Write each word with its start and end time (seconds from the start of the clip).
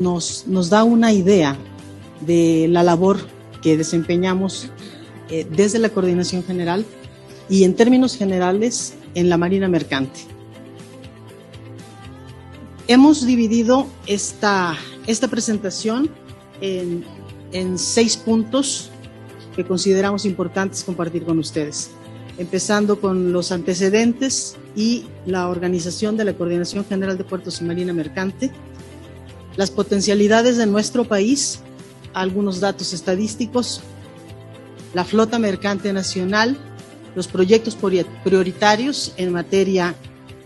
nos, 0.00 0.46
nos 0.48 0.70
da 0.70 0.82
una 0.82 1.12
idea 1.12 1.56
de 2.22 2.66
la 2.68 2.82
labor 2.82 3.18
que 3.62 3.76
desempeñamos 3.76 4.68
eh, 5.28 5.46
desde 5.48 5.78
la 5.78 5.90
Coordinación 5.90 6.42
General 6.42 6.84
y 7.48 7.64
en 7.64 7.74
términos 7.74 8.16
generales 8.16 8.94
en 9.14 9.28
la 9.28 9.36
Marina 9.36 9.68
Mercante. 9.68 10.20
Hemos 12.88 13.24
dividido 13.24 13.86
esta, 14.06 14.74
esta 15.06 15.28
presentación 15.28 16.10
en, 16.60 17.04
en 17.52 17.78
seis 17.78 18.16
puntos 18.16 18.90
que 19.54 19.64
consideramos 19.64 20.24
importantes 20.24 20.82
compartir 20.82 21.24
con 21.24 21.38
ustedes, 21.38 21.90
empezando 22.38 23.00
con 23.00 23.32
los 23.32 23.52
antecedentes 23.52 24.56
y 24.74 25.04
la 25.26 25.48
organización 25.48 26.16
de 26.16 26.24
la 26.24 26.32
Coordinación 26.32 26.86
General 26.86 27.18
de 27.18 27.24
Puertos 27.24 27.60
y 27.60 27.64
Marina 27.64 27.92
Mercante, 27.92 28.50
las 29.56 29.70
potencialidades 29.70 30.56
de 30.56 30.66
nuestro 30.66 31.04
país, 31.04 31.60
algunos 32.14 32.60
datos 32.60 32.92
estadísticos, 32.92 33.80
la 34.94 35.04
flota 35.04 35.38
mercante 35.38 35.92
nacional, 35.92 36.56
los 37.14 37.28
proyectos 37.28 37.76
prioritarios 38.24 39.12
en 39.16 39.32
materia 39.32 39.94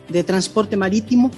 de 0.09 0.25
transporte 0.25 0.77
marítimo, 0.77 1.31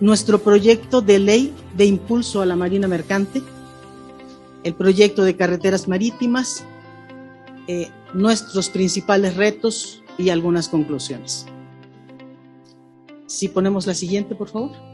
nuestro 0.00 0.42
proyecto 0.42 1.00
de 1.00 1.18
ley 1.18 1.54
de 1.76 1.86
impulso 1.86 2.42
a 2.42 2.46
la 2.46 2.56
marina 2.56 2.88
mercante, 2.88 3.42
el 4.62 4.74
proyecto 4.74 5.24
de 5.24 5.36
carreteras 5.36 5.88
marítimas, 5.88 6.64
eh, 7.66 7.90
nuestros 8.12 8.70
principales 8.70 9.36
retos 9.36 10.02
y 10.18 10.30
algunas 10.30 10.68
conclusiones. 10.68 11.46
Si 13.26 13.48
ponemos 13.48 13.86
la 13.86 13.94
siguiente, 13.94 14.34
por 14.34 14.48
favor. 14.48 14.93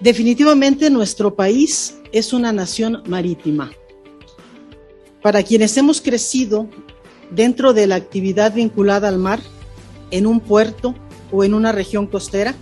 Definitivamente 0.00 0.90
nuestro 0.90 1.34
país 1.34 1.98
es 2.12 2.32
una 2.32 2.52
nación 2.52 3.02
marítima. 3.08 3.72
Para 5.22 5.42
quienes 5.42 5.76
hemos 5.76 6.00
crecido 6.00 6.68
dentro 7.32 7.72
de 7.72 7.88
la 7.88 7.96
actividad 7.96 8.54
vinculada 8.54 9.08
al 9.08 9.18
mar, 9.18 9.40
en 10.12 10.28
un 10.28 10.38
puerto 10.38 10.94
o 11.32 11.42
en 11.42 11.52
una 11.52 11.72
región 11.72 12.06
costera, 12.06 12.54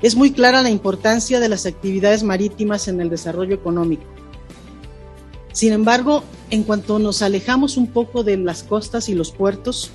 es 0.00 0.14
muy 0.14 0.30
clara 0.30 0.62
la 0.62 0.70
importancia 0.70 1.40
de 1.40 1.48
las 1.48 1.66
actividades 1.66 2.22
marítimas 2.22 2.86
en 2.86 3.00
el 3.00 3.10
desarrollo 3.10 3.54
económico. 3.54 4.04
Sin 5.52 5.72
embargo, 5.72 6.22
en 6.50 6.62
cuanto 6.62 7.00
nos 7.00 7.20
alejamos 7.20 7.76
un 7.76 7.88
poco 7.88 8.22
de 8.22 8.36
las 8.36 8.62
costas 8.62 9.08
y 9.08 9.14
los 9.14 9.32
puertos, 9.32 9.90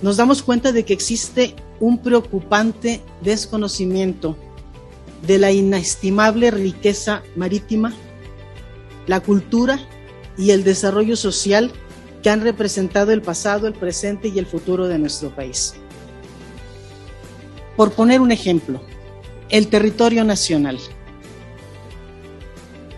nos 0.00 0.16
damos 0.16 0.42
cuenta 0.42 0.72
de 0.72 0.86
que 0.86 0.94
existe 0.94 1.54
un 1.80 1.98
preocupante 1.98 3.02
desconocimiento 3.20 4.38
de 5.26 5.38
la 5.38 5.52
inestimable 5.52 6.50
riqueza 6.50 7.22
marítima, 7.36 7.92
la 9.06 9.20
cultura 9.20 9.78
y 10.36 10.50
el 10.50 10.64
desarrollo 10.64 11.16
social 11.16 11.72
que 12.22 12.30
han 12.30 12.40
representado 12.40 13.12
el 13.12 13.22
pasado, 13.22 13.66
el 13.66 13.74
presente 13.74 14.28
y 14.28 14.38
el 14.38 14.46
futuro 14.46 14.88
de 14.88 14.98
nuestro 14.98 15.34
país. 15.34 15.74
Por 17.76 17.92
poner 17.92 18.20
un 18.20 18.32
ejemplo, 18.32 18.80
el 19.50 19.68
territorio 19.68 20.24
nacional. 20.24 20.78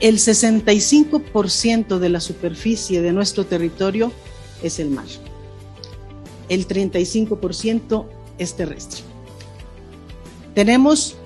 El 0.00 0.18
65% 0.18 1.98
de 1.98 2.08
la 2.08 2.20
superficie 2.20 3.00
de 3.00 3.12
nuestro 3.12 3.46
territorio 3.46 4.12
es 4.62 4.78
el 4.78 4.90
mar. 4.90 5.06
El 6.48 6.68
35% 6.68 8.06
es 8.38 8.54
terrestre. 8.54 9.00
Tenemos 10.54 11.16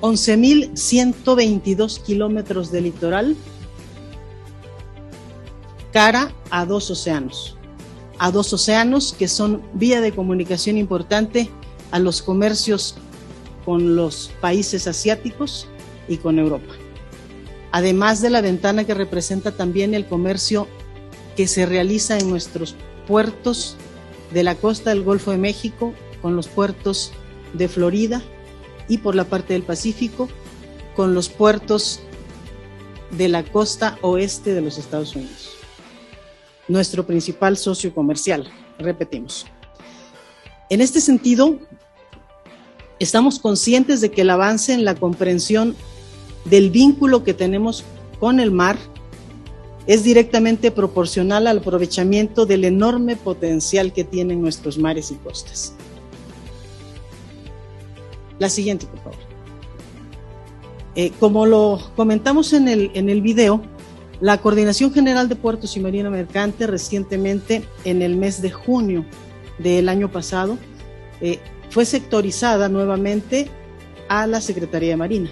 11.122 0.00 2.02
kilómetros 2.02 2.70
de 2.70 2.80
litoral 2.82 3.34
cara 5.92 6.32
a 6.50 6.66
dos 6.66 6.90
océanos, 6.90 7.56
a 8.18 8.30
dos 8.30 8.52
océanos 8.52 9.14
que 9.18 9.28
son 9.28 9.62
vía 9.72 10.02
de 10.02 10.12
comunicación 10.12 10.76
importante 10.76 11.48
a 11.90 11.98
los 11.98 12.20
comercios 12.20 12.96
con 13.64 13.96
los 13.96 14.30
países 14.40 14.86
asiáticos 14.86 15.66
y 16.08 16.18
con 16.18 16.38
Europa. 16.38 16.74
Además 17.72 18.20
de 18.20 18.30
la 18.30 18.42
ventana 18.42 18.84
que 18.84 18.94
representa 18.94 19.50
también 19.52 19.94
el 19.94 20.06
comercio 20.06 20.68
que 21.36 21.48
se 21.48 21.66
realiza 21.66 22.18
en 22.18 22.30
nuestros 22.30 22.76
puertos 23.06 23.76
de 24.32 24.42
la 24.42 24.54
costa 24.54 24.90
del 24.90 25.02
Golfo 25.02 25.30
de 25.30 25.38
México, 25.38 25.94
con 26.20 26.36
los 26.36 26.48
puertos 26.48 27.12
de 27.54 27.68
Florida 27.68 28.22
y 28.88 28.98
por 28.98 29.14
la 29.14 29.24
parte 29.24 29.52
del 29.52 29.62
Pacífico, 29.62 30.28
con 30.94 31.14
los 31.14 31.28
puertos 31.28 32.00
de 33.10 33.28
la 33.28 33.44
costa 33.44 33.98
oeste 34.02 34.54
de 34.54 34.60
los 34.60 34.78
Estados 34.78 35.14
Unidos 35.14 35.56
nuestro 36.68 37.06
principal 37.06 37.56
socio 37.56 37.94
comercial, 37.94 38.48
repetimos. 38.78 39.46
En 40.68 40.80
este 40.80 41.00
sentido, 41.00 41.58
estamos 42.98 43.38
conscientes 43.38 44.00
de 44.00 44.10
que 44.10 44.22
el 44.22 44.30
avance 44.30 44.72
en 44.72 44.84
la 44.84 44.94
comprensión 44.94 45.76
del 46.44 46.70
vínculo 46.70 47.24
que 47.24 47.34
tenemos 47.34 47.84
con 48.18 48.40
el 48.40 48.50
mar 48.50 48.76
es 49.86 50.02
directamente 50.02 50.72
proporcional 50.72 51.46
al 51.46 51.58
aprovechamiento 51.58 52.46
del 52.46 52.64
enorme 52.64 53.14
potencial 53.14 53.92
que 53.92 54.02
tienen 54.02 54.42
nuestros 54.42 54.78
mares 54.78 55.12
y 55.12 55.14
costas. 55.14 55.74
La 58.38 58.48
siguiente, 58.48 58.86
por 58.86 58.98
favor. 59.00 59.18
Eh, 60.94 61.12
como 61.20 61.46
lo 61.46 61.80
comentamos 61.94 62.52
en 62.52 62.68
el, 62.68 62.90
en 62.94 63.08
el 63.10 63.20
video, 63.20 63.62
la 64.20 64.38
Coordinación 64.38 64.92
General 64.92 65.28
de 65.28 65.36
Puertos 65.36 65.76
y 65.76 65.80
Marina 65.80 66.08
Mercante 66.08 66.66
recientemente, 66.66 67.64
en 67.84 68.00
el 68.00 68.16
mes 68.16 68.40
de 68.40 68.50
junio 68.50 69.04
del 69.58 69.88
año 69.88 70.10
pasado, 70.10 70.56
eh, 71.20 71.38
fue 71.70 71.84
sectorizada 71.84 72.68
nuevamente 72.68 73.50
a 74.08 74.26
la 74.26 74.40
Secretaría 74.40 74.90
de 74.90 74.96
Marina. 74.96 75.30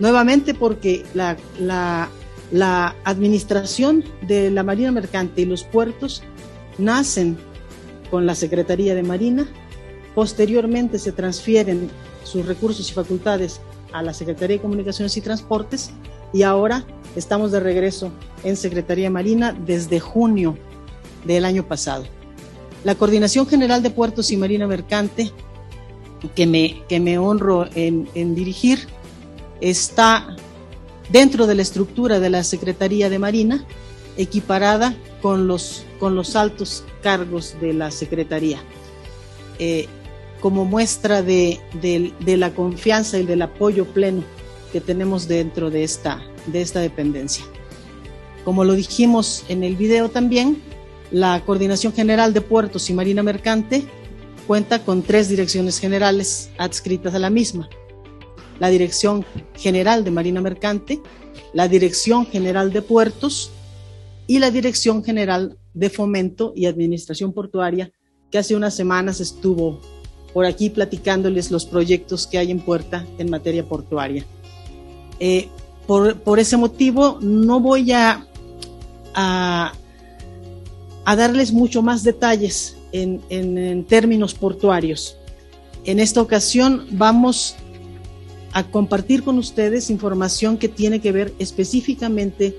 Nuevamente 0.00 0.54
porque 0.54 1.04
la, 1.12 1.36
la 2.50 2.96
administración 3.04 4.04
de 4.26 4.50
la 4.50 4.62
Marina 4.62 4.92
Mercante 4.92 5.42
y 5.42 5.44
los 5.44 5.64
puertos 5.64 6.22
nacen 6.78 7.36
con 8.10 8.24
la 8.24 8.34
Secretaría 8.34 8.94
de 8.94 9.02
Marina, 9.02 9.46
posteriormente 10.14 10.98
se 10.98 11.12
transfieren 11.12 11.90
sus 12.28 12.46
recursos 12.46 12.90
y 12.90 12.92
facultades 12.92 13.60
a 13.92 14.02
la 14.02 14.12
Secretaría 14.12 14.56
de 14.56 14.62
Comunicaciones 14.62 15.16
y 15.16 15.20
Transportes 15.20 15.90
y 16.32 16.42
ahora 16.42 16.84
Estamos 17.16 17.50
de 17.52 17.60
regreso 17.60 18.12
en 18.44 18.56
Secretaría 18.56 19.10
Marina 19.10 19.52
desde 19.52 19.98
junio 19.98 20.56
del 21.24 21.44
año 21.44 21.66
pasado. 21.66 22.04
La 22.84 22.94
Coordinación 22.94 23.46
General 23.46 23.82
de 23.82 23.90
Puertos 23.90 24.30
y 24.30 24.36
Marina 24.36 24.66
Mercante, 24.66 25.32
que 26.34 26.46
me, 26.46 26.82
que 26.88 27.00
me 27.00 27.18
honro 27.18 27.66
en, 27.74 28.08
en 28.14 28.34
dirigir, 28.34 28.86
está 29.60 30.36
dentro 31.10 31.46
de 31.46 31.56
la 31.56 31.62
estructura 31.62 32.20
de 32.20 32.30
la 32.30 32.44
Secretaría 32.44 33.10
de 33.10 33.18
Marina, 33.18 33.64
equiparada 34.16 34.94
con 35.22 35.48
los, 35.48 35.84
con 35.98 36.14
los 36.14 36.36
altos 36.36 36.84
cargos 37.02 37.56
de 37.60 37.72
la 37.72 37.90
Secretaría. 37.90 38.60
Eh, 39.58 39.88
como 40.40 40.64
muestra 40.64 41.22
de, 41.22 41.60
de, 41.80 42.12
de, 42.20 42.36
la 42.36 42.54
confianza 42.54 43.18
y 43.18 43.26
del 43.26 43.42
apoyo 43.42 43.86
pleno 43.86 44.22
que 44.72 44.80
tenemos 44.80 45.26
dentro 45.26 45.70
de 45.70 45.82
esta, 45.82 46.22
de 46.46 46.62
esta 46.62 46.80
dependencia. 46.80 47.44
Como 48.44 48.64
lo 48.64 48.74
dijimos 48.74 49.44
en 49.48 49.64
el 49.64 49.76
video 49.76 50.08
también, 50.08 50.62
la 51.10 51.42
Coordinación 51.44 51.92
General 51.92 52.32
de 52.32 52.40
Puertos 52.40 52.88
y 52.90 52.94
Marina 52.94 53.22
Mercante 53.22 53.84
cuenta 54.46 54.84
con 54.84 55.02
tres 55.02 55.28
direcciones 55.28 55.78
generales 55.78 56.50
adscritas 56.58 57.14
a 57.14 57.18
la 57.18 57.30
misma. 57.30 57.68
La 58.60 58.68
Dirección 58.68 59.24
General 59.54 60.04
de 60.04 60.10
Marina 60.10 60.40
Mercante, 60.40 61.00
la 61.52 61.68
Dirección 61.68 62.26
General 62.26 62.72
de 62.72 62.82
Puertos 62.82 63.50
y 64.26 64.38
la 64.38 64.50
Dirección 64.50 65.04
General 65.04 65.58
de 65.74 65.90
Fomento 65.90 66.52
y 66.56 66.66
Administración 66.66 67.32
Portuaria, 67.32 67.92
que 68.30 68.38
hace 68.38 68.56
unas 68.56 68.74
semanas 68.74 69.20
estuvo 69.20 69.80
por 70.32 70.44
aquí 70.44 70.70
platicándoles 70.70 71.50
los 71.50 71.64
proyectos 71.64 72.26
que 72.26 72.38
hay 72.38 72.50
en 72.50 72.60
puerta 72.60 73.06
en 73.18 73.30
materia 73.30 73.64
portuaria. 73.64 74.24
Eh, 75.20 75.48
por, 75.86 76.38
ese 76.38 76.56
motivo 76.56 77.18
no 77.22 77.60
voy 77.60 77.92
a, 77.92 78.26
a, 79.14 79.72
darles 81.06 81.50
mucho 81.52 81.82
más 81.82 82.04
detalles 82.04 82.76
en, 82.92 83.22
en 83.30 83.84
términos 83.84 84.34
portuarios. 84.34 85.16
En 85.84 85.98
esta 85.98 86.20
ocasión 86.20 86.86
vamos 86.90 87.56
a 88.52 88.64
compartir 88.64 89.22
con 89.22 89.38
ustedes 89.38 89.88
información 89.88 90.58
que 90.58 90.68
tiene 90.68 91.00
que 91.00 91.12
ver 91.12 91.32
específicamente 91.38 92.58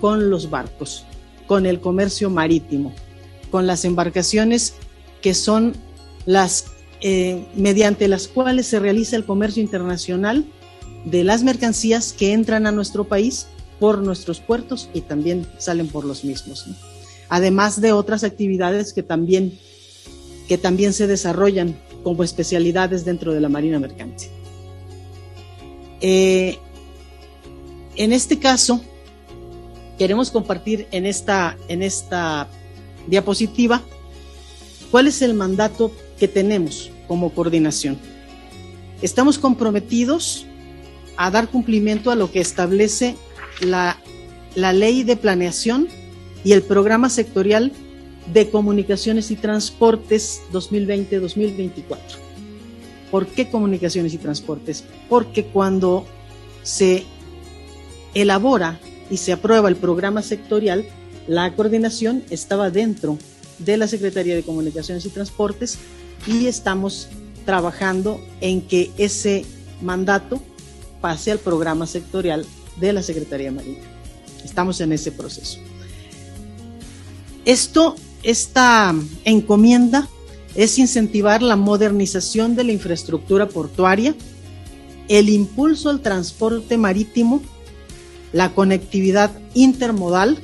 con 0.00 0.30
los 0.30 0.50
barcos, 0.50 1.04
con 1.46 1.66
el 1.66 1.80
comercio 1.80 2.30
marítimo. 2.30 2.92
con 3.50 3.66
las 3.66 3.84
embarcaciones 3.84 4.74
que 5.20 5.34
son 5.34 5.74
las 6.24 6.66
eh, 7.02 7.44
mediante 7.54 8.08
las 8.08 8.28
cuales 8.28 8.66
se 8.66 8.78
realiza 8.78 9.16
el 9.16 9.24
comercio 9.24 9.62
internacional 9.62 10.44
de 11.04 11.24
las 11.24 11.42
mercancías 11.42 12.12
que 12.12 12.32
entran 12.32 12.66
a 12.66 12.72
nuestro 12.72 13.04
país 13.04 13.46
por 13.78 13.98
nuestros 13.98 14.40
puertos 14.40 14.90
y 14.92 15.00
también 15.00 15.46
salen 15.58 15.88
por 15.88 16.04
los 16.04 16.24
mismos. 16.24 16.66
Además 17.30 17.80
de 17.80 17.92
otras 17.92 18.24
actividades 18.24 18.92
que 18.92 19.02
también, 19.02 19.58
que 20.46 20.58
también 20.58 20.92
se 20.92 21.06
desarrollan 21.06 21.74
como 22.02 22.22
especialidades 22.22 23.04
dentro 23.04 23.32
de 23.32 23.40
la 23.40 23.48
Marina 23.48 23.78
Mercante. 23.78 24.28
Eh, 26.02 26.58
en 27.96 28.12
este 28.12 28.38
caso, 28.38 28.82
queremos 29.98 30.30
compartir 30.30 30.86
en 30.90 31.06
esta, 31.06 31.56
en 31.68 31.82
esta 31.82 32.48
diapositiva 33.06 33.82
cuál 34.90 35.06
es 35.06 35.22
el 35.22 35.34
mandato 35.34 35.92
que 36.20 36.28
tenemos 36.28 36.92
como 37.08 37.34
coordinación. 37.34 37.98
Estamos 39.02 39.38
comprometidos 39.38 40.46
a 41.16 41.30
dar 41.30 41.48
cumplimiento 41.48 42.12
a 42.12 42.14
lo 42.14 42.30
que 42.30 42.40
establece 42.40 43.16
la, 43.60 43.98
la 44.54 44.72
ley 44.72 45.02
de 45.02 45.16
planeación 45.16 45.88
y 46.44 46.52
el 46.52 46.62
programa 46.62 47.08
sectorial 47.08 47.72
de 48.32 48.50
comunicaciones 48.50 49.30
y 49.30 49.36
transportes 49.36 50.42
2020-2024. 50.52 51.96
¿Por 53.10 53.26
qué 53.26 53.50
comunicaciones 53.50 54.14
y 54.14 54.18
transportes? 54.18 54.84
Porque 55.08 55.46
cuando 55.46 56.06
se 56.62 57.04
elabora 58.14 58.78
y 59.10 59.16
se 59.16 59.32
aprueba 59.32 59.68
el 59.68 59.76
programa 59.76 60.22
sectorial, 60.22 60.84
la 61.26 61.54
coordinación 61.56 62.22
estaba 62.30 62.70
dentro 62.70 63.18
de 63.58 63.76
la 63.76 63.88
Secretaría 63.88 64.34
de 64.34 64.42
Comunicaciones 64.42 65.04
y 65.06 65.10
Transportes 65.10 65.78
y 66.26 66.46
estamos 66.46 67.08
trabajando 67.44 68.20
en 68.40 68.62
que 68.62 68.90
ese 68.98 69.44
mandato 69.80 70.40
pase 71.00 71.32
al 71.32 71.38
programa 71.38 71.86
sectorial 71.86 72.44
de 72.76 72.92
la 72.92 73.02
Secretaría 73.02 73.52
Marina. 73.52 73.80
Estamos 74.44 74.80
en 74.80 74.92
ese 74.92 75.12
proceso. 75.12 75.58
Esto, 77.44 77.96
esta 78.22 78.94
encomienda 79.24 80.08
es 80.54 80.78
incentivar 80.78 81.42
la 81.42 81.56
modernización 81.56 82.54
de 82.54 82.64
la 82.64 82.72
infraestructura 82.72 83.48
portuaria, 83.48 84.14
el 85.08 85.28
impulso 85.28 85.90
al 85.90 86.00
transporte 86.00 86.76
marítimo, 86.76 87.42
la 88.32 88.52
conectividad 88.54 89.30
intermodal, 89.54 90.38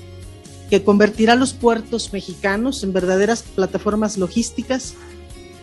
que 0.70 0.82
convertirá 0.82 1.36
los 1.36 1.52
puertos 1.52 2.12
mexicanos 2.12 2.82
en 2.82 2.92
verdaderas 2.92 3.42
plataformas 3.42 4.18
logísticas, 4.18 4.94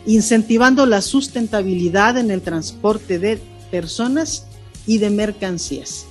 incentivando 0.06 0.86
la 0.86 1.02
sustentabilidad 1.02 2.18
en 2.18 2.32
el 2.32 2.42
transporte 2.42 3.20
de 3.20 3.40
personas 3.72 4.46
y 4.86 4.98
de 4.98 5.10
mercancías. 5.10 6.06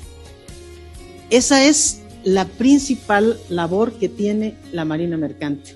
Esa 1.31 1.65
es 1.65 2.01
la 2.25 2.47
principal 2.47 3.39
labor 3.49 3.93
que 3.95 4.09
tiene 4.09 4.57
la 4.73 4.85
Marina 4.85 5.17
Mercante, 5.17 5.75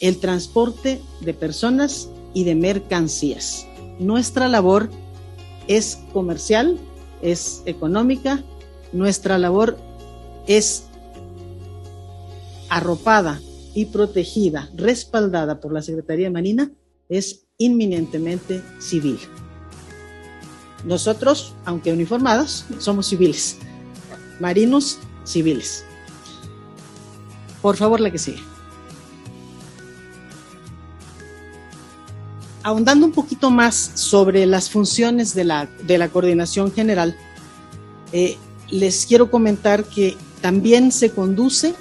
el 0.00 0.18
transporte 0.18 1.00
de 1.20 1.34
personas 1.34 2.08
y 2.34 2.44
de 2.44 2.54
mercancías. 2.54 3.66
Nuestra 3.98 4.48
labor 4.48 4.90
es 5.68 5.98
comercial, 6.12 6.78
es 7.22 7.62
económica, 7.66 8.42
nuestra 8.92 9.38
labor 9.38 9.76
es 10.46 10.84
arropada 12.68 13.40
y 13.74 13.86
protegida, 13.86 14.70
respaldada 14.74 15.60
por 15.60 15.72
la 15.72 15.82
Secretaría 15.82 16.26
de 16.26 16.32
Marina, 16.32 16.70
es 17.10 17.48
inminentemente 17.58 18.62
civil. 18.78 19.18
Nosotros, 20.84 21.54
aunque 21.66 21.92
uniformados, 21.92 22.64
somos 22.78 23.06
civiles. 23.06 23.58
Marinos 24.38 24.98
civiles. 25.24 25.84
Por 27.60 27.76
favor, 27.76 28.00
la 28.00 28.10
que 28.10 28.18
sigue. 28.18 28.42
Ahondando 32.62 33.06
un 33.06 33.12
poquito 33.12 33.50
más 33.50 33.92
sobre 33.94 34.46
las 34.46 34.70
funciones 34.70 35.34
de 35.34 35.44
la, 35.44 35.66
de 35.82 35.98
la 35.98 36.08
coordinación 36.08 36.72
general, 36.72 37.16
eh, 38.12 38.38
les 38.70 39.06
quiero 39.06 39.30
comentar 39.30 39.84
que 39.84 40.16
también 40.40 40.92
se 40.92 41.10
conduce, 41.10 41.74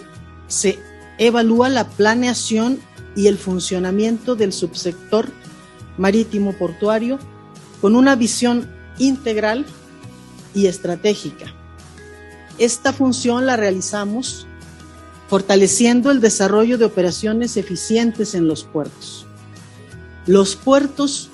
se 0.48 0.80
evalúa 1.18 1.70
la 1.70 1.88
planeación 1.88 2.80
y 3.16 3.28
el 3.28 3.38
funcionamiento 3.38 4.36
del 4.36 4.54
subsector 4.54 5.28
marítimo 5.98 6.54
portuario 6.54 7.20
con 7.82 7.96
una 7.96 8.16
visión 8.16 8.70
integral 8.98 9.66
y 10.54 10.68
estratégica. 10.68 11.54
Esta 12.58 12.94
función 12.94 13.46
la 13.46 13.56
realizamos 13.56 14.48
fortaleciendo 15.30 16.10
el 16.12 16.22
desarrollo 16.22 16.78
de 16.78 16.86
operaciones 16.86 17.56
eficientes 17.56 18.34
en 18.34 18.48
los 18.48 18.64
puertos. 18.64 19.26
Los 20.26 20.56
puertos 20.56 21.30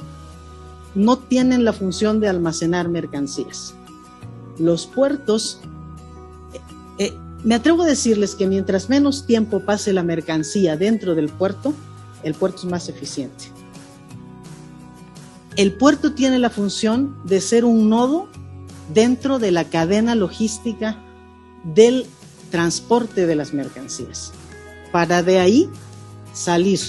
no 0.95 1.18
tienen 1.18 1.66
la 1.66 1.74
función 1.74 2.19
de 2.19 2.28
almacenar 2.28 2.89
mercancías. 2.89 3.74
Los 4.57 4.86
puertos, 4.86 5.60
eh, 6.54 6.60
eh, 7.06 7.18
me 7.45 7.56
atrevo 7.56 7.83
a 7.83 7.88
decirles 7.88 8.36
que 8.36 8.47
mientras 8.47 8.89
menos 8.89 9.25
tiempo 9.25 9.62
pase 9.62 9.94
la 9.94 10.03
mercancía 10.03 10.75
dentro 10.75 11.15
del 11.15 11.30
puerto, 11.30 11.74
el 12.24 12.33
puerto 12.33 12.59
es 12.59 12.65
más 12.65 12.89
eficiente 12.89 13.56
el 15.56 15.74
puerto 15.74 16.13
tiene 16.13 16.39
la 16.39 16.50
función 16.50 17.15
de 17.24 17.39
ser 17.39 17.65
un 17.65 17.89
nodo 17.89 18.27
dentro 18.94 19.39
de 19.39 19.51
la 19.51 19.65
cadena 19.65 20.15
logística 20.15 21.01
del 21.63 22.06
transporte 22.51 23.25
de 23.25 23.36
las 23.36 23.53
mercancías, 23.53 24.31
para 24.92 25.24
de 25.24 25.39
ahí 25.39 25.69
salir 26.33 26.80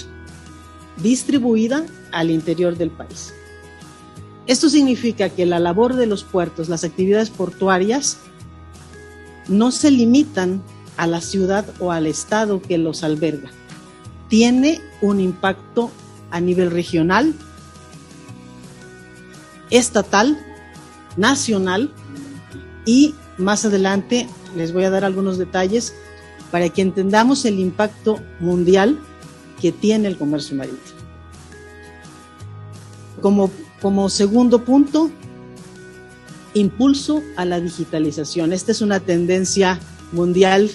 distribuida 0.97 1.85
al 2.11 2.29
interior 2.29 2.77
del 2.77 2.91
país. 2.91 3.33
Esto 4.47 4.69
significa 4.69 5.29
que 5.29 5.45
la 5.45 5.59
labor 5.59 5.95
de 5.95 6.05
los 6.05 6.23
puertos, 6.23 6.69
las 6.69 6.83
actividades 6.83 7.29
portuarias, 7.29 8.17
no 9.47 9.71
se 9.71 9.91
limitan 9.91 10.61
a 10.97 11.07
la 11.07 11.21
ciudad 11.21 11.65
o 11.79 11.91
al 11.91 12.07
estado 12.07 12.61
que 12.61 12.77
los 12.77 13.03
alberga. 13.03 13.49
Tiene 14.27 14.81
un 15.01 15.19
impacto 15.19 15.91
a 16.31 16.39
nivel 16.39 16.71
regional, 16.71 17.33
estatal, 19.69 20.37
nacional 21.15 21.91
y 22.85 23.15
más 23.37 23.65
adelante 23.65 24.27
les 24.55 24.73
voy 24.73 24.83
a 24.83 24.89
dar 24.89 25.05
algunos 25.05 25.37
detalles 25.37 25.93
para 26.51 26.69
que 26.69 26.81
entendamos 26.81 27.45
el 27.45 27.59
impacto 27.59 28.19
mundial 28.39 28.99
que 29.61 29.71
tiene 29.71 30.07
el 30.07 30.17
comercio 30.17 30.55
marítimo. 30.55 30.97
Como, 33.21 33.51
como 33.81 34.09
segundo 34.09 34.63
punto, 34.63 35.11
impulso 36.59 37.21
a 37.35 37.45
la 37.45 37.59
digitalización. 37.59 38.53
Esta 38.53 38.71
es 38.71 38.81
una 38.81 38.99
tendencia 38.99 39.79
mundial 40.11 40.69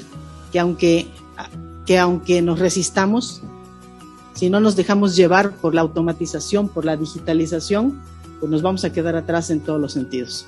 que 0.53 0.61
aunque, 0.61 1.07
que 1.87 1.99
aunque 1.99 2.43
nos 2.43 2.59
resistamos, 2.59 3.43
si 4.35 4.51
no 4.51 4.61
nos 4.61 4.77
dejamos 4.77 5.17
llevar 5.17 5.53
por 5.57 5.75
la 5.75 5.83
automatización, 5.83 6.69
por 6.69 6.85
la 6.85 6.97
digitalización, 6.97 8.01
pues 8.41 8.51
nos 8.51 8.62
vamos 8.62 8.85
a 8.85 8.93
quedar 8.93 9.17
atrás 9.17 9.51
en 9.51 9.61
todos 9.61 9.81
los 9.81 9.93
sentidos. 9.93 10.47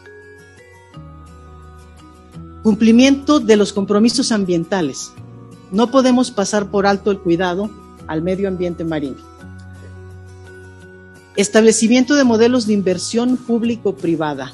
Cumplimiento 2.62 3.40
de 3.40 3.56
los 3.56 3.72
compromisos 3.72 4.32
ambientales. 4.32 5.12
No 5.70 5.90
podemos 5.90 6.30
pasar 6.30 6.70
por 6.70 6.86
alto 6.86 7.10
el 7.10 7.18
cuidado 7.18 7.70
al 8.06 8.22
medio 8.22 8.48
ambiente 8.48 8.84
marino. 8.84 9.16
Establecimiento 11.36 12.14
de 12.14 12.24
modelos 12.24 12.66
de 12.66 12.72
inversión 12.72 13.36
público-privada. 13.36 14.52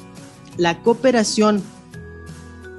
La 0.61 0.83
cooperación 0.83 1.63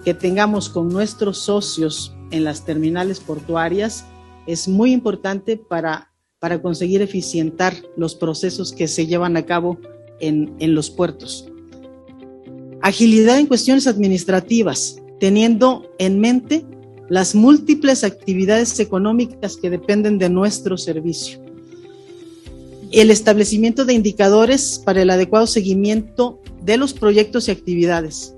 que 0.05 0.15
tengamos 0.15 0.69
con 0.69 0.89
nuestros 0.89 1.39
socios 1.39 2.15
en 2.31 2.45
las 2.45 2.65
terminales 2.65 3.19
portuarias 3.19 4.05
es 4.47 4.69
muy 4.69 4.93
importante 4.93 5.57
para, 5.57 6.13
para 6.39 6.63
conseguir 6.63 7.03
eficientar 7.03 7.75
los 7.97 8.15
procesos 8.15 8.71
que 8.73 8.87
se 8.87 9.09
llevan 9.09 9.37
a 9.37 9.47
cabo 9.47 9.81
en, 10.21 10.55
los 10.61 10.91
puertos. 10.91 11.51
Agilidad 12.83 13.41
en 13.41 13.49
cuestiones 13.49 13.89
administrativas, 13.89 15.03
teniendo 15.19 15.91
en 15.99 16.21
mente 16.21 16.65
las 17.09 17.35
múltiples 17.35 18.05
actividades 18.05 18.79
económicas 18.79 19.57
que 19.57 19.71
dependen 19.71 20.19
de 20.19 20.31
nuestro 20.31 20.79
servicio 20.79 21.42
el 22.93 23.11
establecimiento 23.11 23.85
de 23.87 23.95
indicadores 23.95 24.81
para 24.85 25.03
el 25.03 25.11
adecuado 25.11 25.47
seguimiento 25.47 26.41
de 26.63 26.77
los 26.77 26.93
proyectos 26.93 27.49
y 27.49 27.51
actividades, 27.51 28.35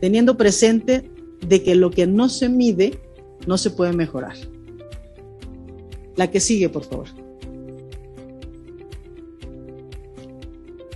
teniendo 0.00 0.36
presente 0.36 1.10
de 1.46 1.62
que 1.62 1.74
lo 1.74 1.90
que 1.90 2.06
no 2.06 2.28
se 2.28 2.48
mide 2.48 2.98
no 3.46 3.56
se 3.56 3.70
puede 3.70 3.94
mejorar. 3.94 4.36
La 6.16 6.30
que 6.30 6.40
sigue, 6.40 6.68
por 6.68 6.84
favor. 6.84 7.08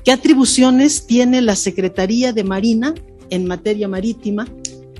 ¿Qué 0.04 0.12
atribuciones 0.12 1.06
tiene 1.06 1.40
la 1.40 1.56
Secretaría 1.56 2.32
de 2.32 2.44
Marina 2.44 2.94
en 3.30 3.46
materia 3.46 3.88
marítima 3.88 4.48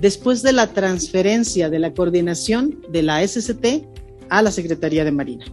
después 0.00 0.42
de 0.42 0.52
la 0.52 0.68
transferencia 0.68 1.68
de 1.68 1.78
la 1.78 1.92
coordinación 1.92 2.80
de 2.90 3.02
la 3.02 3.26
SST 3.26 3.84
a 4.30 4.42
la 4.42 4.50
Secretaría 4.50 5.04
de 5.04 5.12
Marina? 5.12 5.44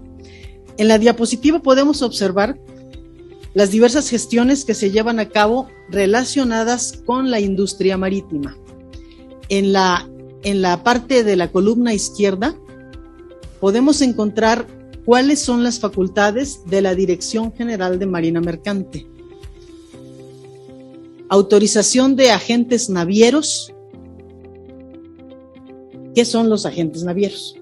En 0.79 0.87
la 0.87 0.97
diapositiva 0.97 1.59
podemos 1.59 2.01
observar 2.01 2.57
las 3.53 3.69
diversas 3.69 4.09
gestiones 4.09 4.65
que 4.65 4.73
se 4.73 4.89
llevan 4.89 5.19
a 5.19 5.29
cabo 5.29 5.67
relacionadas 5.89 7.03
con 7.05 7.29
la 7.29 7.39
industria 7.39 7.97
marítima. 7.97 8.57
En 9.49 9.73
la, 9.73 10.09
en 10.41 10.61
la 10.63 10.83
parte 10.83 11.23
de 11.23 11.35
la 11.35 11.51
columna 11.51 11.93
izquierda 11.93 12.55
podemos 13.59 14.01
encontrar 14.01 14.65
cuáles 15.05 15.39
son 15.39 15.63
las 15.63 15.79
facultades 15.79 16.61
de 16.65 16.81
la 16.81 16.95
Dirección 16.95 17.53
General 17.53 17.99
de 17.99 18.05
Marina 18.07 18.41
Mercante 18.41 19.05
autorización 21.29 22.15
de 22.15 22.31
agentes 22.31 22.89
navieros. 22.89 23.71
¿Qué 26.15 26.25
son 26.25 26.49
los 26.49 26.65
agentes 26.65 27.03
navieros? 27.03 27.55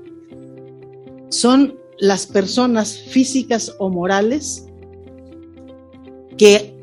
Son 1.30 1.78
las 2.00 2.28
personas 2.28 2.98
físicas 2.98 3.76
o 3.80 3.90
morales 3.90 4.66
que 6.38 6.76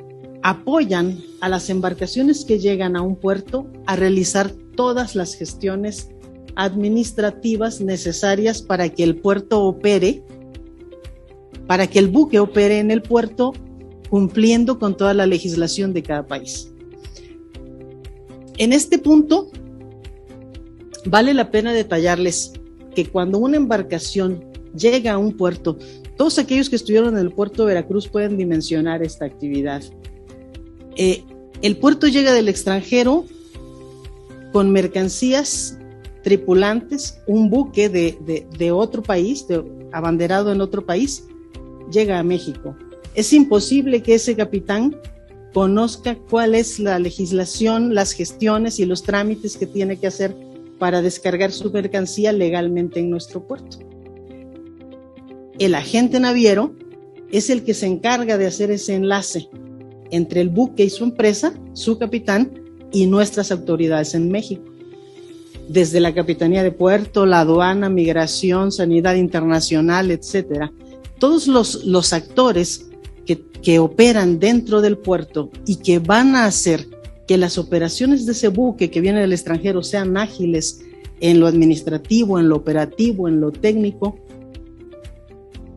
apoyan 0.43 1.23
a 1.41 1.49
las 1.49 1.71
embarcaciones 1.71 2.45
que 2.45 2.59
llegan 2.59 2.97
a 2.97 3.03
un 3.03 3.17
puerto 3.17 3.67
a 3.87 3.97
realizar 3.97 4.51
todas 4.77 5.15
las 5.15 5.35
gestiones 5.35 6.11
administrativas 6.57 7.81
necesarias 7.81 8.63
para 8.63 8.89
que 8.89 9.05
el 9.05 9.17
puerto 9.17 9.63
opere, 9.63 10.23
para 11.67 11.87
que 11.87 11.99
el 11.99 12.09
buque 12.09 12.41
opere 12.41 12.79
en 12.79 12.91
el 12.91 13.03
puerto 13.03 13.53
cumpliendo 14.11 14.79
con 14.79 14.97
toda 14.97 15.15
la 15.15 15.27
legislación 15.27 15.93
de 15.93 16.03
cada 16.03 16.27
país. 16.27 16.71
En 18.59 18.73
este 18.73 18.99
punto, 18.99 19.51
vale 21.07 21.35
la 21.35 21.51
pena 21.51 21.73
detallarles 21.73 22.53
que 22.95 23.07
cuando 23.07 23.39
una 23.39 23.57
embarcación 23.57 24.45
llega 24.77 25.13
a 25.13 25.19
un 25.19 25.37
puerto, 25.37 25.79
todos 26.17 26.39
aquellos 26.39 26.71
que 26.71 26.77
estuvieron 26.77 27.15
en 27.15 27.21
el 27.21 27.33
puerto 27.33 27.63
de 27.63 27.75
Veracruz 27.75 28.09
pueden 28.09 28.37
dimensionar 28.37 29.03
esta 29.03 29.25
actividad. 29.25 29.83
Eh, 30.97 31.25
el 31.63 31.77
puerto 31.77 32.07
llega 32.07 32.33
del 32.33 32.49
extranjero 32.49 33.25
con 34.53 34.71
mercancías, 34.71 35.79
tripulantes, 36.23 37.19
un 37.27 37.51
buque 37.51 37.89
de, 37.89 38.47
de 38.57 38.73
otro 38.73 39.03
país, 39.03 39.49
de, 39.49 39.65
abanderado 39.93 40.53
en 40.53 40.61
otro 40.61 40.85
país, 40.85 41.25
llega 41.91 42.19
a 42.19 42.23
México. 42.23 42.77
Es 43.15 43.33
imposible 43.33 44.03
que 44.03 44.15
ese 44.15 44.35
capitán 44.35 44.97
conozca 45.53 46.17
cuál 46.29 46.55
es 46.55 46.81
la 46.81 46.99
legislación, 46.99 47.95
las 47.95 48.13
gestiones 48.13 48.81
y 48.81 48.87
los 48.87 49.05
trámites 49.05 49.57
que 49.57 49.67
tiene 49.67 49.99
que 49.99 50.09
hacer 50.09 50.37
para 50.79 51.01
descargar 51.01 51.53
su 51.53 51.71
mercancía 51.71 52.33
legalmente 52.33 52.99
en 53.01 53.09
nuestro 53.09 53.47
puerto. 53.47 53.79
El 55.59 55.75
agente 55.75 56.19
naviero 56.21 56.75
es 57.31 57.51
el 57.51 57.63
que 57.65 57.75
se 57.75 57.87
encarga 57.87 58.39
de 58.39 58.47
hacer 58.47 58.71
ese 58.71 58.95
enlace 58.95 59.49
entre 60.11 60.41
el 60.41 60.49
buque 60.49 60.85
y 60.85 60.91
su 60.91 61.05
empresa, 61.05 61.55
su 61.73 61.99
capitán 61.99 62.53
y 62.93 63.07
nuestras 63.07 63.51
autoridades 63.51 64.15
en 64.15 64.31
México. 64.31 64.63
Desde 65.69 66.01
la 66.01 66.15
Capitanía 66.15 66.63
de 66.63 66.73
Puerto, 66.73 67.25
la 67.25 67.41
aduana, 67.41 67.89
migración, 67.89 68.71
sanidad 68.71 69.15
internacional, 69.15 70.11
etcétera. 70.11 70.73
Todos 71.19 71.47
los, 71.49 71.85
los 71.85 72.13
actores 72.13 72.87
que, 73.63 73.79
operan 73.79 74.39
dentro 74.39 74.83
del 74.83 74.99
puerto 74.99 75.51
y 75.67 75.77
que 75.77 75.99
van 75.99 76.37
a 76.37 76.45
hacer 76.45 76.87
que 77.27 77.39
las 77.39 77.57
operaciones 77.57 78.27
de 78.27 78.33
ese 78.33 78.49
buque 78.49 78.91
que 78.91 79.01
viene 79.01 79.23
del 79.23 79.33
extranjero 79.33 79.83
sean 79.83 80.19
ágiles 80.19 80.83
en 81.21 81.41
lo 81.41 81.47
administrativo, 81.47 82.39
en 82.39 82.51
lo 82.51 82.57
operativo, 82.57 83.27
en 83.27 83.41
lo 83.41 83.53
técnico, 83.53 84.19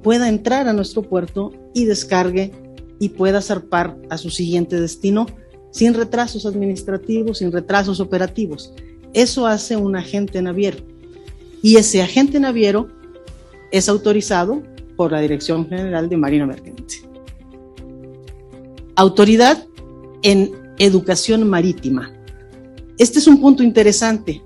pueda 0.04 0.30
entrar 0.30 0.68
a 0.68 0.74
nuestro 0.74 1.02
puerto 1.02 1.52
y 1.74 1.86
descargue 1.86 2.52
y 3.00 3.10
pueda 3.10 3.42
zarpar 3.42 3.98
a 4.10 4.18
su 4.18 4.30
siguiente 4.30 4.80
destino 4.80 5.28
sin 5.72 5.94
retrasos 5.94 6.46
administrativos, 6.46 7.40
sin 7.40 7.52
retrasos 7.52 8.00
operativos. 8.00 8.74
Eso 9.14 9.46
hace 9.46 9.78
un 9.78 9.96
agente 9.96 10.42
naviero. 10.42 10.80
Y 11.62 11.76
ese 11.78 12.02
agente 12.02 12.40
naviero 12.40 12.90
es 13.72 13.90
autorizado 13.90 14.64
por 14.96 15.12
la 15.12 15.20
Dirección 15.22 15.68
General 15.68 16.10
de 16.10 16.18
Marina 16.18 16.46
Mercante. 16.46 16.96
Autoridad 18.96 19.66
en 20.24 20.52
educación 20.80 21.48
marítima. 21.48 22.14
Este 22.98 23.20
es 23.20 23.28
un 23.28 23.40
punto 23.40 23.62
interesante. 23.62 24.42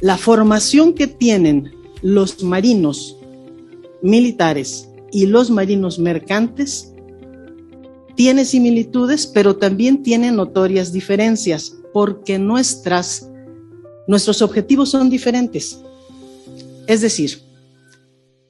La 0.00 0.16
formación 0.16 0.92
que 0.92 1.06
tienen 1.06 1.72
los 2.02 2.42
marinos 2.44 3.16
militares 4.06 4.88
y 5.12 5.26
los 5.26 5.50
marinos 5.50 5.98
mercantes 5.98 6.92
tiene 8.14 8.44
similitudes, 8.44 9.26
pero 9.26 9.56
también 9.56 10.02
tiene 10.02 10.32
notorias 10.32 10.92
diferencias, 10.92 11.76
porque 11.92 12.38
nuestras, 12.38 13.28
nuestros 14.06 14.40
objetivos 14.40 14.90
son 14.90 15.10
diferentes. 15.10 15.80
Es 16.86 17.02
decir, 17.02 17.42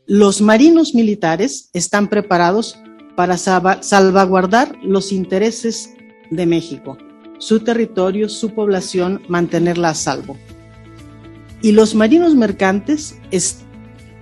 los 0.07 0.41
marinos 0.41 0.95
militares 0.95 1.69
están 1.73 2.09
preparados 2.09 2.79
para 3.17 3.37
salvaguardar 3.39 4.77
los 4.85 5.11
intereses 5.11 5.91
de 6.31 6.47
México, 6.47 6.97
su 7.39 7.61
territorio, 7.61 8.29
su 8.29 8.51
población, 8.51 9.23
mantenerla 9.29 9.91
a 9.91 9.95
salvo. 9.95 10.37
Y 11.63 11.73
los 11.73 11.95
marinos 11.95 12.37
mercantes 12.37 13.17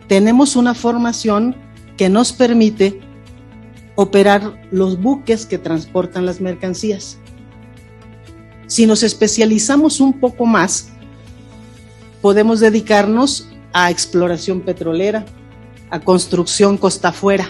tenemos 0.09 0.57
una 0.57 0.75
formación 0.75 1.57
que 1.97 2.09
nos 2.09 2.33
permite 2.33 3.01
operar 3.95 4.61
los 4.71 5.01
buques 5.01 5.47
que 5.47 5.59
transportan 5.59 6.27
las 6.27 6.41
mercancías. 6.41 7.19
Si 8.67 8.87
nos 8.87 9.03
especializamos 9.03 10.01
un 10.01 10.19
poco 10.19 10.47
más, 10.47 10.89
podemos 12.21 12.61
dedicarnos 12.61 13.49
a 13.73 13.91
exploración 13.91 14.61
petrolera, 14.61 15.25
a 15.91 16.01
construcción 16.01 16.77
costa 16.77 17.09
afuera, 17.09 17.49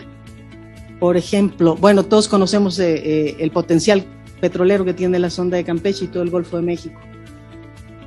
por 1.05 1.17
ejemplo, 1.19 1.77
bueno, 1.77 2.05
todos 2.05 2.29
conocemos 2.29 2.79
eh, 2.79 2.95
eh, 2.95 3.37
el 3.41 3.51
potencial 3.51 4.07
petrolero 4.41 4.85
que 4.85 4.95
tiene 4.95 5.19
la 5.19 5.29
sonda 5.29 5.57
de 5.57 5.65
Campeche 5.65 6.07
y 6.07 6.09
todo 6.09 6.23
el 6.23 6.31
Golfo 6.31 6.57
de 6.57 6.63
México. 6.63 6.99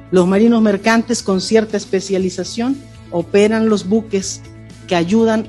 Los 0.10 0.26
marinos 0.26 0.62
mercantes 0.62 1.22
con 1.22 1.40
cierta 1.40 1.78
especialización 1.78 2.78
operan 3.12 3.70
los 3.70 3.88
buques 3.88 4.42
que 4.88 4.96
ayudan 4.96 5.48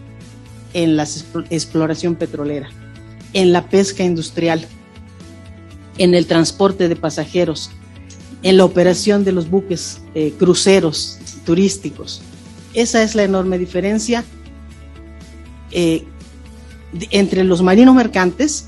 en 0.74 0.96
la 0.96 1.06
exploración 1.50 2.14
petrolera, 2.14 2.68
en 3.32 3.52
la 3.52 3.68
pesca 3.68 4.04
industrial, 4.04 4.66
en 5.98 6.14
el 6.14 6.26
transporte 6.26 6.88
de 6.88 6.96
pasajeros, 6.96 7.70
en 8.42 8.56
la 8.56 8.64
operación 8.64 9.24
de 9.24 9.32
los 9.32 9.50
buques 9.50 10.00
eh, 10.14 10.32
cruceros 10.38 11.18
turísticos. 11.44 12.22
Esa 12.74 13.02
es 13.02 13.14
la 13.14 13.24
enorme 13.24 13.58
diferencia 13.58 14.24
entre 15.72 17.44
los 17.44 17.62
marinos 17.62 17.94
mercantes 17.94 18.66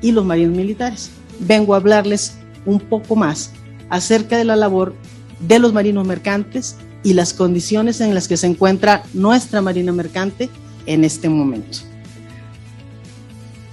y 0.00 0.12
los 0.12 0.24
marinos 0.24 0.56
militares. 0.56 1.10
Vengo 1.38 1.74
a 1.74 1.76
hablarles 1.76 2.34
un 2.66 2.80
poco 2.80 3.16
más 3.16 3.52
acerca 3.88 4.36
de 4.36 4.44
la 4.44 4.56
labor 4.56 4.94
de 5.40 5.58
los 5.58 5.72
marinos 5.72 6.06
mercantes 6.06 6.76
y 7.04 7.14
las 7.14 7.32
condiciones 7.32 8.00
en 8.00 8.14
las 8.14 8.28
que 8.28 8.36
se 8.36 8.46
encuentra 8.46 9.02
nuestra 9.12 9.60
marina 9.60 9.92
mercante 9.92 10.48
en 10.86 11.04
este 11.04 11.28
momento. 11.28 11.78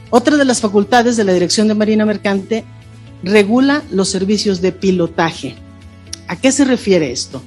Otra 0.09 0.37
de 0.37 0.45
las 0.45 0.61
facultades 0.61 1.17
de 1.17 1.23
la 1.23 1.33
Dirección 1.33 1.67
de 1.67 1.75
Marina 1.75 2.05
Mercante 2.05 2.63
regula 3.21 3.83
los 3.91 4.09
servicios 4.09 4.59
de 4.61 4.71
pilotaje. 4.71 5.55
¿A 6.27 6.35
qué 6.35 6.51
se 6.51 6.65
refiere 6.65 7.11
esto? 7.11 7.41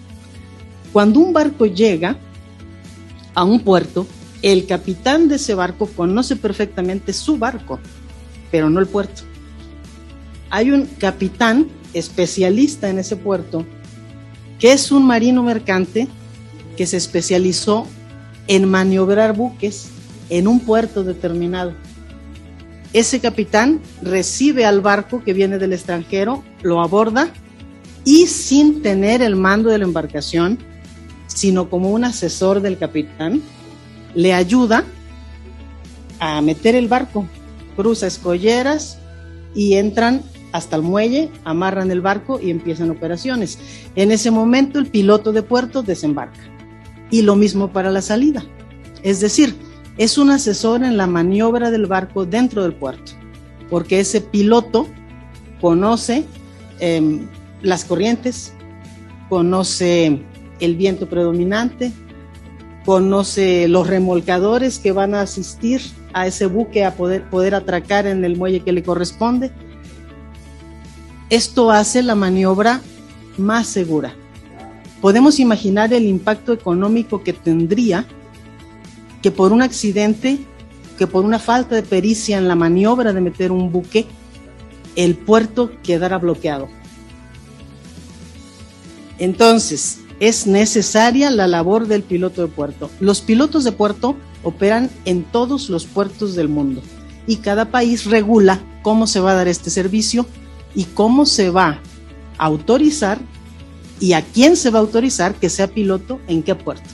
Cuando 0.93 1.19
un 1.19 1.33
barco 1.33 1.67
llega 1.67 2.17
a 3.35 3.43
un 3.43 3.61
puerto, 3.61 4.07
el 4.43 4.67
capitán 4.67 5.29
de 5.29 5.37
ese 5.37 5.55
barco 5.55 5.87
conoce 5.87 6.37
perfectamente 6.37 7.13
su 7.13 7.37
barco, 7.37 7.81
pero 8.51 8.71
no 8.71 8.79
el 8.79 8.87
puerto. 8.87 9.23
Hay 10.51 10.71
un 10.71 10.87
capitán 10.87 11.69
especialista 11.95 12.89
en 12.91 12.99
ese 12.99 13.17
puerto 13.17 13.65
que 14.63 14.73
es 14.73 14.93
un 14.93 15.05
marino 15.05 15.43
mercante 15.43 16.07
que 16.77 16.87
se 16.87 16.97
especializó 16.97 17.85
en 18.47 18.71
maniobrar 18.71 19.37
buques 19.37 19.89
en 20.31 20.47
un 20.47 20.61
puerto 20.61 21.03
determinado. 21.03 21.75
Ese 22.93 23.19
capitán 23.19 23.81
recibe 24.03 24.65
al 24.65 24.81
barco 24.81 25.25
que 25.25 25.33
viene 25.33 25.59
del 25.59 25.73
extranjero, 25.73 26.45
lo 26.63 26.81
aborda 26.81 27.33
y 28.05 28.29
sin 28.29 28.83
tener 28.83 29.21
el 29.21 29.35
mando 29.35 29.69
de 29.69 29.79
la 29.79 29.85
embarcación, 29.85 30.61
sino 31.27 31.69
como 31.69 31.91
un 31.91 32.05
asesor 32.05 32.61
del 32.61 32.79
capitán, 32.79 33.43
le 34.15 34.33
ayuda 34.33 34.85
a 36.21 36.41
meter 36.41 36.77
el 36.77 36.87
barco, 36.87 37.27
cruza 37.75 38.07
escolleras, 38.07 38.99
y 39.57 39.75
entran 39.75 40.23
hasta 40.53 40.77
el 40.77 40.83
muelle, 40.83 41.31
amarran 41.45 41.91
el 41.91 42.01
barco 42.01 42.39
y 42.41 42.51
empiezan 42.51 42.91
operaciones. 42.91 43.59
En 43.97 44.11
ese 44.11 44.31
momento 44.31 44.79
el 44.79 44.87
piloto 44.87 45.33
de 45.33 45.43
puerto 45.43 45.83
desembarca. 45.83 46.41
Y 47.11 47.23
lo 47.23 47.37
mismo 47.37 47.73
para 47.73 47.91
la 47.91 48.03
salida. 48.03 48.45
Es 49.03 49.21
decir, 49.21 49.57
es 49.99 50.17
un 50.17 50.31
asesor 50.31 50.83
en 50.85 50.97
la 50.97 51.07
maniobra 51.07 51.71
del 51.71 51.87
barco 51.87 52.25
dentro 52.25 52.63
del 52.63 52.75
puerto, 52.75 53.13
porque 53.69 54.01
ese 54.01 54.21
piloto 54.21 54.87
conoce 55.61 56.25
em, 56.81 57.27
las 57.63 57.85
corrientes, 57.85 58.53
conoce 59.29 60.23
el 60.61 60.77
viento 60.77 61.09
predominante, 61.09 61.93
conoce 62.85 63.69
los 63.69 63.87
remolcadores 63.87 64.79
que 64.79 64.93
van 64.93 65.15
a 65.15 65.23
asistir 65.23 65.83
a 66.13 66.27
ese 66.27 66.47
buque 66.47 66.85
a 66.85 66.95
poder, 66.95 67.29
poder 67.29 67.55
atracar 67.55 68.07
en 68.07 68.25
el 68.25 68.37
muelle 68.37 68.61
que 68.61 68.73
le 68.73 68.83
corresponde. 68.83 69.51
Esto 71.33 71.71
hace 71.71 72.03
la 72.03 72.15
maniobra 72.15 72.83
más 73.39 73.67
segura. 73.67 74.15
Podemos 75.01 75.41
imaginar 75.41 75.91
el 75.95 76.05
impacto 76.05 76.53
económico 76.53 77.23
que 77.25 77.33
tendría 77.33 78.05
que 79.23 79.31
por 79.31 79.51
un 79.51 79.63
accidente, 79.63 80.41
que 80.99 81.07
por 81.07 81.25
una 81.25 81.39
falta 81.39 81.75
de 81.75 81.85
pericia 81.85 82.37
en 82.37 82.49
la 82.49 82.55
maniobra 82.55 83.15
de 83.15 83.23
meter 83.23 83.51
un 83.51 83.73
buque, 83.73 84.05
el 84.95 85.15
puerto 85.15 85.73
quedara 85.83 86.19
bloqueado. 86.19 86.69
Entonces, 89.19 90.01
es 90.21 90.47
necesaria 90.47 91.31
la 91.31 91.47
labor 91.47 91.87
del 91.87 92.03
piloto 92.03 92.43
de 92.43 92.49
puerto. 92.49 92.91
Los 93.01 93.23
pilotos 93.23 93.65
de 93.65 93.73
puerto 93.73 94.17
operan 94.43 94.91
en 95.07 95.23
todos 95.23 95.71
los 95.71 95.87
puertos 95.87 96.35
del 96.35 96.51
mundo 96.51 96.83
y 97.27 97.37
cada 97.37 97.71
país 97.71 98.05
regula 98.05 98.61
cómo 98.83 99.07
se 99.07 99.21
va 99.21 99.33
a 99.33 99.37
dar 99.37 99.49
este 99.49 99.71
servicio 99.71 100.27
y 100.75 100.85
cómo 100.85 101.27
se 101.27 101.51
va 101.51 101.81
a 102.39 102.45
autorizar 102.45 103.19
y 104.01 104.15
a 104.15 104.23
quién 104.23 104.57
se 104.57 104.71
va 104.71 104.79
a 104.79 104.83
autorizar 104.83 105.35
que 105.35 105.49
sea 105.49 105.69
piloto 105.69 106.21
en 106.27 106.43
qué 106.43 106.55
puerto. 106.55 106.89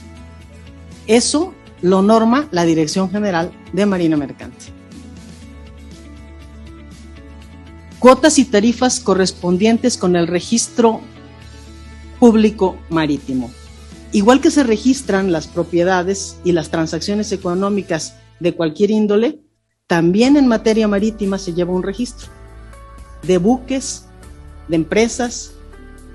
Eso 1.07 1.53
lo 1.81 2.01
norma 2.01 2.47
la 2.51 2.65
Dirección 2.65 3.09
General 3.09 3.51
de 3.73 3.85
Marina 3.85 4.17
Mercante. 4.17 4.65
Cuotas 7.97 8.37
y 8.37 8.45
tarifas 8.45 8.99
correspondientes 8.99 9.97
con 9.97 10.15
el 10.15 10.27
registro 10.27 11.01
público 12.19 12.77
marítimo. 12.89 13.51
Igual 14.11 14.39
que 14.39 14.51
se 14.51 14.63
registran 14.63 15.31
las 15.31 15.47
propiedades 15.47 16.37
y 16.43 16.51
las 16.51 16.69
transacciones 16.69 17.31
económicas 17.31 18.15
de 18.39 18.53
cualquier 18.53 18.91
índole, 18.91 19.39
también 19.87 20.37
en 20.37 20.47
materia 20.47 20.87
marítima 20.87 21.37
se 21.37 21.53
lleva 21.53 21.73
un 21.73 21.83
registro 21.83 22.29
de 23.23 23.37
buques, 23.37 24.05
de 24.67 24.75
empresas, 24.75 25.51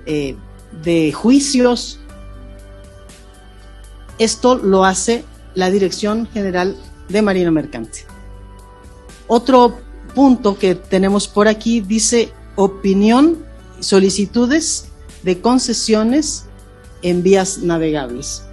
eh, 0.05 0.35
de 0.83 1.11
juicios. 1.13 1.99
Esto 4.17 4.55
lo 4.55 4.85
hace 4.85 5.23
la 5.53 5.69
Dirección 5.69 6.27
General 6.27 6.75
de 7.09 7.21
Marina 7.21 7.51
Mercante. 7.51 8.05
Otro 9.27 9.79
punto 10.13 10.57
que 10.57 10.75
tenemos 10.75 11.27
por 11.27 11.47
aquí 11.47 11.81
dice 11.81 12.31
opinión, 12.55 13.45
solicitudes 13.79 14.87
de 15.23 15.41
concesiones 15.41 16.45
en 17.01 17.23
vías 17.23 17.59
navegables. 17.59 18.43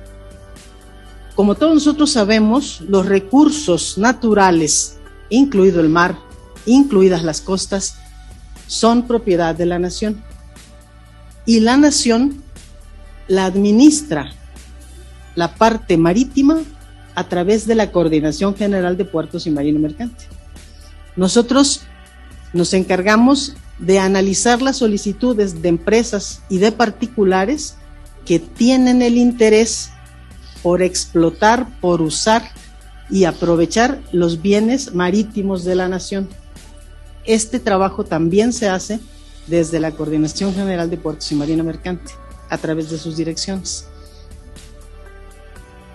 Como 1.34 1.54
todos 1.54 1.74
nosotros 1.74 2.10
sabemos, 2.10 2.82
los 2.82 3.06
recursos 3.06 3.96
naturales, 3.96 4.98
incluido 5.30 5.80
el 5.80 5.88
mar, 5.88 6.18
incluidas 6.66 7.22
las 7.22 7.40
costas, 7.40 7.96
son 8.66 9.06
propiedad 9.06 9.54
de 9.54 9.66
la 9.66 9.78
nación. 9.78 10.22
Y 11.46 11.60
la 11.60 11.76
nación 11.76 12.42
la 13.28 13.46
administra 13.46 14.32
la 15.34 15.54
parte 15.54 15.96
marítima 15.96 16.60
a 17.14 17.28
través 17.28 17.66
de 17.66 17.74
la 17.74 17.90
Coordinación 17.90 18.54
General 18.54 18.96
de 18.96 19.04
Puertos 19.04 19.46
y 19.46 19.50
Marina 19.50 19.78
Mercante. 19.78 20.24
Nosotros 21.16 21.82
nos 22.52 22.72
encargamos 22.74 23.54
de 23.78 23.98
analizar 23.98 24.62
las 24.62 24.78
solicitudes 24.78 25.62
de 25.62 25.68
empresas 25.68 26.42
y 26.48 26.58
de 26.58 26.72
particulares 26.72 27.76
que 28.24 28.38
tienen 28.38 29.02
el 29.02 29.16
interés 29.16 29.90
por 30.62 30.82
explotar, 30.82 31.66
por 31.80 32.00
usar 32.00 32.50
y 33.10 33.24
aprovechar 33.24 34.00
los 34.12 34.40
bienes 34.40 34.94
marítimos 34.94 35.64
de 35.64 35.74
la 35.74 35.88
nación. 35.88 36.28
Este 37.24 37.60
trabajo 37.60 38.04
también 38.04 38.52
se 38.52 38.68
hace 38.68 39.00
desde 39.46 39.80
la 39.80 39.92
Coordinación 39.92 40.54
General 40.54 40.90
de 40.90 40.96
Puertos 40.96 41.30
y 41.32 41.34
Marina 41.34 41.62
Mercante, 41.62 42.12
a 42.48 42.58
través 42.58 42.90
de 42.90 42.98
sus 42.98 43.16
direcciones. 43.16 43.86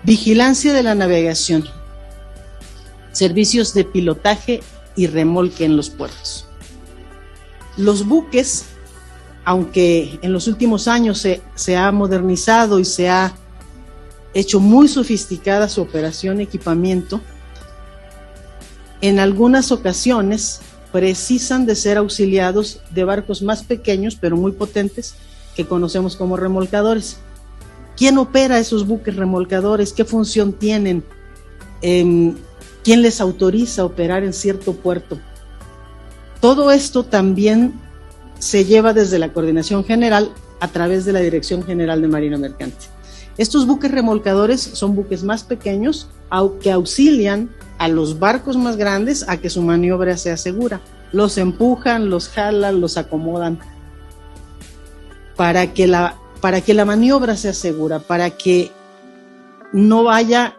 Vigilancia 0.03 0.73
de 0.73 0.83
la 0.83 0.95
navegación. 0.95 1.65
Servicios 3.11 3.73
de 3.73 3.83
pilotaje 3.83 4.61
y 4.95 5.07
remolque 5.07 5.65
en 5.65 5.75
los 5.75 5.89
puertos. 5.89 6.45
Los 7.75 8.05
buques, 8.05 8.65
aunque 9.43 10.19
en 10.21 10.33
los 10.33 10.47
últimos 10.47 10.87
años 10.87 11.25
se, 11.55 11.75
ha 11.75 11.91
modernizado 11.91 12.79
y 12.79 12.85
se 12.85 13.09
ha 13.09 13.33
hecho 14.33 14.59
muy 14.59 14.87
sofisticada 14.87 15.67
su 15.67 15.81
operación 15.81 16.39
y 16.39 16.43
equipamiento, 16.43 17.21
en 19.01 19.19
algunas 19.19 19.71
ocasiones 19.71 20.61
precisan 20.97 21.67
de 21.67 21.75
ser 21.75 21.99
auxiliados 21.99 22.79
de 22.89 23.03
barcos 23.03 23.43
más 23.43 23.61
pequeños 23.61 24.17
pero 24.19 24.35
muy 24.35 24.51
potentes 24.51 25.13
que 25.55 25.63
conocemos 25.63 26.15
como 26.15 26.37
remolcadores. 26.37 27.17
¿Quién 27.95 28.17
opera 28.17 28.57
esos 28.57 28.87
buques 28.87 29.15
remolcadores? 29.15 29.93
¿Qué 29.93 30.05
función 30.05 30.53
tienen? 30.53 31.03
Em, 31.83 32.35
¿Quién 32.83 33.03
les 33.03 33.21
autoriza 33.21 33.83
a 33.83 33.85
operar 33.85 34.23
en 34.23 34.33
cierto 34.33 34.73
puerto? 34.73 35.19
Todo 36.41 36.71
esto 36.71 37.03
también 37.03 37.73
se 38.39 38.65
lleva 38.65 38.91
desde 38.91 39.19
la 39.19 39.31
Coordinación 39.33 39.85
General 39.85 40.31
a 40.59 40.67
través 40.67 41.05
de 41.05 41.13
la 41.13 41.19
Dirección 41.19 41.61
General 41.61 42.01
de 42.01 42.07
Marina 42.07 42.39
Mercante. 42.39 42.87
Estos 43.37 43.67
buques 43.67 43.91
remolcadores 43.91 44.61
son 44.61 44.95
buques 44.95 45.23
más 45.23 45.43
pequeños 45.43 46.09
que 46.61 46.71
auxilian 46.71 47.49
a 47.77 47.87
los 47.87 48.19
barcos 48.19 48.57
más 48.57 48.77
grandes 48.77 49.27
a 49.29 49.37
que 49.37 49.49
su 49.49 49.61
maniobra 49.61 50.17
sea 50.17 50.37
segura. 50.37 50.81
Los 51.11 51.37
empujan, 51.37 52.09
los 52.09 52.29
jalan, 52.29 52.81
los 52.81 52.97
acomodan 52.97 53.59
para 55.37 55.71
que 55.73 55.87
la, 55.87 56.17
para 56.41 56.61
que 56.61 56.73
la 56.73 56.83
maniobra 56.83 57.37
sea 57.37 57.53
segura, 57.53 57.99
para 57.99 58.31
que 58.31 58.71
no 59.71 60.03
vaya, 60.03 60.57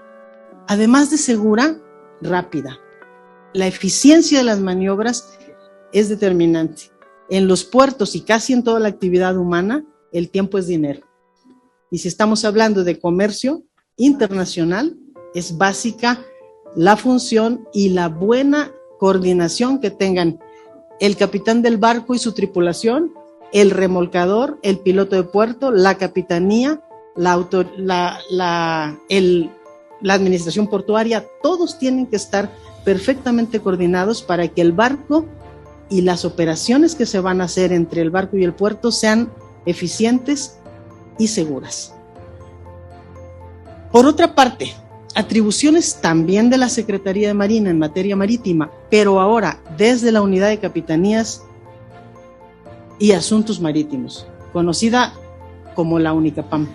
además 0.69 1.11
de 1.11 1.19
segura, 1.19 1.77
rápida. 2.23 2.79
La 3.53 3.67
eficiencia 3.67 4.39
de 4.39 4.45
las 4.45 4.61
maniobras 4.61 5.37
es 5.93 6.09
determinante. 6.09 6.93
En 7.29 7.49
los 7.49 7.65
puertos 7.65 8.15
y 8.15 8.23
casi 8.23 8.53
en 8.53 8.63
toda 8.63 8.81
la 8.81 8.89
actividad 8.89 9.37
humana, 9.37 9.85
el 10.13 10.31
tiempo 10.31 10.59
es 10.59 10.67
dinero. 10.67 11.08
Y 11.91 11.99
si 11.99 12.09
estamos 12.09 12.45
hablando 12.45 12.85
de 12.85 12.99
comercio 12.99 13.63
internacional, 13.97 14.97
es 15.35 15.57
básica 15.57 16.25
la 16.77 16.97
función 16.97 17.67
y 17.73 17.91
la 17.91 18.09
buena 18.09 18.73
coordinación 18.99 19.81
que 19.81 19.91
tengan 19.91 20.39
el 21.01 21.17
capitán 21.17 21.63
del 21.63 21.77
barco 21.77 22.15
y 22.15 22.19
su 22.19 22.33
tripulación, 22.33 23.13
el 23.53 23.71
remolcador, 23.71 24.59
el 24.63 24.81
piloto 24.81 25.17
de 25.17 25.23
puerto, 25.23 25.71
la 25.71 25.97
capitanía, 25.97 26.83
la, 27.17 27.47
la, 28.31 30.15
administración 30.15 30.69
portuaria, 30.69 31.25
todos 31.43 31.79
tienen 31.79 32.07
que 32.07 32.17
estar 32.17 32.51
perfectamente 32.85 33.61
coordinados 33.61 34.23
para 34.23 34.49
que 34.49 34.61
el 34.61 34.73
barco 34.73 35.25
y 35.89 36.03
las 36.03 36.25
operaciones 36.25 36.95
que 36.95 37.07
se 37.07 37.21
van 37.21 37.41
a 37.41 37.45
hacer 37.45 37.73
entre 37.73 38.03
el 38.03 38.11
barco 38.11 38.37
y 38.37 38.45
el 38.45 38.53
puerto 38.53 38.93
sean 38.93 39.33
eficientes 39.67 40.58
y 41.19 41.29
seguras. 41.29 41.95
Por 43.93 44.07
otra 44.07 44.35
parte, 44.35 44.73
atribuciones 45.15 46.01
también 46.01 46.51
de 46.51 46.59
la 46.59 46.69
Secretaría 46.69 47.29
de 47.29 47.35
Marina 47.35 47.71
en 47.71 47.79
materia 47.79 48.17
marítima, 48.17 48.71
pero 48.91 49.21
ahora 49.21 49.61
desde 49.77 50.13
la 50.13 50.23
Unidad 50.23 50.49
de 50.49 50.59
Capitanías 50.59 51.43
y 52.99 53.13
Asuntos 53.13 53.61
Marítimos, 53.61 54.27
conocida 54.53 55.13
como 55.75 55.99
la 55.99 56.13
UNICAPAM. 56.13 56.69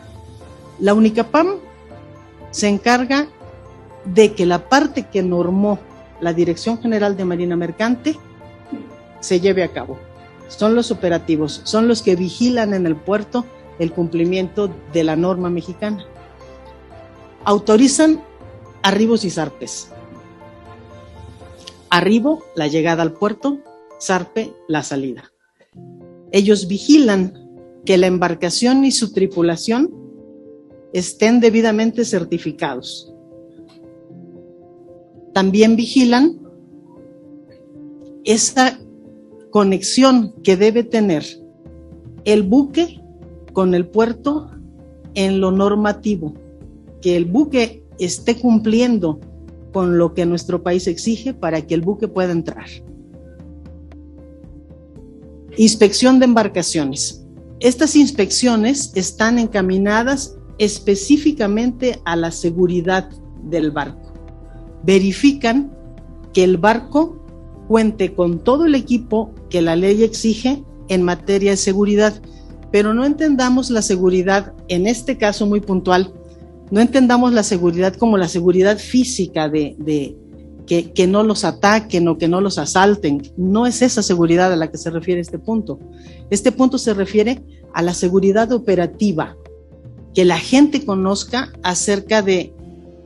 La 0.79 0.93
UNICAPAM 0.93 1.55
se 2.51 2.67
encarga 2.67 3.27
de 4.05 4.33
que 4.33 4.45
la 4.45 4.69
parte 4.69 5.03
que 5.03 5.21
normó 5.21 5.79
la 6.19 6.33
Dirección 6.33 6.81
General 6.81 7.15
de 7.15 7.25
Marina 7.25 7.55
Mercante 7.55 8.17
se 9.19 9.39
lleve 9.39 9.63
a 9.63 9.69
cabo. 9.69 9.97
Son 10.47 10.75
los 10.75 10.91
operativos, 10.91 11.61
son 11.63 11.87
los 11.87 12.01
que 12.01 12.15
vigilan 12.15 12.73
en 12.73 12.85
el 12.85 12.95
puerto 12.95 13.45
el 13.79 13.91
cumplimiento 13.91 14.69
de 14.93 15.03
la 15.03 15.15
norma 15.15 15.49
mexicana. 15.49 16.05
Autorizan 17.43 18.23
arribos 18.81 19.25
y 19.25 19.29
zarpes. 19.29 19.89
Arribo, 21.89 22.43
la 22.55 22.67
llegada 22.67 23.03
al 23.03 23.13
puerto, 23.13 23.59
zarpe 24.01 24.53
la 24.67 24.83
salida. 24.83 25.31
Ellos 26.31 26.67
vigilan 26.67 27.43
que 27.85 27.97
la 27.97 28.07
embarcación 28.07 28.85
y 28.85 28.91
su 28.91 29.13
tripulación 29.13 29.93
estén 30.93 31.39
debidamente 31.39 32.05
certificados. 32.05 33.13
También 35.33 35.75
vigilan 35.75 36.39
esa 38.23 38.79
conexión 39.49 40.33
que 40.43 40.55
debe 40.55 40.83
tener 40.83 41.23
el 42.25 42.43
buque 42.43 43.02
con 43.53 43.73
el 43.73 43.87
puerto 43.87 44.49
en 45.13 45.39
lo 45.39 45.51
normativo, 45.51 46.33
que 47.01 47.15
el 47.15 47.25
buque 47.25 47.83
esté 47.99 48.39
cumpliendo 48.39 49.19
con 49.71 49.97
lo 49.97 50.13
que 50.13 50.25
nuestro 50.25 50.63
país 50.63 50.87
exige 50.87 51.33
para 51.33 51.61
que 51.61 51.73
el 51.75 51.81
buque 51.81 52.07
pueda 52.07 52.31
entrar. 52.31 52.65
Inspección 55.57 56.19
de 56.19 56.25
embarcaciones. 56.25 57.25
Estas 57.59 57.95
inspecciones 57.95 58.91
están 58.95 59.39
encaminadas 59.39 60.35
específicamente 60.57 62.01
a 62.05 62.15
la 62.15 62.31
seguridad 62.31 63.09
del 63.43 63.71
barco. 63.71 64.13
Verifican 64.83 65.71
que 66.33 66.43
el 66.43 66.57
barco 66.57 67.23
cuente 67.67 68.13
con 68.13 68.39
todo 68.39 68.65
el 68.65 68.75
equipo 68.75 69.31
que 69.49 69.61
la 69.61 69.75
ley 69.75 70.03
exige 70.03 70.63
en 70.89 71.03
materia 71.03 71.51
de 71.51 71.57
seguridad, 71.57 72.21
pero 72.73 72.95
no 72.95 73.05
entendamos 73.05 73.69
la 73.69 73.83
seguridad, 73.83 74.51
en 74.67 74.87
este 74.87 75.15
caso 75.15 75.45
muy 75.45 75.61
puntual, 75.61 76.11
no 76.71 76.81
entendamos 76.81 77.31
la 77.31 77.43
seguridad 77.43 77.93
como 77.93 78.17
la 78.17 78.27
seguridad 78.27 78.79
física 78.79 79.47
de, 79.47 80.17
que, 80.65 81.07
no 81.07 81.21
los 81.21 81.45
ataquen 81.45 82.07
o 82.07 82.17
que 82.17 82.27
no 82.27 82.41
los 82.41 82.57
asalten. 82.57 83.21
No 83.37 83.67
es 83.67 83.83
esa 83.83 84.01
seguridad 84.01 84.51
a 84.51 84.55
la 84.55 84.71
que 84.71 84.79
se 84.79 84.89
refiere 84.89 85.21
este 85.21 85.37
punto. 85.37 85.77
Este 86.31 86.51
punto 86.51 86.79
se 86.79 86.95
refiere 86.95 87.43
a 87.75 87.83
la 87.83 87.93
seguridad 87.93 88.51
operativa, 88.51 89.37
que 90.15 90.25
la 90.25 90.39
gente 90.39 90.83
conozca 90.83 91.53
acerca 91.61 92.23
de 92.23 92.55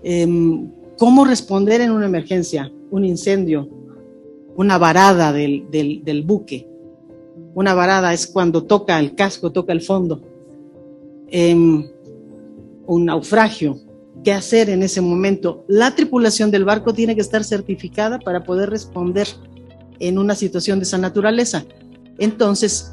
em, 0.01 0.71
cómo 0.97 1.25
responder 1.25 1.81
en 1.81 1.91
una 1.91 2.05
emergencia, 2.05 2.71
un 2.89 3.03
incendio, 3.03 3.67
una 4.55 4.77
varada 4.77 5.33
del, 5.33 6.23
buque. 6.25 6.69
Una 7.57 7.73
varada 7.73 8.13
es 8.13 8.27
cuando 8.27 8.65
toca 8.65 8.99
el 8.99 9.15
casco, 9.15 9.51
toca 9.51 9.73
el 9.73 9.81
fondo. 9.81 10.21
Em, 11.27 11.87
un 12.85 13.05
naufragio. 13.05 13.79
¿Qué 14.23 14.31
hacer 14.31 14.69
en 14.69 14.83
ese 14.83 15.01
momento? 15.01 15.65
La 15.67 15.95
tripulación 15.95 16.51
del 16.51 16.65
barco 16.65 16.93
tiene 16.93 17.15
que 17.15 17.21
estar 17.21 17.43
certificada 17.43 18.19
para 18.19 18.43
poder 18.43 18.69
responder 18.69 19.27
en 19.97 20.19
una 20.19 20.35
situación 20.35 20.77
de 20.77 20.83
esa 20.83 20.99
naturaleza. 20.99 21.65
Entonces, 22.19 22.91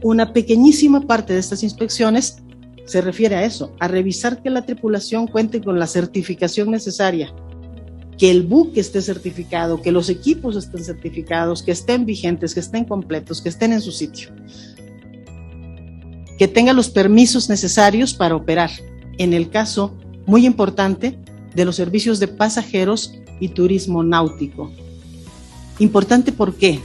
una 0.00 0.32
pequeñísima 0.32 1.00
parte 1.00 1.32
de 1.32 1.40
estas 1.40 1.64
inspecciones 1.64 2.36
se 2.84 3.00
refiere 3.00 3.34
a 3.34 3.44
eso, 3.44 3.72
a 3.80 3.88
revisar 3.88 4.44
que 4.44 4.50
la 4.50 4.64
tripulación 4.64 5.26
cuente 5.26 5.60
con 5.60 5.80
la 5.80 5.88
certificación 5.88 6.70
necesaria 6.70 7.34
que 8.18 8.30
el 8.30 8.42
buque 8.42 8.80
esté 8.80 9.02
certificado, 9.02 9.82
que 9.82 9.92
los 9.92 10.08
equipos 10.08 10.56
estén 10.56 10.84
certificados, 10.84 11.62
que 11.62 11.72
estén 11.72 12.06
vigentes, 12.06 12.54
que 12.54 12.60
estén 12.60 12.84
completos, 12.84 13.40
que 13.40 13.48
estén 13.48 13.72
en 13.72 13.80
su 13.80 13.92
sitio, 13.92 14.30
que 16.38 16.48
tenga 16.48 16.72
los 16.72 16.90
permisos 16.90 17.48
necesarios 17.48 18.14
para 18.14 18.36
operar. 18.36 18.70
En 19.18 19.32
el 19.32 19.50
caso 19.50 19.94
muy 20.26 20.46
importante 20.46 21.18
de 21.54 21.64
los 21.64 21.76
servicios 21.76 22.18
de 22.18 22.28
pasajeros 22.28 23.14
y 23.40 23.48
turismo 23.48 24.02
náutico. 24.02 24.70
Importante 25.78 26.32
por 26.32 26.54
qué? 26.54 26.80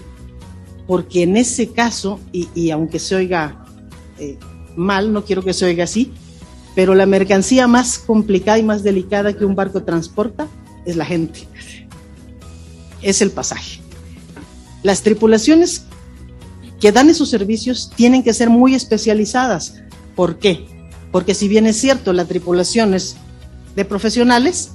Porque 0.88 1.24
en 1.24 1.38
ese 1.38 1.70
caso, 1.70 2.20
y, 2.32 2.72
aunque 2.72 3.00
se 3.00 3.16
oiga 3.16 3.64
eh, 4.18 4.38
mal, 4.76 5.14
no 5.14 5.24
quiero 5.24 5.44
que 5.44 5.54
se 5.54 5.66
oiga 5.66 5.84
así, 5.84 6.12
pero 6.76 6.96
la 6.96 7.06
mercancía 7.06 7.68
más 7.68 8.00
complicada 8.00 8.58
y 8.58 8.64
más 8.64 8.84
delicada 8.84 9.34
que 9.34 9.46
un 9.46 9.56
barco 9.56 9.84
transporta 9.84 10.48
es 10.86 10.96
la 10.96 11.06
gente, 11.06 11.48
es 13.02 13.22
el 13.22 13.32
pasaje. 13.32 13.82
Las 14.84 15.02
tripulaciones 15.02 15.84
que 16.80 16.92
dan 16.92 17.10
esos 17.10 17.30
servicios 17.30 17.92
tienen 17.96 18.24
que 18.24 18.34
ser 18.34 18.50
muy 18.50 18.74
especializadas. 18.74 19.82
¿Por 20.16 20.40
qué? 20.40 20.66
Porque 21.12 21.34
si 21.34 21.48
bien 21.48 21.66
es 21.66 21.78
cierto, 21.78 22.14
la 22.14 22.26
tripulación 22.26 22.94
es 22.94 23.18
de 23.76 23.86
profesionales, 23.86 24.72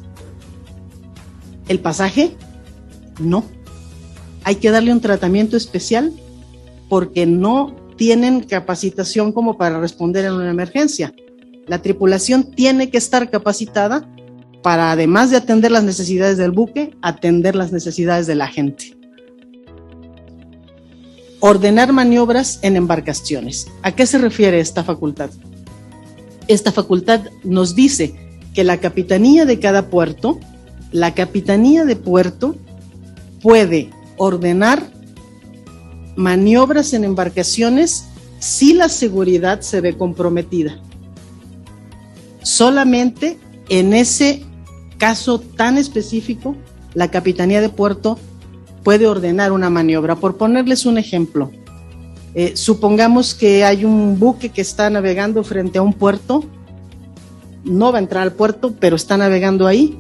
el 1.69 1.81
pasaje 1.81 2.37
no. 3.19 3.45
Hay 4.43 4.57
que 4.57 4.71
darle 4.71 4.93
un 4.93 5.01
tratamiento 5.01 5.57
especial 5.57 6.13
porque 6.89 7.27
no 7.27 7.75
tienen 7.97 8.43
capacitación 8.43 9.33
como 9.33 9.57
para 9.57 9.81
responder 9.81 10.27
en 10.27 10.33
una 10.33 10.51
emergencia. 10.51 11.15
La 11.67 11.81
tripulación 11.81 12.51
tiene 12.51 12.91
que 12.91 12.99
estar 12.99 13.31
capacitada 13.31 14.14
para, 14.65 14.93
además 14.93 15.31
de 15.31 15.37
atender 15.37 15.71
las 15.71 15.85
necesidades 15.85 16.39
del 16.39 16.51
buque, 16.51 16.97
atender 17.03 17.55
las 17.55 17.71
necesidades 17.71 18.27
de 18.27 18.35
la 18.35 18.49
gente. 18.49 18.97
Ordenar 21.39 21.93
maniobras 21.93 22.61
en 22.63 22.77
embarcaciones. 22.77 23.67
¿A 23.83 23.93
qué 23.93 24.07
se 24.07 24.17
refiere 24.17 24.61
esta 24.61 24.83
facultad? 24.83 25.29
Esta 26.49 26.73
facultad 26.73 27.21
nos 27.43 27.75
dice 27.75 28.15
que 28.55 28.65
la 28.65 28.79
capitanía 28.79 29.45
de 29.45 29.61
cada 29.61 29.91
puerto, 29.91 30.41
la 30.93 31.13
capitanía 31.13 31.85
de 31.85 31.97
puerto 31.97 32.57
puede 33.43 33.91
ordenar 34.17 34.83
maniobras 36.17 36.95
en 36.95 37.05
embarcaciones 37.05 38.07
si 38.39 38.73
la 38.73 38.89
seguridad 38.89 39.61
se 39.61 39.83
ve 39.83 39.99
comprometida. 39.99 40.81
Solamente 42.41 43.39
en 43.69 43.93
ese 43.93 44.43
caso 45.05 45.39
tan 45.39 45.77
específico, 45.77 46.57
la 46.95 47.11
Capitanía 47.11 47.61
de 47.61 47.69
Puerto 47.69 48.19
puede 48.83 49.07
ordenar 49.07 49.53
una 49.53 49.69
maniobra. 49.69 50.17
Por 50.17 50.39
ponerles 50.39 50.87
un 50.87 50.97
ejemplo, 50.97 51.51
eh, 52.35 52.57
supongamos 52.57 53.35
que 53.35 53.65
hay 53.65 53.85
un 53.85 54.19
buque 54.19 54.49
que 54.49 54.63
está 54.63 54.89
navegando 54.89 55.45
frente 55.45 55.77
a 55.77 55.83
un 55.83 55.93
puerto, 55.93 56.43
no 57.65 57.93
va 57.93 57.99
a 57.99 58.01
entrar 58.01 58.23
al 58.23 58.33
puerto, 58.33 58.73
pero 58.81 58.97
está 58.97 59.19
navegando 59.19 59.67
ahí 59.67 59.95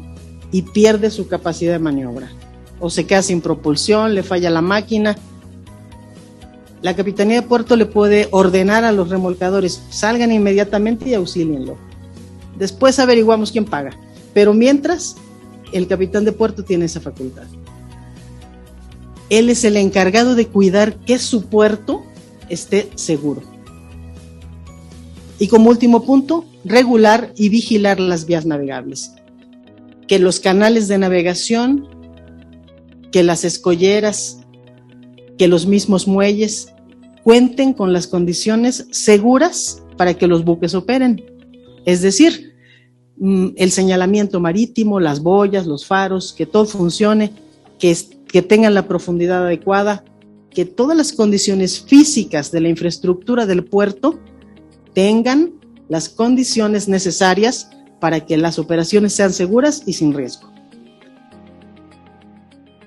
y 0.50 0.62
pierde 0.62 1.10
su 1.10 1.28
capacidad 1.28 1.74
de 1.74 1.80
maniobra. 1.80 2.30
O 2.80 2.88
se 2.88 3.04
queda 3.04 3.20
sin 3.20 3.42
propulsión, 3.42 4.14
le 4.14 4.22
falla 4.22 4.48
la 4.48 4.62
máquina. 4.62 5.18
La 6.80 6.96
Capitanía 6.96 7.42
de 7.42 7.46
Puerto 7.46 7.76
le 7.76 7.84
puede 7.84 8.28
ordenar 8.30 8.84
a 8.84 8.92
los 8.92 9.10
remolcadores, 9.10 9.82
salgan 9.90 10.32
inmediatamente 10.32 11.10
y 11.10 11.12
auxílienlo. 11.12 11.76
Después 12.56 12.98
averiguamos 12.98 13.52
quién 13.52 13.66
paga. 13.66 13.98
Pero 14.34 14.52
mientras, 14.52 15.16
el 15.72 15.86
capitán 15.86 16.24
de 16.24 16.32
puerto 16.32 16.64
tiene 16.64 16.84
esa 16.84 17.00
facultad. 17.00 17.44
Él 19.30 19.48
es 19.48 19.64
el 19.64 19.76
encargado 19.76 20.34
de 20.34 20.48
cuidar 20.48 20.96
que 21.00 21.18
su 21.18 21.46
puerto 21.46 22.04
esté 22.48 22.90
seguro. 22.96 23.42
Y 25.38 25.48
como 25.48 25.70
último 25.70 26.04
punto, 26.04 26.44
regular 26.64 27.32
y 27.36 27.48
vigilar 27.48 27.98
las 28.00 28.26
vías 28.26 28.46
navegables. 28.46 29.12
Que 30.06 30.18
los 30.18 30.40
canales 30.40 30.88
de 30.88 30.98
navegación, 30.98 31.88
que 33.10 33.22
las 33.22 33.44
escolleras, 33.44 34.40
que 35.38 35.48
los 35.48 35.66
mismos 35.66 36.06
muelles 36.06 36.68
cuenten 37.22 37.72
con 37.72 37.92
las 37.92 38.06
condiciones 38.06 38.86
seguras 38.90 39.82
para 39.96 40.14
que 40.14 40.26
los 40.26 40.44
buques 40.44 40.74
operen. 40.74 41.24
Es 41.86 42.02
decir, 42.02 42.53
el 43.20 43.70
señalamiento 43.70 44.40
marítimo, 44.40 45.00
las 45.00 45.22
boyas, 45.22 45.66
los 45.66 45.86
faros, 45.86 46.32
que 46.32 46.46
todo 46.46 46.66
funcione, 46.66 47.32
que, 47.78 47.96
que 48.26 48.42
tengan 48.42 48.74
la 48.74 48.88
profundidad 48.88 49.46
adecuada, 49.46 50.04
que 50.50 50.64
todas 50.64 50.96
las 50.96 51.12
condiciones 51.12 51.80
físicas 51.80 52.50
de 52.50 52.60
la 52.60 52.68
infraestructura 52.68 53.46
del 53.46 53.64
puerto 53.64 54.18
tengan 54.94 55.52
las 55.88 56.08
condiciones 56.08 56.88
necesarias 56.88 57.70
para 58.00 58.20
que 58.20 58.36
las 58.36 58.58
operaciones 58.58 59.12
sean 59.12 59.32
seguras 59.32 59.82
y 59.86 59.94
sin 59.94 60.12
riesgo. 60.12 60.52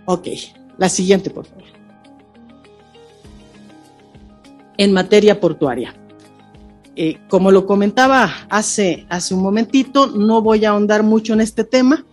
Ok, 0.05 0.27
la 0.77 0.89
siguiente, 0.89 1.29
por 1.29 1.45
favor. 1.45 1.63
En 4.77 4.93
materia 4.93 5.39
portuaria. 5.39 5.93
Eh, 6.99 7.19
como 7.29 7.51
lo 7.51 7.67
comentaba 7.67 8.33
hace, 8.49 9.05
hace 9.07 9.36
un 9.36 9.43
momentito, 9.43 10.07
no 10.07 10.41
voy 10.41 10.65
a 10.65 10.71
ahondar 10.71 11.03
mucho 11.03 11.33
en 11.33 11.41
este 11.41 11.63
tema. 11.63 12.03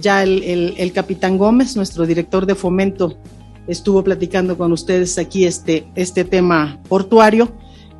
Ya 0.00 0.22
el, 0.22 0.92
capitán 0.94 1.38
Gómez, 1.38 1.74
nuestro 1.74 2.06
director 2.06 2.46
de 2.46 2.54
fomento, 2.54 3.18
estuvo 3.66 4.04
platicando 4.04 4.56
con 4.56 4.70
ustedes 4.70 5.18
aquí 5.18 5.44
este, 5.44 5.88
este 5.96 6.22
tema 6.22 6.78
portuario, 6.88 7.50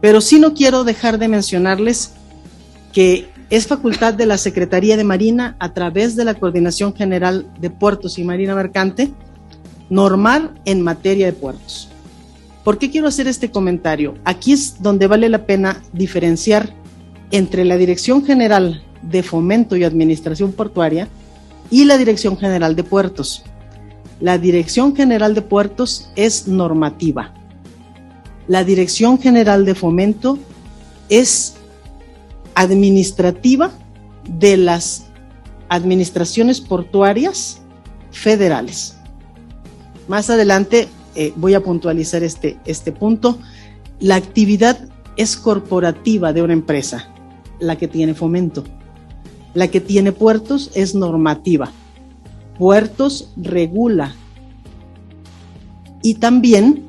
pero 0.01 0.21
sí 0.21 0.39
no 0.39 0.55
quiero 0.55 0.85
dejar 0.85 1.19
de 1.19 1.27
mencionarles 1.27 2.13
que 2.93 3.29
es 3.51 3.67
facultad 3.67 4.15
de 4.15 4.27
la 4.27 4.39
Secretaría 4.39 4.97
de 4.97 5.03
Marina 5.03 5.57
a 5.59 5.75
través 5.75 6.15
de 6.15 6.25
la 6.25 6.35
Coordinación 6.35 6.95
General 6.95 7.53
de 7.59 7.71
Puertos 7.71 8.17
y 8.17 8.23
Marina 8.23 8.55
Mercante 8.55 9.11
normar 9.91 10.55
en 10.65 10.83
materia 10.83 11.27
de 11.27 11.33
puertos. 11.33 11.91
¿Por 12.69 12.77
qué 12.77 12.91
quiero 12.91 13.09
hacer 13.09 13.27
este 13.29 13.51
comentario? 13.51 14.17
Aquí 14.27 14.53
es 14.53 14.83
donde 14.83 15.07
vale 15.07 15.31
la 15.31 15.47
pena 15.47 15.83
diferenciar 15.95 16.75
entre 17.31 17.65
la 17.65 17.79
Dirección 17.79 18.27
General 18.27 18.85
de 19.01 19.23
Fomento 19.23 19.75
y 19.75 19.85
Administración 19.85 20.53
Portuaria 20.53 21.09
y 21.71 21.87
la 21.87 21.97
Dirección 21.97 22.37
General 22.37 22.77
de 22.77 22.85
Puertos. 22.85 23.43
La 24.21 24.37
Dirección 24.37 24.95
General 24.95 25.35
de 25.35 25.41
Puertos 25.41 26.11
es 26.15 26.47
normativa. 26.47 27.33
La 28.49 28.65
Dirección 28.65 29.19
General 29.19 29.65
de 29.65 29.75
Fomento 29.75 30.39
es 31.09 31.55
administrativa 32.55 33.71
de 34.29 34.59
las 34.59 35.07
administraciones 35.71 36.61
portuarias 36.61 37.63
federales. 38.11 38.99
Más 40.07 40.29
adelante 40.29 40.89
eh, 41.19 41.33
voy 41.35 41.55
a 41.55 41.65
puntualizar 41.65 42.23
este, 42.23 42.61
este 42.65 42.93
punto. 42.93 43.41
La 43.99 44.15
actividad 44.15 44.89
es 45.17 45.37
corporativa 45.37 46.33
de 46.33 46.43
una 46.43 46.53
empresa, 46.53 47.09
la 47.59 47.77
que 47.77 47.89
tiene 47.89 48.15
fomento. 48.15 48.63
La 49.53 49.67
que 49.67 49.81
tiene 49.81 50.13
puertos 50.13 50.71
es 50.75 50.95
normativa. 50.95 51.73
Puertos 52.57 53.33
regula. 53.37 54.15
Y 56.05 56.15
también 56.15 56.85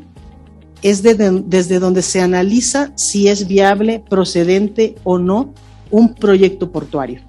es 0.83 1.01
desde 1.01 1.79
donde 1.79 2.03
se 2.03 2.21
analiza 2.21 2.91
si 2.93 3.29
es 3.29 3.47
viable, 3.47 4.03
procedente 4.07 4.93
o 5.03 5.17
no 5.17 5.55
un 5.89 6.13
proyecto 6.13 6.71
portuario. 6.71 7.21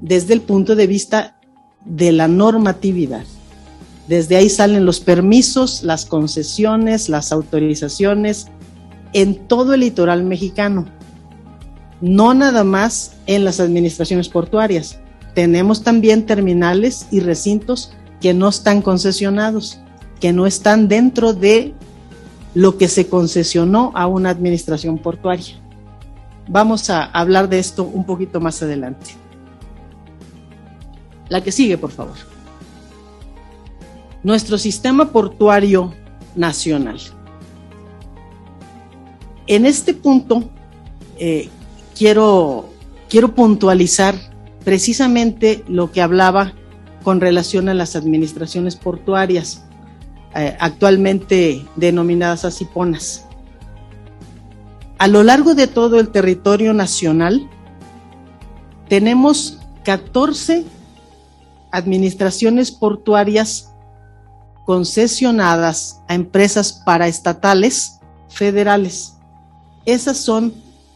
Desde 0.00 0.32
el 0.32 0.42
punto 0.42 0.76
de 0.76 0.86
vista 0.86 1.40
de 1.84 2.12
la 2.12 2.28
normatividad. 2.28 3.24
Desde 4.08 4.36
ahí 4.36 4.50
salen 4.50 4.84
los 4.84 5.00
permisos, 5.00 5.82
las 5.82 6.04
concesiones, 6.04 7.08
las 7.08 7.32
autorizaciones 7.32 8.48
en 9.14 9.46
todo 9.46 9.74
el 9.74 9.80
litoral 9.80 10.24
mexicano. 10.24 10.86
No 12.00 12.34
nada 12.34 12.64
más 12.64 13.16
en 13.26 13.44
las 13.44 13.60
administraciones 13.60 14.28
portuarias. 14.28 14.98
Tenemos 15.34 15.82
también 15.82 16.26
terminales 16.26 17.06
y 17.10 17.20
recintos 17.20 17.92
que 18.20 18.34
no 18.34 18.48
están 18.48 18.82
concesionados, 18.82 19.80
que 20.20 20.32
no 20.32 20.46
están 20.46 20.88
dentro 20.88 21.32
de 21.32 21.74
lo 22.54 22.76
que 22.76 22.88
se 22.88 23.08
concesionó 23.08 23.90
a 23.94 24.06
una 24.06 24.30
administración 24.30 24.98
portuaria. 24.98 25.56
Vamos 26.46 26.90
a 26.90 27.04
hablar 27.04 27.48
de 27.48 27.58
esto 27.58 27.84
un 27.84 28.04
poquito 28.04 28.40
más 28.40 28.62
adelante. 28.62 29.12
La 31.28 31.42
que 31.42 31.50
sigue, 31.50 31.78
por 31.78 31.90
favor. 31.90 32.33
Nuestro 34.24 34.58
sistema 34.58 35.12
portuario 35.12 35.92
nacional. 36.34 36.98
En 39.46 39.66
este 39.66 39.92
punto, 39.92 40.50
eh, 41.18 41.50
quiero, 41.96 42.70
quiero 43.08 43.34
puntualizar 43.34 44.14
precisamente 44.64 45.62
lo 45.68 45.92
que 45.92 46.00
hablaba 46.00 46.54
con 47.02 47.20
relación 47.20 47.68
a 47.68 47.74
las 47.74 47.96
administraciones 47.96 48.76
portuarias, 48.76 49.66
eh, 50.34 50.56
actualmente 50.58 51.62
denominadas 51.76 52.46
así 52.46 52.64
PONAS. 52.64 53.26
A 54.96 55.06
lo 55.06 55.22
largo 55.22 55.54
de 55.54 55.66
todo 55.66 56.00
el 56.00 56.08
territorio 56.08 56.72
nacional, 56.72 57.46
tenemos 58.88 59.58
14 59.84 60.64
administraciones 61.72 62.70
portuarias 62.70 63.73
concesionadas 64.64 66.02
a 66.08 66.14
empresas 66.14 66.82
paraestatales 66.84 68.00
federales. 68.28 69.16
Esas 69.84 70.16
son 70.16 70.54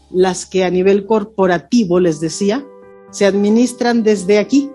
las 0.09 0.45
que 0.45 0.63
a 0.63 0.71
nivel 0.71 1.05
corporativo, 1.05 1.99
les 1.99 2.19
decía, 2.19 2.65
se 3.11 3.25
administran 3.25 4.03
desde 4.03 4.39
aquí, 4.39 4.71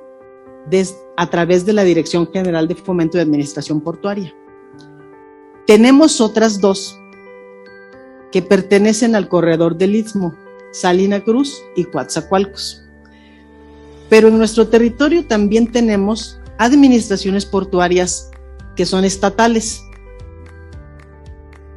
a 1.17 1.31
través 1.31 1.67
de 1.67 1.73
la 1.73 1.85
Dirección 1.85 2.31
General 2.33 2.67
de 2.67 2.75
Fomento 2.75 3.19
de 3.19 3.23
Administración 3.23 3.81
Portuaria. 3.81 4.35
Tenemos 5.67 6.21
otras 6.21 6.61
dos 6.61 6.99
que 8.33 8.43
pertenecen 8.43 9.15
al 9.15 9.29
corredor 9.29 9.77
del 9.77 9.95
Istmo, 9.95 10.35
Salina 10.73 11.23
Cruz 11.23 11.63
y 11.77 11.85
Coatzacoalcos. 11.85 12.83
Pero 14.09 14.29
en 14.29 14.39
nuestro 14.39 14.69
territorio 14.69 15.27
también 15.27 15.71
tenemos 15.71 16.41
administraciones 16.59 17.47
portuarias 17.47 18.31
que 18.77 18.87
son 18.87 19.05
estatales. 19.05 19.85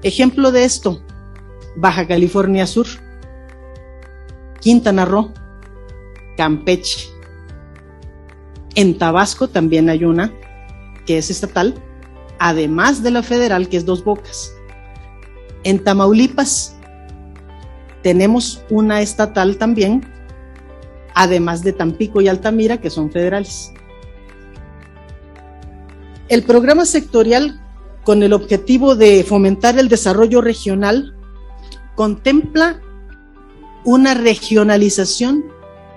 Ejemplo 0.04 0.52
de 0.52 0.64
esto, 0.64 1.02
Baja 1.76 2.08
California 2.08 2.66
Sur, 2.66 2.88
Quintana 4.60 5.06
Roo, 5.06 5.32
Campeche. 6.36 7.10
En 8.76 8.98
Tabasco 8.98 9.48
también 9.48 9.90
hay 9.90 10.04
una 10.06 10.32
que 11.06 11.18
es 11.18 11.30
estatal, 11.30 11.74
además 12.40 13.02
de 13.02 13.12
la 13.12 13.24
federal 13.24 13.70
que 13.70 13.78
es 13.78 13.86
Dos 13.86 14.04
Bocas. 14.04 14.54
En 15.64 15.84
Tamaulipas 15.84 16.76
tenemos 18.04 18.64
una 18.70 19.02
estatal 19.02 19.58
también, 19.58 20.06
además 21.16 21.64
de 21.64 21.74
Tampico 21.74 22.22
y 22.22 22.28
Altamira, 22.28 22.78
que 22.78 22.90
son 22.90 23.12
federales. 23.12 23.74
El 26.30 26.44
programa 26.44 26.86
sectorial, 26.86 27.62
con 28.04 28.22
el 28.22 28.34
objetivo 28.34 28.96
de 28.96 29.24
fomentar 29.24 29.80
el 29.80 29.88
desarrollo 29.88 30.42
regional, 30.42 31.16
contempla 31.96 32.82
una 33.86 34.14
regionalización 34.14 35.46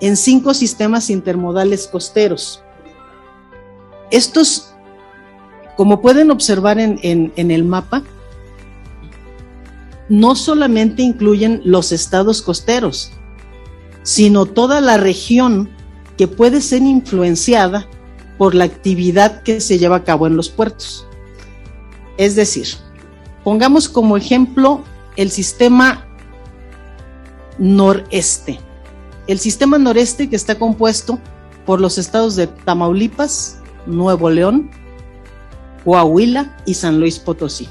en 0.01 0.17
cinco 0.17 0.55
sistemas 0.55 1.11
intermodales 1.11 1.89
costeros. 1.89 2.63
Estos, 4.13 4.73
como 5.77 6.01
pueden 6.01 6.31
observar 6.31 6.79
en, 6.79 7.33
el 7.37 7.65
mapa, 7.65 8.05
no 10.09 10.37
solamente 10.37 11.03
incluyen 11.03 11.61
los 11.65 11.91
estados 11.91 12.41
costeros, 12.41 13.13
sino 14.03 14.47
toda 14.47 14.81
la 14.81 14.97
región 14.97 15.69
que 16.17 16.29
puede 16.29 16.61
ser 16.61 16.83
influenciada 16.83 17.89
por 18.41 18.55
la 18.55 18.65
actividad 18.65 19.43
que 19.43 19.61
se 19.61 19.79
lleva 19.79 19.97
a 19.97 20.05
cabo 20.05 20.27
en 20.27 20.35
los 20.35 20.49
puertos. 20.49 21.07
Es 22.17 22.37
decir, 22.37 22.69
pongamos 23.45 23.87
como 23.87 24.17
ejemplo 24.17 24.83
el 25.17 25.31
sistema 25.31 26.07
noreste. 27.59 28.59
El 29.27 29.39
sistema 29.39 29.77
noreste 29.77 30.31
que 30.31 30.37
está 30.37 30.55
compuesto 30.55 31.19
por 31.67 31.83
los 31.83 31.99
estados 31.99 32.35
de 32.35 32.47
Tamaulipas, 32.47 33.59
Nuevo 33.85 34.31
León, 34.31 34.71
Coahuila 35.85 36.57
y 36.65 36.73
San 36.73 36.99
Luis 36.99 37.19
Potosí. 37.19 37.69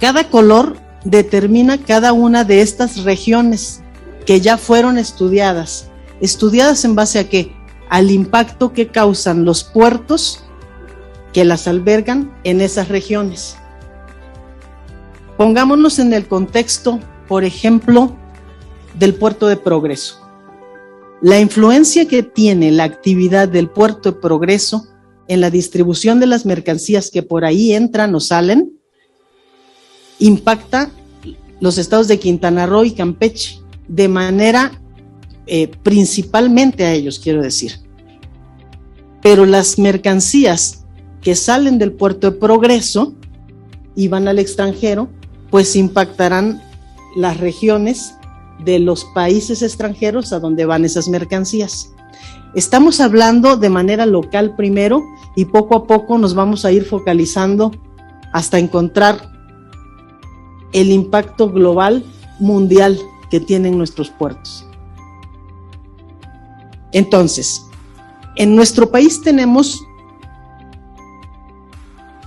Cada 0.00 0.30
color 0.30 0.78
determina 1.04 1.76
cada 1.76 2.14
una 2.14 2.42
de 2.42 2.62
estas 2.62 3.04
regiones 3.04 3.82
que 4.24 4.40
ya 4.40 4.56
fueron 4.56 4.96
estudiadas. 4.96 5.90
¿Estudiadas 6.22 6.86
en 6.86 6.94
base 6.94 7.18
a 7.18 7.28
qué? 7.28 7.54
Al 7.88 8.10
impacto 8.10 8.72
que 8.72 8.88
causan 8.88 9.44
los 9.44 9.64
puertos 9.64 10.44
que 11.32 11.44
las 11.44 11.68
albergan 11.68 12.34
en 12.44 12.60
esas 12.60 12.88
regiones. 12.88 13.56
Pongámonos 15.36 15.98
en 15.98 16.12
el 16.14 16.26
contexto 16.26 16.98
por 17.28 17.44
ejemplo, 17.44 18.16
del 18.98 19.14
puerto 19.14 19.48
de 19.48 19.56
progreso. 19.56 20.20
La 21.20 21.40
influencia 21.40 22.06
que 22.06 22.22
tiene 22.22 22.70
la 22.70 22.84
actividad 22.84 23.48
del 23.48 23.68
puerto 23.68 24.12
de 24.12 24.20
progreso 24.20 24.86
en 25.28 25.40
la 25.40 25.50
distribución 25.50 26.20
de 26.20 26.26
las 26.26 26.46
mercancías 26.46 27.10
que 27.10 27.22
por 27.22 27.44
ahí 27.44 27.72
entran 27.72 28.14
o 28.14 28.20
salen 28.20 28.78
impacta 30.18 30.90
los 31.60 31.78
estados 31.78 32.06
de 32.06 32.18
Quintana 32.18 32.66
Roo 32.66 32.84
y 32.84 32.92
Campeche 32.92 33.60
de 33.88 34.08
manera 34.08 34.80
eh, 35.46 35.68
principalmente 35.82 36.84
a 36.84 36.92
ellos, 36.92 37.18
quiero 37.18 37.42
decir. 37.42 37.72
Pero 39.22 39.46
las 39.46 39.78
mercancías 39.78 40.84
que 41.20 41.34
salen 41.34 41.78
del 41.78 41.92
puerto 41.92 42.30
de 42.30 42.38
progreso 42.38 43.14
y 43.94 44.08
van 44.08 44.28
al 44.28 44.38
extranjero, 44.38 45.08
pues 45.50 45.74
impactarán 45.76 46.62
las 47.16 47.38
regiones 47.38 48.14
de 48.64 48.78
los 48.78 49.04
países 49.06 49.62
extranjeros 49.62 50.32
a 50.32 50.38
donde 50.38 50.66
van 50.66 50.84
esas 50.84 51.08
mercancías. 51.08 51.92
Estamos 52.54 53.00
hablando 53.00 53.56
de 53.56 53.68
manera 53.68 54.06
local 54.06 54.54
primero 54.56 55.02
y 55.34 55.46
poco 55.46 55.76
a 55.76 55.86
poco 55.86 56.18
nos 56.18 56.34
vamos 56.34 56.64
a 56.64 56.72
ir 56.72 56.84
focalizando 56.84 57.72
hasta 58.32 58.58
encontrar 58.58 59.30
el 60.72 60.90
impacto 60.90 61.50
global 61.50 62.04
mundial 62.38 62.98
que 63.30 63.40
tienen 63.40 63.78
nuestros 63.78 64.10
puertos. 64.10 64.65
Entonces, 66.96 67.60
en 68.36 68.56
nuestro 68.56 68.90
país 68.90 69.20
tenemos 69.20 69.78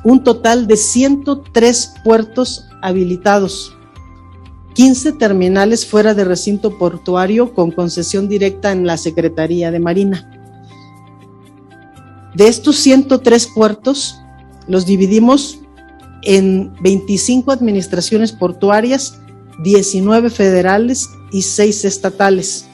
un 0.04 0.24
total 0.24 0.68
de 0.68 0.78
103 0.78 1.94
puertos 2.04 2.68
habilitados, 2.84 3.76
15 4.76 5.14
terminales 5.14 5.88
fuera 5.88 6.14
de 6.14 6.24
recinto 6.24 6.78
portuario 6.78 7.56
con 7.56 7.72
concesión 7.72 8.30
directa 8.30 8.72
en 8.72 8.86
la 8.86 8.98
Secretaría 8.98 9.72
de 9.72 9.80
Marina. 9.80 10.30
De 12.36 12.48
estos 12.48 12.76
103 12.76 13.48
puertos, 13.48 14.22
los 14.68 14.86
dividimos 14.86 15.62
en 16.22 16.76
25 16.84 17.52
administraciones 17.52 18.32
portuarias, 18.32 19.20
19 19.64 20.30
federales 20.30 21.10
y 21.32 21.42
6 21.42 21.86
estatales. 21.86 22.69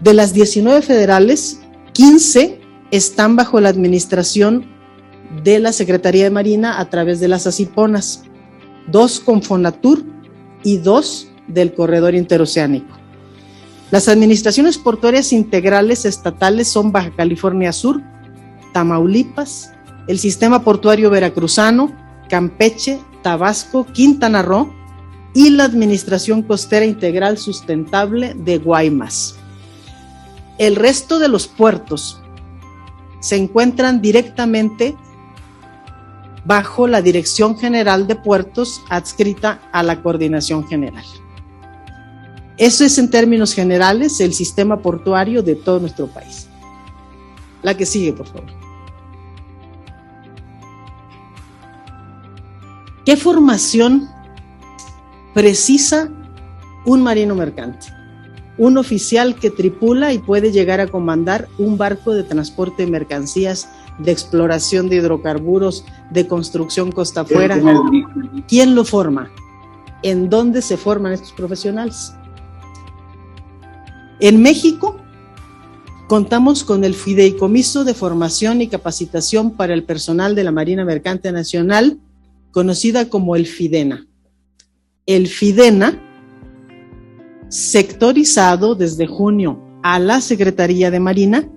De 0.00 0.12
las 0.12 0.34
19 0.34 0.82
federales, 0.82 1.60
15 1.92 2.60
están 2.90 3.36
bajo 3.36 3.60
la 3.60 3.68
administración 3.68 4.66
de 5.42 5.58
la 5.58 5.72
Secretaría 5.72 6.24
de 6.24 6.30
Marina 6.30 6.78
a 6.78 6.90
través 6.90 7.20
de 7.20 7.28
las 7.28 7.46
ACIPONAS, 7.46 8.24
dos 8.86 9.20
con 9.20 9.42
Fonatur 9.42 10.04
y 10.62 10.78
dos 10.78 11.28
del 11.48 11.74
corredor 11.74 12.14
interoceánico. 12.14 12.96
Las 13.90 14.08
administraciones 14.08 14.78
portuarias 14.78 15.32
integrales 15.32 16.04
estatales 16.04 16.68
son 16.68 16.92
Baja 16.92 17.12
California 17.14 17.72
Sur, 17.72 18.02
Tamaulipas, 18.72 19.72
el 20.08 20.18
sistema 20.18 20.64
portuario 20.64 21.10
veracruzano, 21.10 21.92
Campeche, 22.28 22.98
Tabasco, 23.22 23.86
Quintana 23.86 24.42
Roo 24.42 24.72
y 25.34 25.50
la 25.50 25.64
Administración 25.64 26.42
Costera 26.42 26.84
Integral 26.84 27.38
Sustentable 27.38 28.34
de 28.34 28.58
Guaymas. 28.58 29.36
El 30.58 30.76
resto 30.76 31.18
de 31.18 31.28
los 31.28 31.48
puertos 31.48 32.20
se 33.20 33.36
encuentran 33.36 34.00
directamente 34.00 34.96
bajo 36.44 36.86
la 36.86 37.02
Dirección 37.02 37.58
General 37.58 38.06
de 38.06 38.16
Puertos 38.16 38.82
adscrita 38.90 39.62
a 39.72 39.82
la 39.82 40.02
Coordinación 40.02 40.66
General. 40.66 41.04
Eso 42.56 42.84
es 42.84 42.98
en 42.98 43.10
términos 43.10 43.52
generales 43.52 44.20
el 44.20 44.32
sistema 44.32 44.80
portuario 44.80 45.42
de 45.42 45.56
todo 45.56 45.80
nuestro 45.80 46.06
país. 46.06 46.48
La 47.62 47.76
que 47.76 47.86
sigue, 47.86 48.12
por 48.12 48.26
favor. 48.26 48.52
¿Qué 53.04 53.16
formación 53.16 54.08
precisa 55.34 56.08
un 56.86 57.02
marino 57.02 57.34
mercante? 57.34 57.88
Un 58.56 58.78
oficial 58.78 59.34
que 59.34 59.50
tripula 59.50 60.12
y 60.12 60.18
puede 60.18 60.52
llegar 60.52 60.80
a 60.80 60.86
comandar 60.86 61.48
un 61.58 61.76
barco 61.76 62.12
de 62.14 62.22
transporte 62.22 62.84
de 62.84 62.90
mercancías, 62.90 63.68
de 63.98 64.12
exploración 64.12 64.88
de 64.88 64.96
hidrocarburos, 64.96 65.84
de 66.10 66.26
construcción 66.26 66.92
costa 66.92 67.22
afuera. 67.22 67.60
¿Quién 68.48 68.74
lo 68.74 68.84
forma? 68.84 69.30
¿En 70.02 70.28
dónde 70.30 70.62
se 70.62 70.76
forman 70.76 71.12
estos 71.12 71.32
profesionales? 71.32 72.12
En 74.20 74.40
México 74.40 74.96
contamos 76.08 76.62
con 76.62 76.84
el 76.84 76.94
Fideicomiso 76.94 77.84
de 77.84 77.94
Formación 77.94 78.60
y 78.60 78.68
Capacitación 78.68 79.52
para 79.52 79.74
el 79.74 79.84
Personal 79.84 80.34
de 80.34 80.44
la 80.44 80.52
Marina 80.52 80.84
Mercante 80.84 81.32
Nacional, 81.32 81.98
conocida 82.52 83.08
como 83.08 83.34
el 83.34 83.46
FIDENA. 83.46 84.06
El 85.06 85.26
FIDENA, 85.26 86.00
sectorizado 87.54 88.74
desde 88.74 89.06
junio 89.06 89.60
a 89.84 90.00
la 90.00 90.20
Secretaría 90.20 90.90
de 90.90 90.98
Marina, 90.98 91.48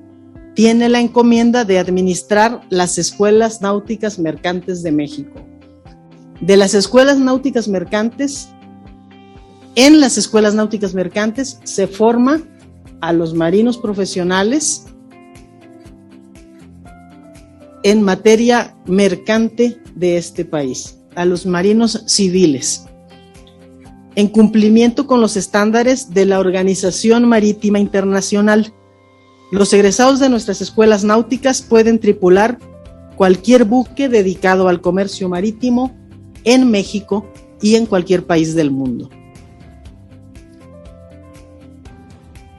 tiene 0.54 0.90
la 0.90 1.00
encomienda 1.00 1.66
de 1.66 1.80
administrar 1.80 2.62
las 2.70 3.00
escuelas 3.00 3.64
náuticas 3.64 4.20
mercantes 4.20 4.84
de 4.84 4.92
México. 4.92 5.42
De 6.40 6.56
las 6.56 6.76
escuelas 6.76 7.18
náuticas 7.18 7.68
mercantes, 7.68 8.50
en 9.74 10.00
las 10.00 10.20
escuelas 10.20 10.54
náuticas 10.54 10.94
mercantes 10.94 11.60
se 11.64 11.88
forma 11.88 12.44
a 13.02 13.12
los 13.12 13.34
marinos 13.34 13.80
profesionales 13.80 14.86
en 17.82 18.04
materia 18.04 18.76
mercante 18.86 19.82
de 19.96 20.18
este 20.18 20.46
país, 20.46 21.00
a 21.16 21.26
los 21.26 21.48
marinos 21.48 22.04
civiles, 22.06 22.87
en 24.18 24.30
cumplimiento 24.30 25.06
con 25.06 25.22
los 25.22 25.38
estándares 25.38 26.10
de 26.10 26.26
la 26.26 26.40
Organización 26.40 27.26
Marítima 27.26 27.78
Internacional. 27.78 28.74
Los 29.52 29.72
egresados 29.74 30.20
de 30.20 30.28
nuestras 30.28 30.60
escuelas 30.60 31.04
náuticas 31.04 31.62
pueden 31.62 32.00
tripular 32.00 32.58
cualquier 33.16 33.64
buque 33.64 34.10
dedicado 34.10 34.70
al 34.70 34.82
comercio 34.82 35.30
marítimo 35.30 35.96
en 36.46 36.72
México 36.72 37.28
y 37.62 37.76
en 37.76 37.86
cualquier 37.86 38.26
país 38.26 38.56
del 38.56 38.72
mundo. 38.72 39.08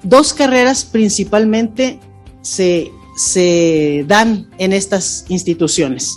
Dos 0.05 0.33
carreras 0.33 0.85
principalmente 0.85 1.99
se, 2.41 2.93
se 3.17 4.05
dan 4.07 4.49
en 4.59 4.73
estas 4.73 5.25
instituciones. 5.29 6.17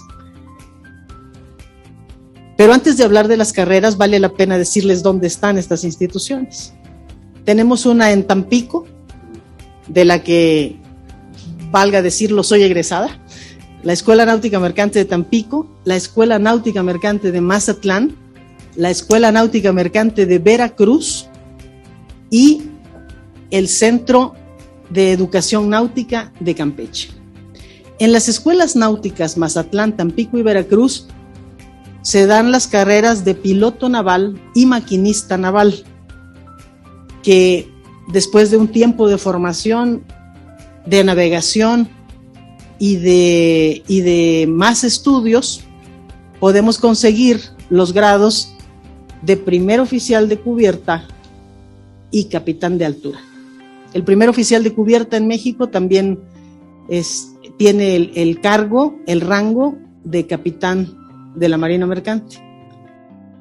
Pero 2.62 2.74
antes 2.74 2.96
de 2.96 3.04
hablar 3.04 3.28
de 3.28 3.38
las 3.38 3.54
carreras, 3.54 3.98
vale 3.98 4.20
la 4.20 4.34
pena 4.34 4.56
decirles 4.56 5.02
dónde 5.02 5.26
están 5.26 5.58
estas 5.58 5.84
instituciones. 5.84 6.76
Tenemos 7.44 7.88
una 7.88 8.12
en 8.12 8.24
Tampico, 8.28 8.86
de 9.88 10.06
la 10.06 10.22
que, 10.22 10.76
valga 11.72 12.04
decirlo, 12.04 12.44
soy 12.44 12.62
egresada, 12.62 13.20
la 13.82 13.94
Escuela 13.94 14.28
Náutica 14.28 14.60
Mercante 14.60 15.00
de 15.00 15.06
Tampico, 15.06 15.76
la 15.86 15.96
Escuela 15.96 16.38
Náutica 16.38 16.84
Mercante 16.84 17.32
de 17.32 17.42
Mazatlán, 17.42 18.16
la 18.76 18.92
Escuela 18.92 19.32
Náutica 19.32 19.74
Mercante 19.74 20.28
de 20.28 20.38
Veracruz 20.38 21.30
y 22.30 22.62
el 23.50 23.70
Centro 23.70 24.36
de 24.92 25.14
Educación 25.14 25.68
Náutica 25.68 26.32
de 26.40 26.54
Campeche. 26.54 27.10
En 27.98 28.12
las 28.12 28.30
escuelas 28.30 28.76
náuticas 28.76 29.36
Mazatlán, 29.36 29.98
Tampico 29.98 30.38
y 30.38 30.44
Veracruz 30.44 31.08
se 32.02 32.26
dan 32.26 32.52
las 32.52 32.68
carreras 32.68 33.26
de 33.26 33.36
piloto 33.36 33.90
naval 33.90 34.42
y 34.56 34.66
maquinista 34.66 35.38
naval, 35.38 35.84
que 37.24 37.70
después 38.08 38.52
de 38.52 38.58
un 38.58 38.68
tiempo 38.68 39.08
de 39.08 39.18
formación, 39.18 40.04
de 40.86 41.04
navegación 41.04 41.90
y 42.80 42.96
de, 42.96 43.84
y 43.88 44.02
de 44.02 44.48
más 44.50 44.84
estudios, 44.84 45.62
podemos 46.40 46.80
conseguir 46.80 47.42
los 47.70 47.94
grados 47.94 48.54
de 49.22 49.38
primer 49.38 49.80
oficial 49.80 50.28
de 50.28 50.40
cubierta 50.40 51.08
y 52.10 52.26
capitán 52.26 52.80
de 52.80 52.86
altura. 52.86 53.20
El 53.94 54.04
primer 54.04 54.30
oficial 54.30 54.64
de 54.64 54.74
cubierta 54.74 55.18
en 55.18 55.28
México 55.28 55.70
también 55.70 56.20
es, 56.90 57.34
tiene 57.58 57.96
el, 57.96 58.12
el 58.16 58.42
cargo, 58.42 58.96
el 59.06 59.22
rango 59.22 59.78
de 60.04 60.26
capitán 60.26 61.01
de 61.36 61.50
la 61.50 61.58
Marina 61.58 61.86
Mercante. 61.86 62.38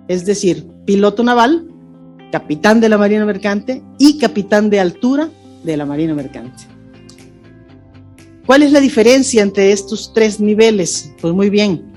Es 0.08 0.24
decir, 0.24 0.66
piloto 0.84 1.22
naval, 1.22 1.68
capitán 2.32 2.80
de 2.80 2.88
la 2.88 2.98
Marina 2.98 3.24
Mercante 3.24 3.82
y 3.98 4.18
capitán 4.18 4.70
de 4.70 4.80
altura 4.80 5.28
de 5.64 5.76
la 5.76 5.86
Marina 5.86 6.14
Mercante. 6.14 6.64
¿Cuál 8.46 8.62
es 8.62 8.72
la 8.72 8.80
diferencia 8.80 9.42
entre 9.42 9.72
estos 9.72 10.12
tres 10.12 10.40
niveles? 10.40 11.12
Pues 11.20 11.32
muy 11.32 11.50
bien, 11.50 11.92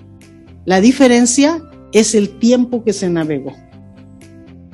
la 0.66 0.82
diferencia 0.82 1.64
es 1.92 2.16
el 2.16 2.38
tiempo 2.40 2.84
que 2.84 2.94
se 2.94 3.10
navegó, 3.10 3.54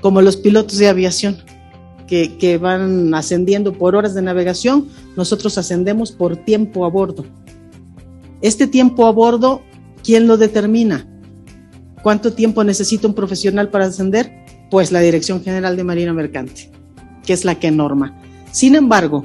como 0.01 0.21
los 0.21 0.37
pilotos 0.37 0.77
de 0.77 0.87
aviación 0.87 1.37
que, 2.09 2.57
van 2.59 3.13
ascendiendo 3.13 3.73
por 3.73 3.95
horas 3.95 4.15
de 4.15 4.21
navegación, 4.21 4.87
nosotros 5.15 5.57
ascendemos 5.57 6.11
por 6.11 6.37
tiempo 6.37 6.83
a 6.85 6.89
bordo. 6.89 7.23
Este 8.41 8.65
tiempo 8.65 9.05
a 9.05 9.11
bordo, 9.11 9.61
¿quién 10.09 10.25
lo 10.25 10.37
determina? 10.37 11.05
¿Cuánto 12.01 12.33
tiempo 12.33 12.63
necesita 12.63 13.07
un 13.07 13.13
profesional 13.13 13.69
para 13.69 13.85
ascender? 13.85 14.43
Pues 14.71 14.91
la 14.91 15.01
Dirección 15.01 15.43
General 15.43 15.77
de 15.77 15.83
Marina 15.83 16.13
Mercante, 16.13 16.71
que 17.23 17.31
es 17.31 17.45
la 17.45 17.59
que 17.59 17.69
norma. 17.69 18.19
Sin 18.51 18.73
embargo, 18.73 19.23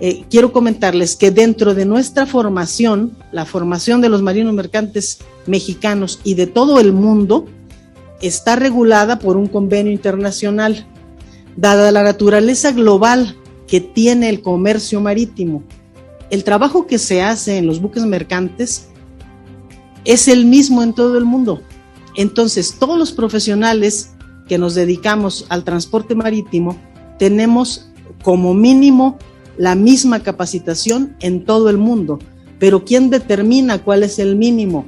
eh, 0.00 0.24
quiero 0.30 0.50
comentarles 0.50 1.16
que 1.16 1.30
dentro 1.30 1.74
de 1.74 1.84
nuestra 1.84 2.24
formación, 2.24 3.14
la 3.30 3.44
formación 3.44 4.00
de 4.00 4.08
los 4.08 4.22
marinos 4.22 4.54
mercantes 4.54 5.18
mexicanos 5.46 6.18
y 6.24 6.32
de 6.32 6.46
todo 6.46 6.80
el 6.80 6.94
mundo, 6.94 7.44
está 8.22 8.56
regulada 8.56 9.18
por 9.18 9.36
un 9.36 9.48
convenio 9.48 9.92
internacional 9.92 10.86
dada 11.58 11.90
la 11.90 12.02
naturaleza 12.02 12.72
global 12.72 13.36
que 13.66 13.82
tiene 13.82 14.30
el 14.30 14.40
comercio 14.40 14.98
marítimo, 15.02 15.62
el 16.30 16.42
trabajo 16.42 16.86
que 16.86 16.96
se 16.96 17.20
hace 17.20 17.58
en 17.58 17.66
los 17.66 17.82
buques 17.82 18.06
mercantes 18.06 18.88
es 20.04 20.28
el 20.28 20.44
mismo 20.44 20.82
en 20.82 20.92
todo 20.92 21.18
el 21.18 21.24
mundo. 21.24 21.62
Entonces, 22.16 22.76
todos 22.78 22.98
los 22.98 23.12
profesionales 23.12 24.14
que 24.48 24.58
nos 24.58 24.74
dedicamos 24.74 25.46
al 25.48 25.64
transporte 25.64 26.14
marítimo 26.14 26.76
tenemos 27.18 27.90
como 28.22 28.54
mínimo 28.54 29.18
la 29.56 29.74
misma 29.74 30.20
capacitación 30.20 31.16
en 31.20 31.44
todo 31.44 31.70
el 31.70 31.78
mundo. 31.78 32.18
Pero 32.58 32.84
¿quién 32.84 33.10
determina 33.10 33.82
cuál 33.82 34.02
es 34.02 34.18
el 34.18 34.36
mínimo? 34.36 34.86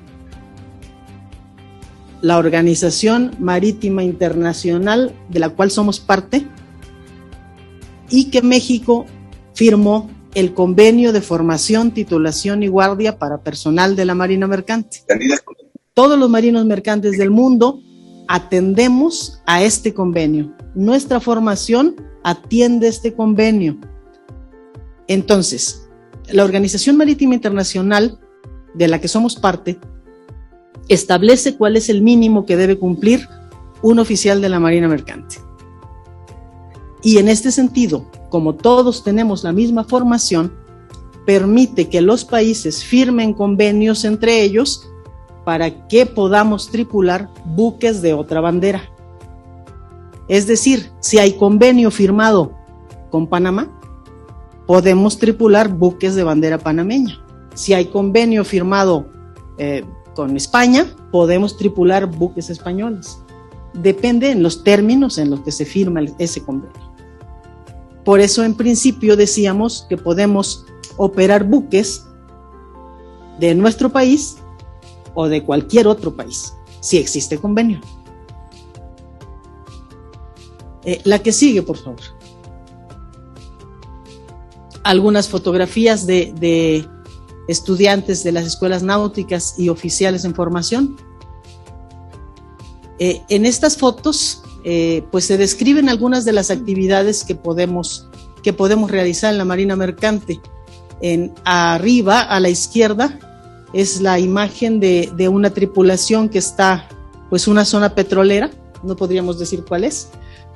la 2.24 2.38
Organización 2.38 3.32
Marítima 3.38 4.02
Internacional 4.02 5.14
de 5.28 5.40
la 5.40 5.50
cual 5.50 5.70
somos 5.70 6.00
parte 6.00 6.46
y 8.08 8.30
que 8.30 8.40
México 8.40 9.04
firmó 9.52 10.08
el 10.34 10.52
convenio 10.52 11.12
de 11.12 11.20
formación, 11.20 11.92
titulación 11.92 12.62
y 12.62 12.68
guardia 12.68 13.18
para 13.18 13.38
personal 13.38 13.96
de 13.96 14.04
la 14.04 14.14
Marina 14.14 14.46
Mercante. 14.46 15.02
Todos 15.94 16.18
los 16.18 16.28
marinos 16.28 16.64
mercantes 16.64 17.16
del 17.18 17.30
mundo 17.30 17.80
atendemos 18.26 19.40
a 19.46 19.62
este 19.62 19.94
convenio. 19.94 20.52
Nuestra 20.74 21.20
formación 21.20 21.94
atiende 22.24 22.88
este 22.88 23.14
convenio. 23.14 23.78
Entonces, 25.06 25.88
la 26.30 26.44
Organización 26.44 26.96
Marítima 26.96 27.34
Internacional, 27.34 28.18
de 28.74 28.88
la 28.88 29.00
que 29.00 29.08
somos 29.08 29.36
parte, 29.36 29.78
establece 30.88 31.56
cuál 31.56 31.76
es 31.76 31.88
el 31.88 32.02
mínimo 32.02 32.44
que 32.44 32.56
debe 32.56 32.78
cumplir 32.78 33.28
un 33.82 33.98
oficial 33.98 34.40
de 34.40 34.48
la 34.48 34.58
Marina 34.58 34.88
Mercante. 34.88 35.36
Y 37.04 37.18
en 37.18 37.28
este 37.28 37.52
sentido, 37.52 38.06
como 38.30 38.54
todos 38.54 39.04
tenemos 39.04 39.44
la 39.44 39.52
misma 39.52 39.84
formación, 39.84 40.54
permite 41.26 41.90
que 41.90 42.00
los 42.00 42.24
países 42.24 42.82
firmen 42.82 43.34
convenios 43.34 44.06
entre 44.06 44.42
ellos 44.42 44.88
para 45.44 45.86
que 45.86 46.06
podamos 46.06 46.70
tripular 46.70 47.28
buques 47.44 48.00
de 48.00 48.14
otra 48.14 48.40
bandera. 48.40 48.82
Es 50.28 50.46
decir, 50.46 50.90
si 51.00 51.18
hay 51.18 51.34
convenio 51.34 51.90
firmado 51.90 52.54
con 53.10 53.26
Panamá, 53.26 53.68
podemos 54.66 55.18
tripular 55.18 55.68
buques 55.68 56.14
de 56.14 56.24
bandera 56.24 56.56
panameña. 56.56 57.22
Si 57.52 57.74
hay 57.74 57.86
convenio 57.86 58.46
firmado 58.46 59.06
eh, 59.58 59.84
con 60.14 60.34
España, 60.38 60.86
podemos 61.12 61.58
tripular 61.58 62.06
buques 62.06 62.48
españoles. 62.48 63.18
Depende 63.74 64.30
en 64.30 64.42
los 64.42 64.64
términos 64.64 65.18
en 65.18 65.28
los 65.28 65.40
que 65.40 65.52
se 65.52 65.66
firma 65.66 66.00
ese 66.18 66.42
convenio. 66.42 66.93
Por 68.04 68.20
eso 68.20 68.44
en 68.44 68.54
principio 68.54 69.16
decíamos 69.16 69.86
que 69.88 69.96
podemos 69.96 70.66
operar 70.96 71.44
buques 71.44 72.04
de 73.38 73.54
nuestro 73.54 73.90
país 73.90 74.36
o 75.14 75.28
de 75.28 75.42
cualquier 75.42 75.86
otro 75.86 76.14
país, 76.14 76.54
si 76.80 76.98
existe 76.98 77.38
convenio. 77.38 77.80
Eh, 80.84 81.00
la 81.04 81.18
que 81.18 81.32
sigue, 81.32 81.62
por 81.62 81.78
favor. 81.78 82.00
Algunas 84.82 85.28
fotografías 85.28 86.06
de, 86.06 86.86
estudiantes 87.48 88.22
de 88.22 88.32
las 88.32 88.44
escuelas 88.44 88.82
náuticas 88.82 89.58
y 89.58 89.70
oficiales 89.70 90.24
en 90.24 90.34
formación. 90.34 90.96
Eh, 92.98 93.22
en 93.28 93.46
estas 93.46 93.76
fotos, 93.76 94.43
eh, 94.64 95.04
pues 95.10 95.26
se 95.26 95.36
describen 95.36 95.90
algunas 95.90 96.24
de 96.24 96.32
las 96.32 96.50
actividades 96.50 97.22
que 97.22 97.34
podemos, 97.34 98.08
que 98.42 98.54
podemos 98.54 98.90
realizar 98.90 99.30
en 99.30 99.38
la 99.38 99.44
Marina 99.44 99.76
Mercante. 99.76 100.40
En 101.02 101.34
arriba, 101.44 102.20
a 102.20 102.40
la 102.40 102.48
izquierda, 102.48 103.18
es 103.74 104.00
la 104.00 104.18
imagen 104.18 104.80
de, 104.80 105.28
una 105.30 105.50
tripulación 105.50 106.30
que 106.30 106.38
está, 106.38 106.88
pues, 107.28 107.46
una 107.46 107.66
zona 107.66 107.94
petrolera, 107.94 108.50
no 108.82 108.96
podríamos 108.96 109.38
decir 109.38 109.64
cuál 109.68 109.84
es, 109.84 110.08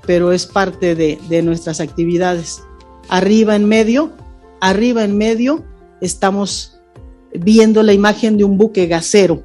pero 0.07 0.33
es 0.33 0.47
parte 0.47 0.95
de, 0.95 1.19
de 1.29 1.43
nuestras 1.43 1.81
actividades. 1.81 2.63
Arriba 3.11 3.57
en 3.57 3.67
medio, 3.67 4.13
arriba 4.61 5.05
en 5.05 5.19
medio, 5.19 5.65
estamos 6.01 6.81
viendo 7.35 7.83
la 7.83 7.93
imagen 7.93 8.39
de 8.39 8.45
un 8.45 8.57
buque 8.57 8.87
gasero. 8.87 9.45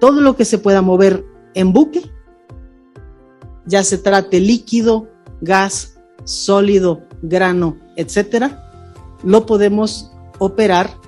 Todo 0.00 0.22
lo 0.22 0.34
que 0.34 0.46
se 0.46 0.56
pueda 0.56 0.80
mover 0.80 1.24
en 1.54 1.72
buque, 1.72 2.10
ya 3.68 3.84
se 3.84 3.98
trate 3.98 4.40
líquido, 4.40 5.08
gas, 5.40 5.98
sólido, 6.24 7.02
grano, 7.22 7.76
etcétera, 7.96 8.70
lo 9.22 9.46
podemos 9.46 10.10
operar 10.38 10.98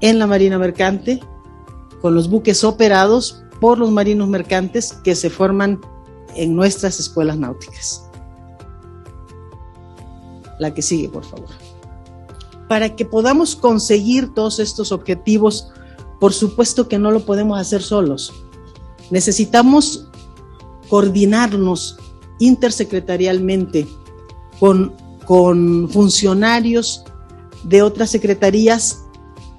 en 0.00 0.18
la 0.18 0.26
Marina 0.26 0.58
Mercante 0.58 1.20
con 2.00 2.14
los 2.14 2.30
buques 2.30 2.64
operados 2.64 3.42
por 3.60 3.78
los 3.78 3.90
marinos 3.90 4.28
mercantes 4.28 4.92
que 5.04 5.14
se 5.14 5.30
forman 5.30 5.80
en 6.34 6.54
nuestras 6.54 7.00
escuelas 7.00 7.38
náuticas. 7.38 8.02
La 10.58 10.72
que 10.72 10.82
sigue, 10.82 11.08
por 11.08 11.24
favor. 11.24 11.48
Para 12.68 12.94
que 12.96 13.04
podamos 13.04 13.56
conseguir 13.56 14.34
todos 14.34 14.58
estos 14.58 14.92
objetivos, 14.92 15.72
por 16.20 16.32
supuesto 16.32 16.88
que 16.88 16.98
no 16.98 17.10
lo 17.10 17.20
podemos 17.20 17.58
hacer 17.58 17.82
solos. 17.82 18.32
Necesitamos 19.10 20.05
coordinarnos 20.88 21.98
intersecretarialmente 22.38 23.86
con, 24.58 24.92
con 25.24 25.88
funcionarios 25.90 27.04
de 27.64 27.82
otras 27.82 28.10
secretarías 28.10 29.04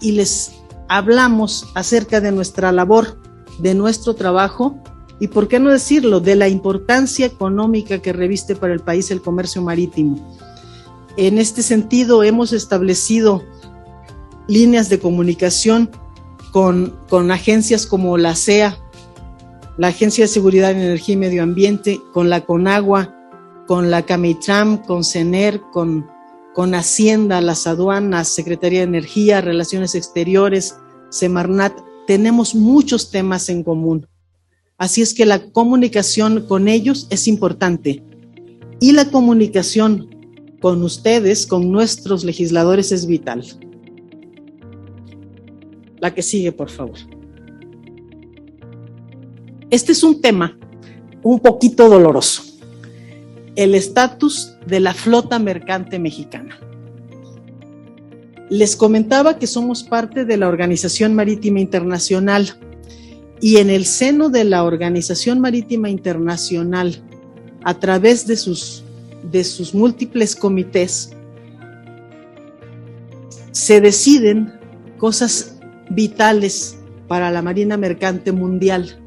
y 0.01 0.13
les 0.13 0.53
hablamos 0.87 1.67
acerca 1.73 2.21
de 2.21 2.31
nuestra 2.31 2.71
labor, 2.71 3.19
de 3.59 3.73
nuestro 3.73 4.15
trabajo 4.15 4.77
y, 5.19 5.27
por 5.29 5.47
qué 5.47 5.59
no 5.59 5.71
decirlo, 5.71 6.19
de 6.19 6.35
la 6.35 6.47
importancia 6.47 7.25
económica 7.25 7.99
que 7.99 8.13
reviste 8.13 8.55
para 8.55 8.73
el 8.73 8.81
país 8.81 9.09
el 9.11 9.21
comercio 9.21 9.61
marítimo. 9.61 10.35
En 11.17 11.39
este 11.39 11.63
sentido, 11.63 12.23
hemos 12.23 12.53
establecido 12.53 13.43
líneas 14.47 14.89
de 14.89 14.99
comunicación 14.99 15.89
con, 16.51 16.95
con 17.09 17.31
agencias 17.31 17.87
como 17.87 18.17
la 18.17 18.35
CEA, 18.35 18.77
la 19.77 19.87
Agencia 19.87 20.23
de 20.23 20.29
Seguridad 20.29 20.71
en 20.71 20.79
Energía 20.79 21.13
y 21.13 21.17
Medio 21.17 21.43
Ambiente, 21.43 21.99
con 22.13 22.29
la 22.29 22.41
CONAGUA, 22.41 23.13
con 23.67 23.91
la 23.91 24.03
CAMITRAM, 24.03 24.83
con 24.83 25.03
CENER, 25.03 25.61
con 25.71 26.05
con 26.57 26.73
Hacienda, 26.73 27.39
las 27.39 27.67
aduanas, 27.67 28.29
Secretaría 28.29 28.79
de 28.79 28.85
Energía, 28.85 29.41
Relaciones 29.41 29.93
Exteriores, 29.93 30.75
Semarnat, 31.11 31.77
tenemos 32.07 32.55
muchos 32.55 33.11
temas 33.11 33.49
en 33.49 33.61
común. 33.61 34.07
Así 34.79 35.03
es 35.03 35.13
que 35.13 35.27
la 35.27 35.51
comunicación 35.51 36.47
con 36.47 36.67
ellos 36.67 37.05
es 37.11 37.27
importante. 37.27 38.03
Y 38.79 38.93
la 38.93 39.11
comunicación 39.11 40.09
con 40.59 40.81
ustedes, 40.81 41.45
con 41.45 41.71
nuestros 41.71 42.23
legisladores, 42.23 42.91
es 42.91 43.05
vital. 43.05 43.45
La 45.99 46.15
que 46.15 46.23
sigue, 46.23 46.51
por 46.51 46.71
favor. 46.71 46.97
Este 49.69 49.91
es 49.91 50.03
un 50.03 50.21
tema 50.21 50.57
un 51.23 51.39
poquito 51.39 51.89
doloroso 51.89 52.43
el 53.57 53.73
estatus 53.73 54.53
de 54.67 54.79
la 54.79 54.93
flota 54.93 55.39
mercante 55.39 55.97
mexicana. 55.97 56.59
Les 58.49 58.75
comentaba 58.75 59.39
que 59.39 59.47
somos 59.47 59.83
parte 59.83 60.25
de 60.25 60.37
la 60.37 60.47
Organización 60.47 61.15
Marítima 61.15 61.59
Internacional 61.59 62.53
y 63.41 63.57
en 63.57 63.71
el 63.71 63.85
seno 63.85 64.29
de 64.29 64.43
la 64.43 64.63
Organización 64.63 65.39
Marítima 65.39 65.89
Internacional, 65.89 67.03
a 67.63 67.79
través 67.79 68.27
de 68.27 68.37
sus, 68.37 68.83
de 69.23 69.43
sus 69.43 69.73
múltiples 69.73 70.35
comités, 70.35 71.13
se 73.51 73.81
deciden 73.81 74.53
cosas 74.99 75.57
vitales 75.89 76.77
para 77.07 77.31
la 77.31 77.41
Marina 77.41 77.75
Mercante 77.75 78.31
Mundial. 78.31 78.99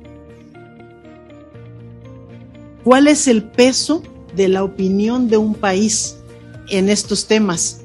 ¿Cuál 2.85 3.09
es 3.09 3.29
el 3.29 3.43
peso 3.43 4.03
de 4.35 4.49
la 4.49 4.65
opinión 4.65 5.29
de 5.29 5.37
un 5.37 5.55
país 5.55 6.17
en 6.69 6.89
estos 6.89 7.27
temas? 7.27 7.83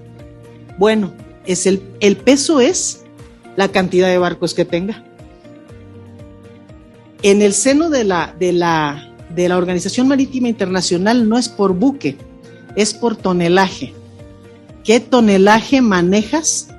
Bueno, 0.77 1.13
es 1.45 1.65
el, 1.65 1.81
el 1.99 2.17
peso 2.17 2.59
es 2.59 3.03
la 3.55 3.69
cantidad 3.69 4.07
de 4.07 4.17
barcos 4.17 4.53
que 4.53 4.65
tenga. 4.65 5.03
En 7.23 7.41
el 7.41 7.53
seno 7.53 7.89
de 7.89 8.03
la, 8.03 8.35
de 8.39 8.53
la, 8.53 9.13
de 9.33 9.49
la 9.49 9.57
Organización 9.57 10.07
Marítima 10.07 10.47
Internacional 10.47 11.27
no 11.27 11.37
es 11.37 11.49
por 11.49 11.73
buque, 11.73 12.17
es 12.75 12.93
por 12.93 13.15
tonelaje. 13.15 13.93
¿Qué 14.83 14.99
tonelaje 14.99 15.81
manejas 15.81 16.69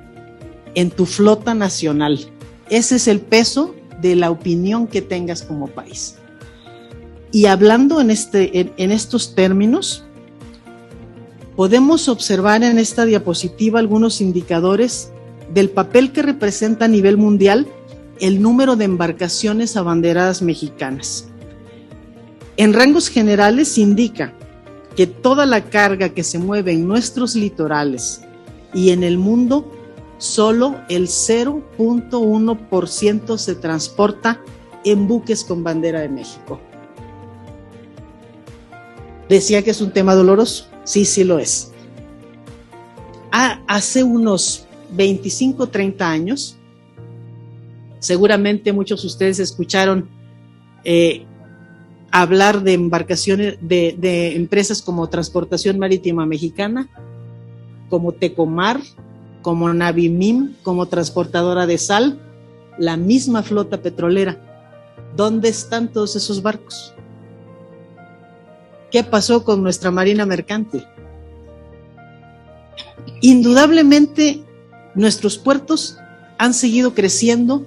en 0.73 0.89
tu 0.89 1.05
flota 1.05 1.53
nacional? 1.53 2.19
Ese 2.69 2.95
es 2.95 3.07
el 3.07 3.19
peso 3.19 3.75
de 4.01 4.15
la 4.15 4.31
opinión 4.31 4.87
que 4.87 5.01
tengas 5.01 5.41
como 5.41 5.67
país. 5.67 6.16
Y 7.31 7.45
hablando 7.45 8.01
en, 8.01 8.09
este, 8.09 8.73
en, 8.77 8.91
estos 8.91 9.35
términos, 9.35 10.03
podemos 11.55 12.07
observar 12.07 12.63
en 12.63 12.79
esta 12.79 13.05
diapositiva 13.05 13.79
algunos 13.79 14.21
indicadores 14.21 15.11
del 15.53 15.69
papel 15.69 16.11
que 16.11 16.21
representa 16.21 16.85
a 16.85 16.89
nivel 16.89 17.17
mundial 17.17 17.67
el 18.19 18.41
número 18.41 18.75
de 18.75 18.85
embarcaciones 18.85 19.77
abanderadas 19.77 20.41
mexicanas. 20.41 21.27
En 22.55 22.73
rangos 22.73 23.09
generales 23.09 23.77
indica 23.77 24.33
que 24.95 25.05
toda 25.05 25.45
la 25.45 25.65
carga 25.65 26.09
que 26.09 26.23
se 26.23 26.39
mueve 26.39 26.71
en 26.71 26.87
nuestros 26.87 27.35
litorales 27.35 28.21
y 28.73 28.89
en 28.89 29.03
el 29.03 29.19
mundo, 29.19 29.71
solo 30.17 30.77
el 30.89 31.07
0.1% 31.07 33.37
se 33.37 33.55
transporta 33.55 34.41
en 34.83 35.07
buques 35.07 35.43
con 35.43 35.63
bandera 35.63 35.99
de 35.99 36.09
México. 36.09 36.59
Decía 39.29 39.63
que 39.63 39.71
es 39.71 39.81
un 39.81 39.91
tema 39.91 40.15
doloroso. 40.15 40.67
Sí, 40.83 41.05
sí 41.05 41.23
lo 41.23 41.39
es. 41.39 41.71
Ah, 43.31 43.61
hace 43.67 44.03
unos 44.03 44.65
25, 44.91 45.67
30 45.67 46.09
años, 46.09 46.57
seguramente 47.99 48.71
muchos 48.71 49.01
de 49.01 49.07
ustedes 49.07 49.39
escucharon 49.39 50.09
eh, 50.83 51.25
hablar 52.11 52.63
de 52.63 52.73
embarcaciones, 52.73 53.57
de, 53.61 53.95
de, 53.97 54.35
empresas 54.35 54.81
como 54.81 55.09
Transportación 55.09 55.77
Marítima 55.77 56.25
Mexicana, 56.25 56.89
como 57.89 58.13
Tecomar, 58.13 58.79
como 59.41 59.73
Navimim, 59.73 60.55
como 60.63 60.87
transportadora 60.87 61.67
de 61.67 61.77
sal, 61.77 62.19
la 62.79 62.97
misma 62.97 63.43
flota 63.43 63.81
petrolera. 63.81 64.41
¿Dónde 65.15 65.49
están 65.49 65.91
todos 65.91 66.15
esos 66.15 66.41
barcos? 66.41 66.93
¿Qué 68.91 69.03
pasó 69.03 69.43
con 69.43 69.61
nuestra 69.63 69.91
Marina 69.91 70.25
Mercante? 70.25 70.85
Indudablemente, 73.21 74.43
nuestros 74.95 75.37
puertos 75.37 75.97
han 76.37 76.53
seguido 76.53 76.93
creciendo 76.93 77.65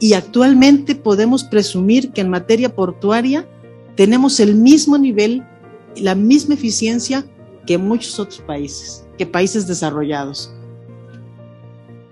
y 0.00 0.12
actualmente 0.12 0.94
podemos 0.94 1.44
presumir 1.44 2.12
que 2.12 2.20
en 2.20 2.28
materia 2.28 2.74
portuaria 2.74 3.46
tenemos 3.96 4.38
el 4.40 4.54
mismo 4.54 4.98
nivel, 4.98 5.44
la 5.96 6.14
misma 6.14 6.54
eficiencia 6.54 7.24
que 7.66 7.78
muchos 7.78 8.18
otros 8.18 8.40
países, 8.40 9.04
que 9.16 9.26
países 9.26 9.66
desarrollados. 9.66 10.52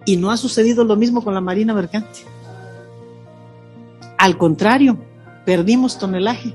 Y 0.05 0.17
no 0.17 0.31
ha 0.31 0.37
sucedido 0.37 0.85
lo 0.85 0.97
mismo 0.97 1.23
con 1.23 1.35
la 1.35 1.41
Marina 1.41 1.75
Mercante. 1.75 2.21
Al 4.19 4.39
contrario, 4.39 4.99
perdimos 5.45 5.99
tonelaje. 5.99 6.55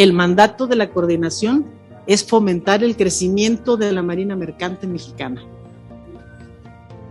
El 0.00 0.14
mandato 0.14 0.66
de 0.66 0.76
la 0.76 0.88
coordinación 0.88 1.66
es 2.06 2.24
fomentar 2.24 2.82
el 2.82 2.96
crecimiento 2.96 3.76
de 3.76 3.92
la 3.92 4.00
Marina 4.02 4.34
Mercante 4.34 4.86
mexicana, 4.86 5.42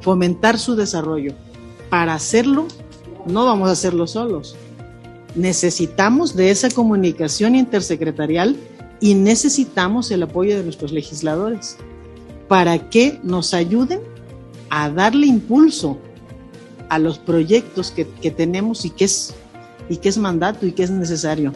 fomentar 0.02 0.58
su 0.58 0.76
desarrollo. 0.76 1.34
Para 1.92 2.16
hacerlo, 2.16 2.66
no 3.28 3.46
vamos 3.46 3.70
a 3.70 3.74
hacerlo 3.74 4.08
solos. 4.08 4.56
Necesitamos 5.36 6.36
de 6.36 6.50
esa 6.50 6.72
comunicación 6.72 7.54
intersecretarial 7.54 8.58
y 9.00 9.14
necesitamos 9.14 10.10
el 10.10 10.24
apoyo 10.24 10.58
de 10.58 10.64
nuestros 10.64 10.92
legisladores 10.92 11.78
para 12.48 12.90
que 12.90 13.20
nos 13.22 13.54
ayuden 13.54 14.00
a 14.72 14.90
darle 14.90 15.28
impulso 15.28 16.00
a 16.90 16.98
los 16.98 17.20
proyectos 17.20 17.92
que, 17.92 18.32
tenemos 18.32 18.84
y 18.84 18.90
que, 18.90 19.06
es, 19.06 19.36
y 19.90 19.98
que 19.98 20.10
es 20.10 20.18
mandato 20.18 20.66
y 20.66 20.72
que 20.72 20.82
es 20.82 20.90
necesario. 20.90 21.54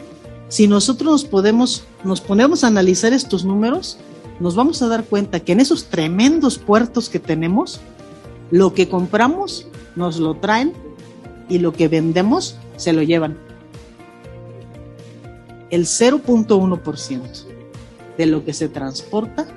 Si 0.54 0.68
nosotros 0.68 1.10
nos 1.10 1.24
podemos, 1.24 1.82
nos 2.04 2.20
ponemos 2.20 2.62
a 2.62 2.68
analizar 2.68 3.12
estos 3.12 3.44
números, 3.44 3.98
nos 4.38 4.54
vamos 4.54 4.82
a 4.82 4.86
dar 4.86 5.02
cuenta 5.02 5.40
que 5.40 5.50
en 5.50 5.58
esos 5.58 5.86
tremendos 5.86 6.58
puertos 6.58 7.08
que 7.08 7.18
tenemos, 7.18 7.80
lo 8.52 8.72
que 8.72 8.88
compramos 8.88 9.66
nos 9.96 10.18
lo 10.18 10.36
traen 10.36 10.72
y 11.48 11.58
lo 11.58 11.72
que 11.72 11.88
vendemos 11.88 12.56
se 12.76 12.92
lo 12.92 13.02
llevan. 13.02 13.36
El 15.70 15.86
0.1% 15.86 17.20
de 18.16 18.26
lo 18.26 18.44
que 18.44 18.52
se 18.52 18.68
transporta 18.68 19.48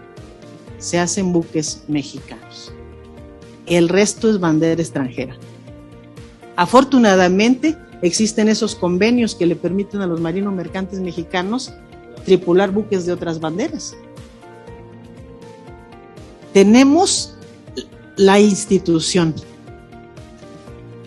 se 0.79 0.97
hace 0.97 1.19
en 1.21 1.31
buques 1.31 1.83
mexicanos. 1.87 2.73
El 3.67 3.87
resto 3.87 4.31
es 4.31 4.39
bandera 4.39 4.81
extranjera. 4.81 5.35
Afortunadamente, 6.55 7.77
Existen 8.01 8.47
esos 8.47 8.75
convenios 8.75 9.35
que 9.35 9.45
le 9.45 9.55
permiten 9.55 10.01
a 10.01 10.07
los 10.07 10.21
marinos 10.21 10.53
mercantes 10.53 10.99
mexicanos 10.99 11.73
tripular 12.25 12.71
buques 12.71 13.05
de 13.05 13.13
otras 13.13 13.39
banderas. 13.39 13.95
Tenemos 16.53 17.35
la 18.17 18.39
institución. 18.39 19.33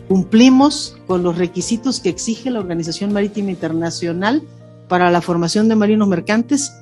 Cumplimos 0.08 0.96
con 1.06 1.22
los 1.22 1.38
requisitos 1.38 2.00
que 2.00 2.08
exige 2.08 2.50
la 2.50 2.58
Organización 2.58 3.12
Marítima 3.12 3.50
Internacional 3.50 4.42
para 4.88 5.10
la 5.10 5.20
formación 5.20 5.68
de 5.68 5.76
marinos 5.76 6.08
mercantes, 6.08 6.72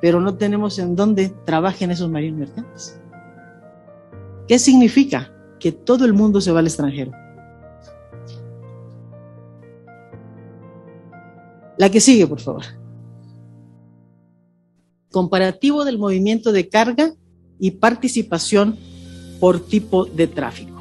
pero 0.00 0.20
no 0.20 0.34
tenemos 0.34 0.78
en 0.78 0.94
dónde 0.94 1.32
trabajen 1.44 1.90
esos 1.90 2.10
marinos 2.10 2.40
mercantes. 2.40 2.98
¿Qué 4.46 4.58
significa? 4.58 5.32
Que 5.58 5.72
todo 5.72 6.04
el 6.04 6.12
mundo 6.12 6.40
se 6.40 6.52
va 6.52 6.60
al 6.60 6.66
extranjero. 6.66 7.12
La 11.82 11.90
que 11.90 12.00
sigue, 12.00 12.28
por 12.28 12.38
favor. 12.38 12.62
Comparativo 15.10 15.84
del 15.84 15.98
movimiento 15.98 16.52
de 16.52 16.68
carga 16.68 17.12
y 17.58 17.72
participación 17.72 18.78
por 19.40 19.66
tipo 19.66 20.04
de 20.04 20.28
tráfico. 20.28 20.80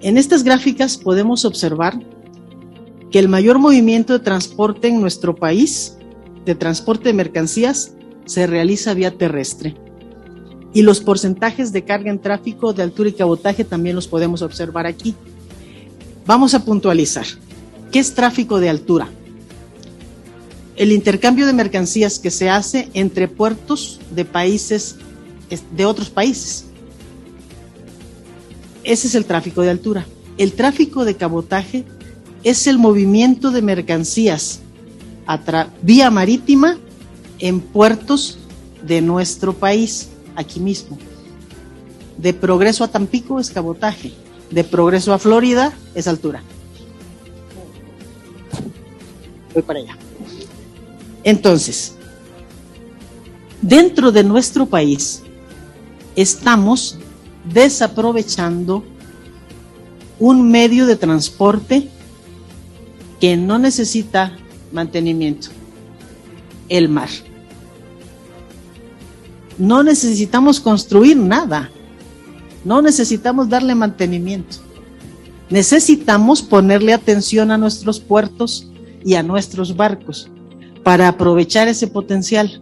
En 0.00 0.16
estas 0.16 0.44
gráficas 0.44 0.96
podemos 0.96 1.44
observar 1.44 2.00
que 3.10 3.18
el 3.18 3.28
mayor 3.28 3.58
movimiento 3.58 4.14
de 4.14 4.20
transporte 4.20 4.88
en 4.88 4.98
nuestro 4.98 5.36
país, 5.36 5.98
de 6.46 6.54
transporte 6.54 7.10
de 7.10 7.12
mercancías, 7.12 7.92
se 8.24 8.46
realiza 8.46 8.94
vía 8.94 9.18
terrestre. 9.18 9.76
Y 10.72 10.84
los 10.84 11.00
porcentajes 11.00 11.70
de 11.74 11.84
carga 11.84 12.10
en 12.10 12.22
tráfico 12.22 12.72
de 12.72 12.82
altura 12.82 13.10
y 13.10 13.12
cabotaje 13.12 13.62
también 13.62 13.94
los 13.94 14.08
podemos 14.08 14.40
observar 14.40 14.86
aquí. 14.86 15.14
Vamos 16.24 16.54
a 16.54 16.64
puntualizar. 16.64 17.26
¿Qué 17.92 17.98
es 17.98 18.14
tráfico 18.14 18.58
de 18.58 18.70
altura? 18.70 19.10
El 20.76 20.92
intercambio 20.92 21.46
de 21.46 21.52
mercancías 21.52 22.18
que 22.18 22.30
se 22.30 22.50
hace 22.50 22.88
entre 22.94 23.28
puertos 23.28 24.00
de 24.10 24.24
países, 24.24 24.96
de 25.72 25.84
otros 25.86 26.10
países. 26.10 26.66
Ese 28.84 29.08
es 29.08 29.14
el 29.14 29.24
tráfico 29.24 29.62
de 29.62 29.70
altura. 29.70 30.06
El 30.38 30.52
tráfico 30.52 31.04
de 31.04 31.16
cabotaje 31.16 31.84
es 32.44 32.66
el 32.66 32.78
movimiento 32.78 33.50
de 33.50 33.62
mercancías 33.62 34.60
vía 35.82 36.10
marítima 36.10 36.78
en 37.38 37.60
puertos 37.60 38.38
de 38.86 39.02
nuestro 39.02 39.52
país, 39.52 40.08
aquí 40.36 40.60
mismo. 40.60 40.98
De 42.16 42.32
progreso 42.32 42.84
a 42.84 42.88
Tampico 42.88 43.40
es 43.40 43.50
cabotaje, 43.50 44.12
de 44.50 44.64
progreso 44.64 45.12
a 45.12 45.18
Florida 45.18 45.72
es 45.94 46.06
altura. 46.06 46.42
Voy 49.52 49.62
para 49.62 49.80
allá. 49.80 50.05
Entonces, 51.26 51.96
dentro 53.60 54.12
de 54.12 54.22
nuestro 54.22 54.64
país 54.64 55.24
estamos 56.14 56.98
desaprovechando 57.52 58.84
un 60.20 60.48
medio 60.48 60.86
de 60.86 60.94
transporte 60.94 61.88
que 63.20 63.36
no 63.36 63.58
necesita 63.58 64.36
mantenimiento, 64.70 65.48
el 66.68 66.88
mar. 66.88 67.08
No 69.58 69.82
necesitamos 69.82 70.60
construir 70.60 71.16
nada, 71.16 71.72
no 72.64 72.80
necesitamos 72.82 73.48
darle 73.48 73.74
mantenimiento. 73.74 74.58
Necesitamos 75.50 76.40
ponerle 76.40 76.94
atención 76.94 77.50
a 77.50 77.58
nuestros 77.58 77.98
puertos 77.98 78.68
y 79.04 79.14
a 79.14 79.24
nuestros 79.24 79.74
barcos 79.76 80.30
para 80.86 81.08
aprovechar 81.08 81.66
ese 81.66 81.88
potencial. 81.88 82.60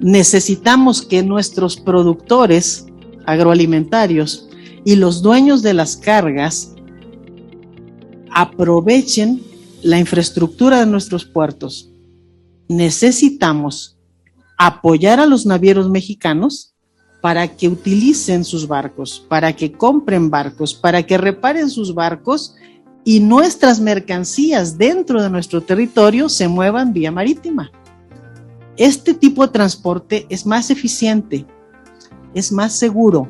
Necesitamos 0.00 1.02
que 1.02 1.22
nuestros 1.22 1.76
productores 1.76 2.86
agroalimentarios 3.26 4.48
y 4.82 4.96
los 4.96 5.20
dueños 5.20 5.60
de 5.60 5.74
las 5.74 5.98
cargas 5.98 6.74
aprovechen 8.30 9.42
la 9.82 9.98
infraestructura 9.98 10.80
de 10.80 10.86
nuestros 10.86 11.26
puertos. 11.26 11.90
Necesitamos 12.66 13.98
apoyar 14.56 15.20
a 15.20 15.26
los 15.26 15.44
navieros 15.44 15.90
mexicanos 15.90 16.74
para 17.20 17.46
que 17.46 17.68
utilicen 17.68 18.42
sus 18.42 18.66
barcos, 18.66 19.22
para 19.28 19.52
que 19.54 19.70
compren 19.70 20.30
barcos, 20.30 20.72
para 20.72 21.02
que 21.02 21.18
reparen 21.18 21.68
sus 21.68 21.94
barcos 21.94 22.54
y 23.04 23.20
nuestras 23.20 23.80
mercancías 23.80 24.78
dentro 24.78 25.22
de 25.22 25.30
nuestro 25.30 25.60
territorio 25.60 26.28
se 26.28 26.48
muevan 26.48 26.92
vía 26.92 27.10
marítima. 27.10 27.70
Este 28.76 29.14
tipo 29.14 29.46
de 29.46 29.52
transporte 29.52 30.26
es 30.28 30.46
más 30.46 30.70
eficiente, 30.70 31.44
es 32.34 32.52
más 32.52 32.74
seguro 32.74 33.28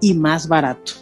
y 0.00 0.14
más 0.14 0.48
barato. 0.48 0.92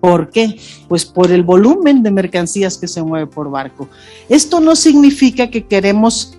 ¿Por 0.00 0.30
qué? 0.30 0.60
Pues 0.88 1.04
por 1.04 1.32
el 1.32 1.42
volumen 1.42 2.02
de 2.02 2.10
mercancías 2.10 2.78
que 2.78 2.86
se 2.86 3.02
mueve 3.02 3.26
por 3.26 3.50
barco. 3.50 3.88
Esto 4.28 4.60
no 4.60 4.76
significa 4.76 5.50
que 5.50 5.66
queremos 5.66 6.38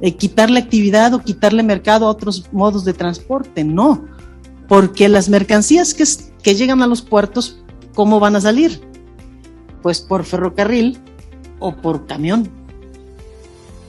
eh, 0.00 0.14
quitarle 0.14 0.60
actividad 0.60 1.12
o 1.14 1.20
quitarle 1.20 1.62
mercado 1.62 2.06
a 2.06 2.10
otros 2.10 2.52
modos 2.52 2.84
de 2.84 2.92
transporte, 2.92 3.64
no, 3.64 4.06
porque 4.68 5.08
las 5.08 5.28
mercancías 5.28 5.92
que, 5.92 6.04
que 6.42 6.54
llegan 6.54 6.82
a 6.82 6.86
los 6.86 7.02
puertos, 7.02 7.62
¿cómo 7.94 8.20
van 8.20 8.36
a 8.36 8.40
salir? 8.40 8.80
Pues 9.82 10.00
por 10.00 10.24
ferrocarril 10.24 10.98
o 11.58 11.74
por 11.76 12.06
camión. 12.06 12.48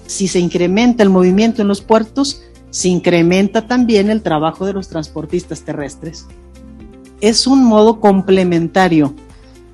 Si 0.06 0.28
se 0.28 0.40
incrementa 0.40 1.04
el 1.04 1.10
movimiento 1.10 1.62
en 1.62 1.68
los 1.68 1.82
puertos, 1.82 2.42
se 2.70 2.90
incrementa 2.90 3.68
también 3.68 4.10
el 4.10 4.22
trabajo 4.22 4.66
de 4.66 4.74
los 4.74 4.88
transportistas 4.88 5.62
terrestres. 5.62 6.26
Es 7.20 7.48
un 7.48 7.64
modo 7.64 8.00
complementario 8.00 9.14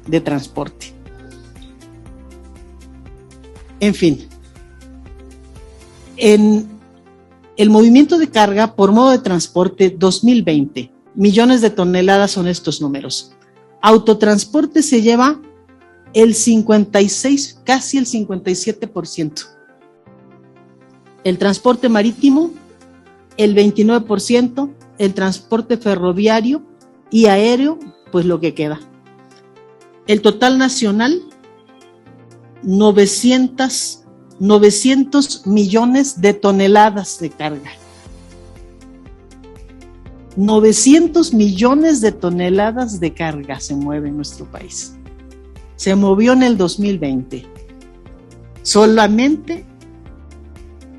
de 0.07 0.21
transporte. 0.21 0.93
En 3.79 3.93
fin, 3.93 4.27
en 6.17 6.67
el 7.57 7.69
movimiento 7.69 8.17
de 8.17 8.29
carga 8.29 8.75
por 8.75 8.91
modo 8.91 9.11
de 9.11 9.19
transporte 9.19 9.95
2020, 9.97 10.91
millones 11.15 11.61
de 11.61 11.69
toneladas 11.69 12.31
son 12.31 12.47
estos 12.47 12.81
números. 12.81 13.36
Autotransporte 13.81 14.81
se 14.81 15.01
lleva 15.01 15.39
el 16.13 16.33
56, 16.33 17.61
casi 17.63 17.97
el 17.97 18.05
57%. 18.05 19.47
El 21.23 21.37
transporte 21.37 21.89
marítimo, 21.89 22.51
el 23.37 23.55
29%, 23.55 24.69
el 24.97 25.13
transporte 25.13 25.77
ferroviario 25.77 26.63
y 27.11 27.25
aéreo, 27.25 27.79
pues 28.11 28.25
lo 28.25 28.39
que 28.39 28.53
queda. 28.53 28.79
El 30.07 30.21
total 30.21 30.57
nacional, 30.57 31.21
900 32.63 34.03
900 34.39 35.47
millones 35.47 36.21
de 36.21 36.33
toneladas 36.33 37.19
de 37.19 37.29
carga. 37.29 37.71
900 40.37 41.33
millones 41.33 41.99
de 41.99 42.11
toneladas 42.11 42.99
de 42.99 43.11
carga 43.11 43.59
se 43.59 43.75
mueve 43.75 44.09
en 44.09 44.17
nuestro 44.17 44.45
país. 44.45 44.95
Se 45.75 45.95
movió 45.95 46.33
en 46.33 46.43
el 46.43 46.57
2020. 46.57 47.43
Solamente 48.61 49.65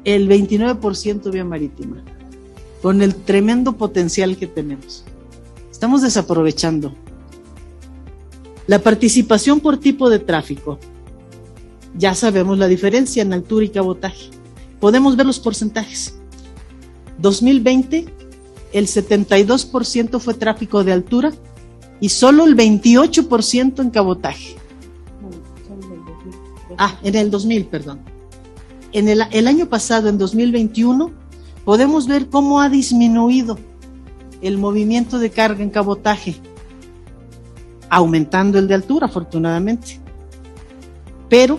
el 0.02 0.28
29% 0.28 1.30
vía 1.30 1.44
marítima, 1.44 2.02
con 2.82 3.00
el 3.00 3.14
tremendo 3.14 3.76
potencial 3.76 4.36
que 4.36 4.48
tenemos. 4.48 5.04
Estamos 5.70 6.02
desaprovechando. 6.02 6.92
La 8.66 8.80
participación 8.80 9.60
por 9.60 9.78
tipo 9.78 10.10
de 10.10 10.18
tráfico 10.18 10.80
ya 11.96 12.14
sabemos 12.14 12.58
la 12.58 12.66
diferencia 12.66 13.22
en 13.22 13.32
altura 13.32 13.66
y 13.66 13.68
cabotaje. 13.68 14.30
Podemos 14.80 15.16
ver 15.16 15.26
los 15.26 15.38
porcentajes. 15.38 16.18
2020, 17.18 18.06
el 18.72 18.86
72% 18.86 20.20
fue 20.20 20.34
tráfico 20.34 20.84
de 20.84 20.92
altura 20.92 21.32
y 22.00 22.10
solo 22.10 22.44
el 22.44 22.56
28% 22.56 23.80
en 23.80 23.90
cabotaje. 23.90 24.56
Ah, 26.76 26.98
en 27.02 27.14
el 27.14 27.30
2000, 27.30 27.66
perdón. 27.66 28.00
En 28.92 29.08
el, 29.08 29.22
el 29.32 29.48
año 29.48 29.66
pasado, 29.68 30.08
en 30.08 30.18
2021, 30.18 31.10
podemos 31.64 32.06
ver 32.06 32.28
cómo 32.28 32.60
ha 32.60 32.68
disminuido 32.68 33.58
el 34.40 34.58
movimiento 34.58 35.18
de 35.18 35.30
carga 35.30 35.62
en 35.62 35.70
cabotaje, 35.70 36.36
aumentando 37.90 38.58
el 38.58 38.68
de 38.68 38.74
altura, 38.74 39.06
afortunadamente. 39.06 39.98
Pero 41.28 41.58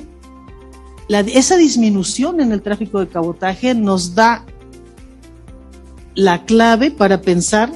esa 1.10 1.57
disminución 1.57 2.39
en 2.39 2.51
el 2.51 2.62
tráfico 2.62 2.99
de 2.99 3.07
cabotaje 3.07 3.74
nos 3.74 4.16
da 4.16 4.45
la 6.16 6.45
clave 6.45 6.91
para 6.91 7.22
pensar 7.22 7.72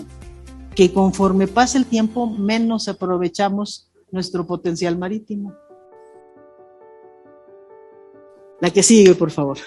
que 0.75 0.91
conforme 0.91 1.47
pasa 1.47 1.77
el 1.77 1.85
tiempo 1.85 2.27
menos 2.27 2.87
aprovechamos 2.87 3.91
nuestro 4.11 4.45
potencial 4.45 4.97
marítimo. 4.97 5.53
La 8.59 8.69
que 8.69 8.83
sigue, 8.83 9.13
por 9.15 9.31
favor. 9.31 9.57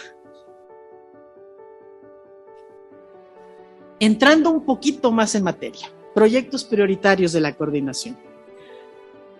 Entrando 3.98 4.50
un 4.50 4.64
poquito 4.64 5.10
más 5.10 5.34
en 5.34 5.44
materia, 5.44 5.88
proyectos 6.14 6.64
prioritarios 6.64 7.32
de 7.32 7.40
la 7.40 7.54
coordinación. 7.54 8.16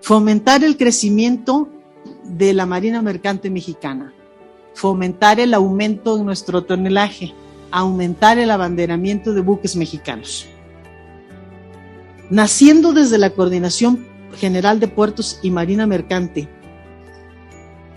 Fomentar 0.00 0.62
el 0.62 0.76
crecimiento 0.76 1.68
de 2.24 2.54
la 2.54 2.66
Marina 2.66 3.02
Mercante 3.02 3.50
Mexicana, 3.50 4.14
fomentar 4.74 5.40
el 5.40 5.54
aumento 5.54 6.16
de 6.16 6.24
nuestro 6.24 6.64
tonelaje, 6.64 7.34
aumentar 7.76 8.38
el 8.38 8.50
abanderamiento 8.50 9.34
de 9.34 9.42
buques 9.42 9.76
mexicanos. 9.76 10.46
Naciendo 12.30 12.94
desde 12.94 13.18
la 13.18 13.28
Coordinación 13.28 14.06
General 14.38 14.80
de 14.80 14.88
Puertos 14.88 15.38
y 15.42 15.50
Marina 15.50 15.86
Mercante 15.86 16.48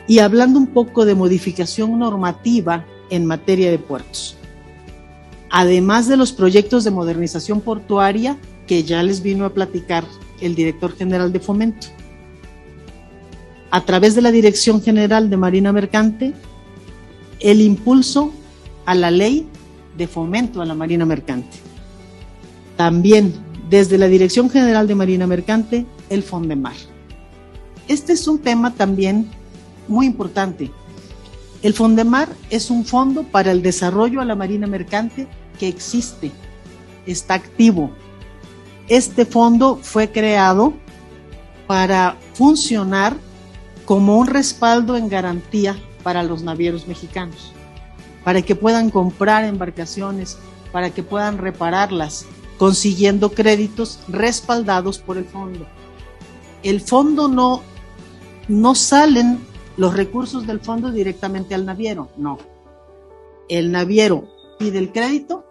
y 0.05 0.19
hablando 0.19 0.59
un 0.59 0.67
poco 0.67 1.05
de 1.05 1.15
modificación 1.15 1.97
normativa 1.97 2.85
en 3.09 3.25
materia 3.25 3.71
de 3.71 3.79
puertos, 3.79 4.35
además 5.49 6.09
de 6.09 6.17
los 6.17 6.33
proyectos 6.33 6.83
de 6.83 6.91
modernización 6.91 7.61
portuaria 7.61 8.37
que 8.67 8.83
ya 8.83 9.01
les 9.01 9.23
vino 9.23 9.45
a 9.45 9.53
platicar 9.53 10.03
el 10.41 10.55
director 10.55 10.93
general 10.93 11.31
de 11.31 11.39
Fomento 11.39 11.87
a 13.71 13.85
través 13.85 14.13
de 14.13 14.23
la 14.23 14.31
Dirección 14.31 14.81
General 14.81 15.29
de 15.29 15.37
Marina 15.37 15.71
Mercante, 15.71 16.33
el 17.39 17.61
impulso 17.61 18.33
a 18.85 18.93
la 18.93 19.09
ley 19.09 19.47
de 19.99 20.07
fomento 20.07 20.63
a 20.63 20.65
la 20.65 20.73
Marina 20.73 21.05
Mercante. 21.05 21.57
También 22.75 23.33
desde 23.69 23.99
la 23.99 24.07
Dirección 24.07 24.49
General 24.49 24.87
de 24.87 24.95
Marina 24.95 25.27
Mercante, 25.27 25.85
el 26.09 26.23
Fondemar. 26.23 26.73
Este 27.87 28.13
es 28.13 28.27
un 28.27 28.39
tema 28.39 28.73
también 28.73 29.29
muy 29.87 30.07
importante. 30.07 30.71
El 31.61 31.73
Fondemar 31.73 32.29
es 32.49 32.71
un 32.71 32.85
fondo 32.85 33.23
para 33.23 33.51
el 33.51 33.61
desarrollo 33.61 34.21
a 34.21 34.25
la 34.25 34.35
Marina 34.35 34.65
Mercante 34.65 35.27
que 35.59 35.67
existe, 35.67 36.31
está 37.05 37.35
activo. 37.35 37.91
Este 38.87 39.25
fondo 39.25 39.77
fue 39.81 40.09
creado 40.09 40.73
para 41.67 42.17
funcionar 42.33 43.15
como 43.85 44.17
un 44.17 44.27
respaldo 44.27 44.95
en 44.95 45.09
garantía 45.09 45.77
para 46.01 46.23
los 46.23 46.41
navieros 46.41 46.87
mexicanos, 46.87 47.51
para 48.29 48.43
que 48.43 48.53
puedan 48.53 48.91
comprar 48.91 49.43
embarcaciones, 49.43 50.37
para 50.71 50.91
que 50.91 51.01
puedan 51.01 51.39
repararlas, 51.39 52.27
consiguiendo 52.59 53.31
créditos 53.31 53.99
respaldados 54.07 54.99
por 54.99 55.17
el 55.17 55.25
fondo. 55.25 55.65
El 56.61 56.79
fondo 56.79 57.27
no, 57.27 57.63
no 58.47 58.75
salen 58.75 59.39
los 59.77 59.95
recursos 59.95 60.45
del 60.45 60.59
fondo 60.59 60.91
directamente 60.91 61.55
al 61.55 61.65
naviero, 61.65 62.09
no. 62.17 62.37
El 63.47 63.71
naviero 63.71 64.27
pide 64.59 64.77
el 64.77 64.91
crédito 64.91 65.43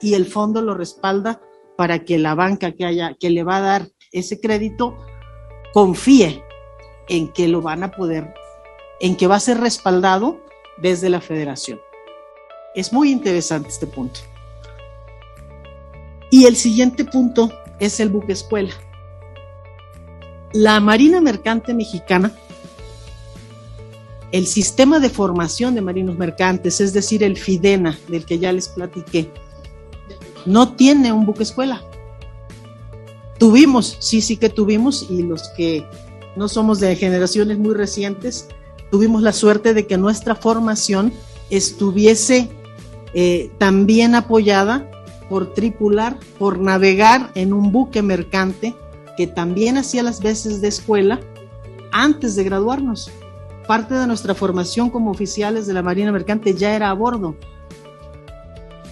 y 0.00 0.14
el 0.14 0.24
fondo 0.24 0.62
lo 0.62 0.72
respalda 0.72 1.42
para 1.76 2.02
que 2.06 2.16
la 2.16 2.34
banca 2.34 2.72
que 2.72 2.86
haya 2.86 3.14
que 3.20 3.28
le 3.28 3.44
va 3.44 3.58
a 3.58 3.60
dar 3.60 3.88
ese 4.10 4.40
crédito 4.40 4.96
confíe 5.74 6.42
en 7.10 7.30
que 7.30 7.46
lo 7.46 7.60
van 7.60 7.82
a 7.82 7.90
poder, 7.90 8.32
en 9.00 9.18
que 9.18 9.26
va 9.26 9.36
a 9.36 9.40
ser 9.40 9.60
respaldado 9.60 10.40
desde 10.78 11.10
la 11.10 11.20
federación. 11.20 11.78
Es 12.76 12.92
muy 12.92 13.10
interesante 13.10 13.70
este 13.70 13.86
punto. 13.86 14.20
Y 16.30 16.44
el 16.44 16.56
siguiente 16.56 17.06
punto 17.06 17.50
es 17.80 17.98
el 18.00 18.10
buque 18.10 18.34
escuela. 18.34 18.74
La 20.52 20.78
Marina 20.78 21.22
Mercante 21.22 21.72
Mexicana, 21.72 22.32
el 24.30 24.46
sistema 24.46 25.00
de 25.00 25.08
formación 25.08 25.74
de 25.74 25.80
marinos 25.80 26.18
mercantes, 26.18 26.82
es 26.82 26.92
decir, 26.92 27.22
el 27.22 27.38
FIDENA, 27.38 27.98
del 28.08 28.26
que 28.26 28.38
ya 28.38 28.52
les 28.52 28.68
platiqué, 28.68 29.32
no 30.44 30.74
tiene 30.74 31.12
un 31.12 31.24
buque 31.24 31.44
escuela. 31.44 31.82
Tuvimos, 33.38 33.96
sí, 34.00 34.20
sí 34.20 34.36
que 34.36 34.50
tuvimos, 34.50 35.06
y 35.08 35.22
los 35.22 35.48
que 35.56 35.86
no 36.36 36.46
somos 36.46 36.80
de 36.80 36.94
generaciones 36.94 37.56
muy 37.58 37.74
recientes, 37.74 38.48
tuvimos 38.90 39.22
la 39.22 39.32
suerte 39.32 39.72
de 39.72 39.86
que 39.86 39.96
nuestra 39.96 40.34
formación 40.34 41.10
estuviese 41.48 42.50
eh, 43.14 43.50
también 43.58 44.14
apoyada 44.14 44.90
por 45.28 45.54
tripular, 45.54 46.18
por 46.38 46.58
navegar 46.58 47.30
en 47.34 47.52
un 47.52 47.72
buque 47.72 48.02
mercante 48.02 48.74
que 49.16 49.26
también 49.26 49.78
hacía 49.78 50.02
las 50.02 50.20
veces 50.20 50.60
de 50.60 50.68
escuela 50.68 51.20
antes 51.90 52.36
de 52.36 52.44
graduarnos. 52.44 53.10
Parte 53.66 53.94
de 53.94 54.06
nuestra 54.06 54.34
formación 54.34 54.90
como 54.90 55.10
oficiales 55.10 55.66
de 55.66 55.72
la 55.72 55.82
Marina 55.82 56.12
Mercante 56.12 56.54
ya 56.54 56.76
era 56.76 56.90
a 56.90 56.92
bordo. 56.92 57.34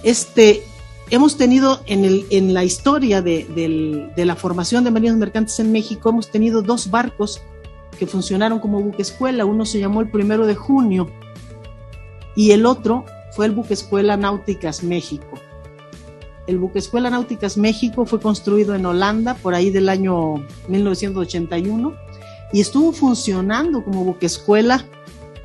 Este, 0.02 0.64
hemos 1.10 1.36
tenido 1.36 1.80
en, 1.86 2.04
el, 2.04 2.26
en 2.30 2.54
la 2.54 2.64
historia 2.64 3.22
de, 3.22 4.12
la 4.16 4.36
formación 4.36 4.84
de 4.84 4.90
marinos 4.90 5.16
mercantes 5.16 5.60
en 5.60 5.70
México, 5.70 6.10
hemos 6.10 6.30
tenido 6.30 6.62
dos 6.62 6.90
barcos 6.90 7.40
que 7.98 8.06
funcionaron 8.06 8.58
como 8.58 8.80
buque 8.80 9.02
escuela. 9.02 9.44
Uno 9.44 9.64
se 9.64 9.78
llamó 9.78 10.00
el 10.00 10.10
primero 10.10 10.46
de 10.46 10.54
junio 10.54 11.08
y 12.34 12.50
el 12.50 12.66
otro 12.66 13.04
fue 13.34 13.46
el 13.46 13.52
buque 13.52 13.74
escuela 13.74 14.16
Náuticas 14.16 14.82
México. 14.82 15.38
el 16.46 16.58
buque 16.58 16.78
Escuela 16.78 17.08
Náuticas 17.08 17.56
México 17.56 18.04
fue 18.04 18.20
construido 18.20 18.74
en 18.74 18.84
Holanda 18.84 19.34
por 19.34 19.54
ahí 19.54 19.70
del 19.70 19.88
año 19.88 20.44
1981 20.68 21.94
y 22.52 22.60
estuvo 22.60 22.92
funcionando 22.92 23.82
como 23.82 24.04
buque 24.04 24.26
escuela 24.26 24.84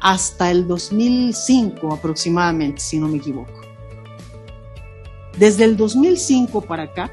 hasta 0.02 0.52
el 0.52 0.68
2005 0.68 1.94
aproximadamente, 1.94 2.82
si 2.82 3.00
no 3.00 3.08
me 3.08 3.18
equivoco. 3.18 3.54
Desde 5.38 5.64
el 5.64 5.78
2005 5.78 6.62
para 6.62 6.84
acá, 6.84 7.12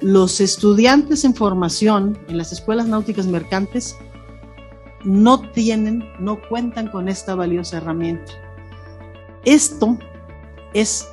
los 0.00 0.40
estudiantes 0.40 1.24
en 1.24 1.34
formación 1.34 2.18
en 2.28 2.38
las 2.38 2.50
escuelas 2.50 2.86
náuticas 2.86 3.26
mercantes 3.26 3.96
no 5.04 5.50
tienen, 5.50 6.02
no 6.18 6.40
cuentan 6.48 6.88
con 6.88 7.08
esta 7.08 7.34
valiosa 7.34 7.76
herramienta. 7.76 8.32
Esto 9.44 9.96
es 10.74 11.08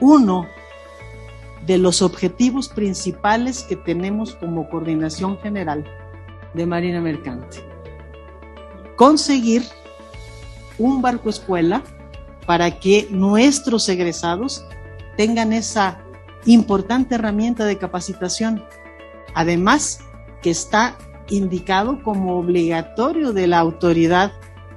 uno 0.00 0.46
de 1.66 1.78
los 1.78 2.02
objetivos 2.02 2.68
principales 2.68 3.62
que 3.62 3.76
tenemos 3.76 4.34
como 4.36 4.68
coordinación 4.68 5.38
general 5.38 5.84
de 6.54 6.66
Marina 6.66 7.00
Mercante. 7.00 7.58
Conseguir 8.96 9.62
un 10.78 11.02
barco 11.02 11.28
escuela 11.28 11.82
para 12.46 12.78
que 12.78 13.08
nuestros 13.10 13.88
egresados 13.88 14.64
tengan 15.16 15.52
esa 15.52 16.02
importante 16.44 17.14
herramienta 17.14 17.64
de 17.64 17.78
capacitación. 17.78 18.64
Además, 19.34 20.00
que 20.42 20.50
está 20.50 20.96
indicado 21.28 22.02
como 22.02 22.36
obligatorio 22.36 23.32
de 23.32 23.46
la 23.46 23.58
autoridad 23.58 24.32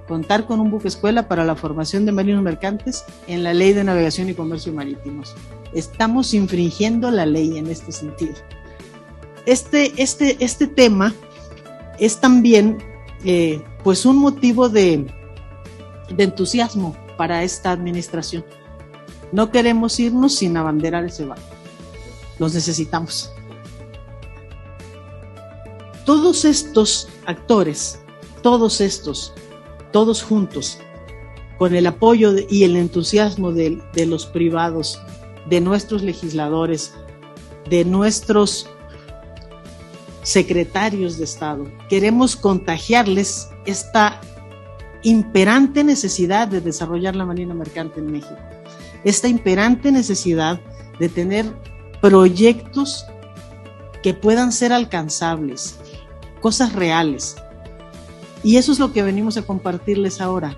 contar 0.07 0.45
con 0.45 0.59
un 0.59 0.69
buque 0.69 0.87
escuela 0.87 1.27
para 1.27 1.43
la 1.43 1.55
formación 1.55 2.05
de 2.05 2.11
marinos 2.11 2.43
mercantes 2.43 3.05
en 3.27 3.43
la 3.43 3.53
Ley 3.53 3.73
de 3.73 3.83
Navegación 3.83 4.29
y 4.29 4.33
Comercio 4.33 4.73
Marítimos. 4.73 5.35
Estamos 5.73 6.33
infringiendo 6.33 7.11
la 7.11 7.25
ley 7.25 7.57
en 7.57 7.67
este 7.67 7.91
sentido. 7.91 8.35
Este, 9.45 10.01
este, 10.01 10.37
este 10.43 10.67
tema 10.67 11.13
es 11.99 12.19
también 12.19 12.77
eh, 13.23 13.61
pues 13.83 14.05
un 14.05 14.17
motivo 14.17 14.69
de, 14.69 15.05
de 16.09 16.23
entusiasmo 16.23 16.95
para 17.17 17.43
esta 17.43 17.71
administración. 17.71 18.45
No 19.31 19.51
queremos 19.51 19.99
irnos 19.99 20.35
sin 20.35 20.55
abanderar 20.57 21.05
ese 21.05 21.25
barco. 21.25 21.43
Los 22.39 22.53
necesitamos. 22.53 23.31
Todos 26.05 26.45
estos 26.45 27.09
actores, 27.25 27.99
todos 28.43 28.79
estos, 28.81 29.33
todos 29.95 30.23
juntos, 30.23 30.77
con 31.57 31.73
el 31.73 31.87
apoyo 31.87 32.33
y 32.49 32.65
el 32.65 32.75
entusiasmo 32.75 33.53
de, 33.53 33.81
de 33.93 34.05
los 34.05 34.25
privados, 34.25 35.01
de 35.49 35.61
nuestros 35.61 36.01
legisladores, 36.01 36.93
de 37.69 37.85
nuestros 37.85 38.69
secretarios 40.21 41.17
de 41.17 41.23
Estado, 41.23 41.71
queremos 41.87 42.35
contagiarles 42.35 43.47
esta 43.65 44.19
imperante 45.01 45.81
necesidad 45.85 46.49
de 46.49 46.59
desarrollar 46.59 47.15
la 47.15 47.23
marina 47.23 47.53
mercante 47.53 48.01
en 48.01 48.11
México, 48.11 48.35
esta 49.05 49.29
imperante 49.29 49.93
necesidad 49.93 50.59
de 50.99 51.07
tener 51.07 51.45
proyectos 52.01 53.05
que 54.03 54.13
puedan 54.13 54.51
ser 54.51 54.73
alcanzables, 54.73 55.77
cosas 56.41 56.73
reales. 56.73 57.37
Y 58.45 58.57
eso 58.57 58.71
es 58.71 58.77
lo 58.77 58.93
que 58.93 59.01
venimos 59.01 59.37
a 59.37 59.41
compartirles 59.41 60.21
ahora. 60.21 60.55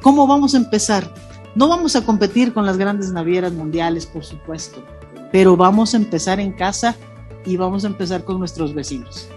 ¿Cómo 0.00 0.28
vamos 0.28 0.54
a 0.54 0.58
empezar? 0.58 1.12
No 1.56 1.68
vamos 1.68 1.96
a 1.96 2.06
competir 2.06 2.54
con 2.54 2.64
las 2.64 2.78
grandes 2.78 3.10
navieras 3.10 3.52
mundiales, 3.52 4.06
por 4.06 4.24
supuesto, 4.24 4.80
pero 5.32 5.56
vamos 5.56 5.92
a 5.92 5.96
empezar 5.96 6.38
en 6.38 6.52
casa 6.52 6.94
y 7.44 7.56
vamos 7.56 7.82
a 7.82 7.88
empezar 7.88 8.22
con 8.22 8.38
nuestros 8.38 8.72
vecinos. 8.74 9.28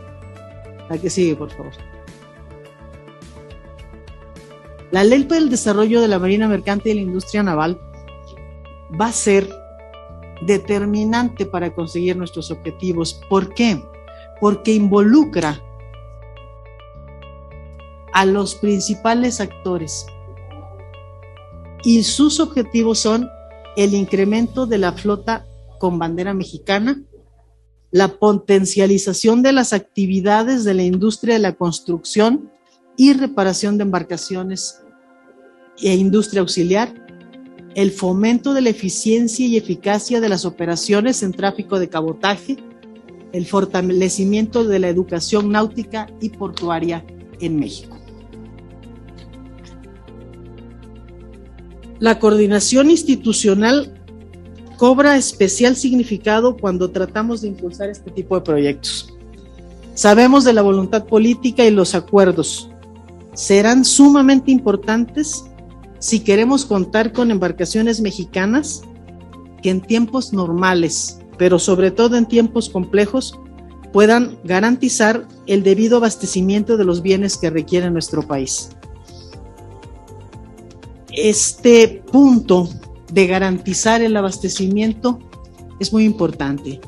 La 0.88 1.00
que 1.00 1.10
sigue, 1.10 1.36
por 1.36 1.50
favor. 1.50 1.74
La 4.92 5.04
ley 5.04 5.24
para 5.24 5.42
el 5.42 5.50
desarrollo 5.50 6.00
de 6.00 6.08
la 6.08 6.20
marina 6.20 6.48
mercante 6.48 6.92
y 6.92 6.94
la 6.94 7.02
industria 7.02 7.42
naval 7.42 7.82
va 9.02 9.08
a 9.08 9.12
ser 9.12 9.50
determinante 10.46 11.48
para 11.48 11.74
conseguir 11.74 12.18
nuestros 12.18 12.52
objetivos. 12.52 13.20
¿Por 13.28 13.52
qué? 13.56 13.84
Porque 14.40 14.76
involucra 14.76 15.60
a 18.14 18.26
los 18.26 18.56
principales 18.56 19.42
actores 19.42 20.06
y 21.84 22.04
sus 22.04 22.40
objetivos 22.40 23.00
son 23.00 23.30
el 23.76 23.94
incremento 23.94 24.66
de 24.66 24.78
la 24.78 24.94
flota 24.94 25.46
con 25.80 26.00
bandera 26.00 26.34
mexicana, 26.34 27.02
la 27.92 28.08
potencialización 28.08 29.44
de 29.44 29.52
las 29.52 29.74
actividades 29.74 30.64
de 30.64 30.74
la 30.74 30.84
industria 30.84 31.36
de 31.36 31.42
la 31.42 31.54
construcción 31.54 32.50
y 32.96 33.14
reparación 33.14 33.78
de 33.78 33.84
embarcaciones 33.84 34.82
e 35.82 35.94
industria 35.96 36.42
auxiliar, 36.42 36.94
el 37.76 37.92
fomento 37.92 38.54
de 38.54 38.62
la 38.62 38.70
eficiencia 38.70 39.46
y 39.46 39.58
eficacia 39.58 40.22
de 40.22 40.30
las 40.30 40.46
operaciones 40.46 41.24
en 41.24 41.34
tráfico 41.34 41.80
de 41.80 41.90
cabotaje, 41.90 42.58
el 43.32 43.46
fortalecimiento 43.48 44.64
de 44.64 44.80
la 44.80 44.90
educación 44.90 45.52
náutica 45.52 46.08
y 46.22 46.30
portuaria 46.30 47.04
en 47.40 47.60
México. 47.60 48.03
La 52.04 52.20
coordinación 52.20 52.92
institucional 52.92 53.94
cobra 54.76 55.16
especial 55.16 55.78
significado 55.78 56.58
cuando 56.58 56.92
tratamos 56.92 57.40
de 57.40 57.48
impulsar 57.48 57.90
este 57.90 58.12
tipo 58.12 58.36
de 58.36 58.42
proyectos. 58.42 59.14
Sabemos 59.94 60.44
de 60.44 60.52
la 60.52 60.64
voluntad 60.64 61.06
política 61.06 61.64
y 61.64 61.72
los 61.72 61.96
acuerdos. 61.96 62.70
Serán 63.34 63.86
sumamente 63.86 64.52
importantes 64.52 65.46
si 66.00 66.20
queremos 66.20 66.66
contar 66.66 67.14
con 67.14 67.32
embarcaciones 67.32 68.02
mexicanas 68.02 68.82
que 69.62 69.70
en 69.70 69.80
tiempos 69.80 70.34
normales, 70.34 71.22
pero 71.38 71.58
sobre 71.58 71.90
todo 71.90 72.18
en 72.18 72.26
tiempos 72.26 72.70
complejos, 72.70 73.40
puedan 73.94 74.38
garantizar 74.44 75.26
el 75.48 75.64
debido 75.64 75.96
abastecimiento 76.00 76.76
de 76.76 76.84
los 76.84 77.02
bienes 77.02 77.38
que 77.38 77.50
requiere 77.50 77.90
nuestro 77.90 78.28
país. 78.28 78.72
Este 81.14 82.04
punto 82.12 82.70
de 83.12 83.28
garantizar 83.28 84.02
el 84.02 84.18
abastecimiento 84.18 85.20
es 85.80 85.94
muy 85.94 86.06
importante. 86.06 86.82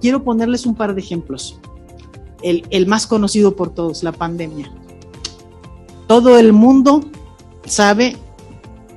Quiero 0.00 0.24
ponerles 0.24 0.64
un 0.64 0.74
par 0.74 0.94
de 0.94 1.00
ejemplos. 1.00 1.60
El, 2.42 2.86
más 2.86 3.06
conocido 3.06 3.56
por 3.56 3.70
todos, 3.70 4.02
la 4.02 4.12
pandemia. 4.12 4.70
Todo 6.06 6.38
el 6.38 6.52
mundo 6.52 7.02
sabe 7.66 8.16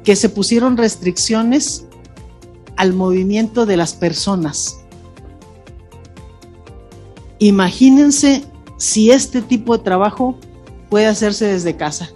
que 0.04 0.16
se 0.16 0.30
pusieron 0.30 0.78
restricciones 0.78 1.86
al 2.76 2.93
movimiento 2.93 3.66
de 3.66 3.78
las 3.78 3.93
personas. 3.93 4.80
Imagínense 7.39 8.43
si 8.78 9.12
este 9.12 9.41
tipo 9.41 9.78
de 9.78 9.84
trabajo 9.84 10.38
puede 10.89 11.08
hacerse 11.08 11.45
desde 11.45 11.76
casa. 11.76 12.10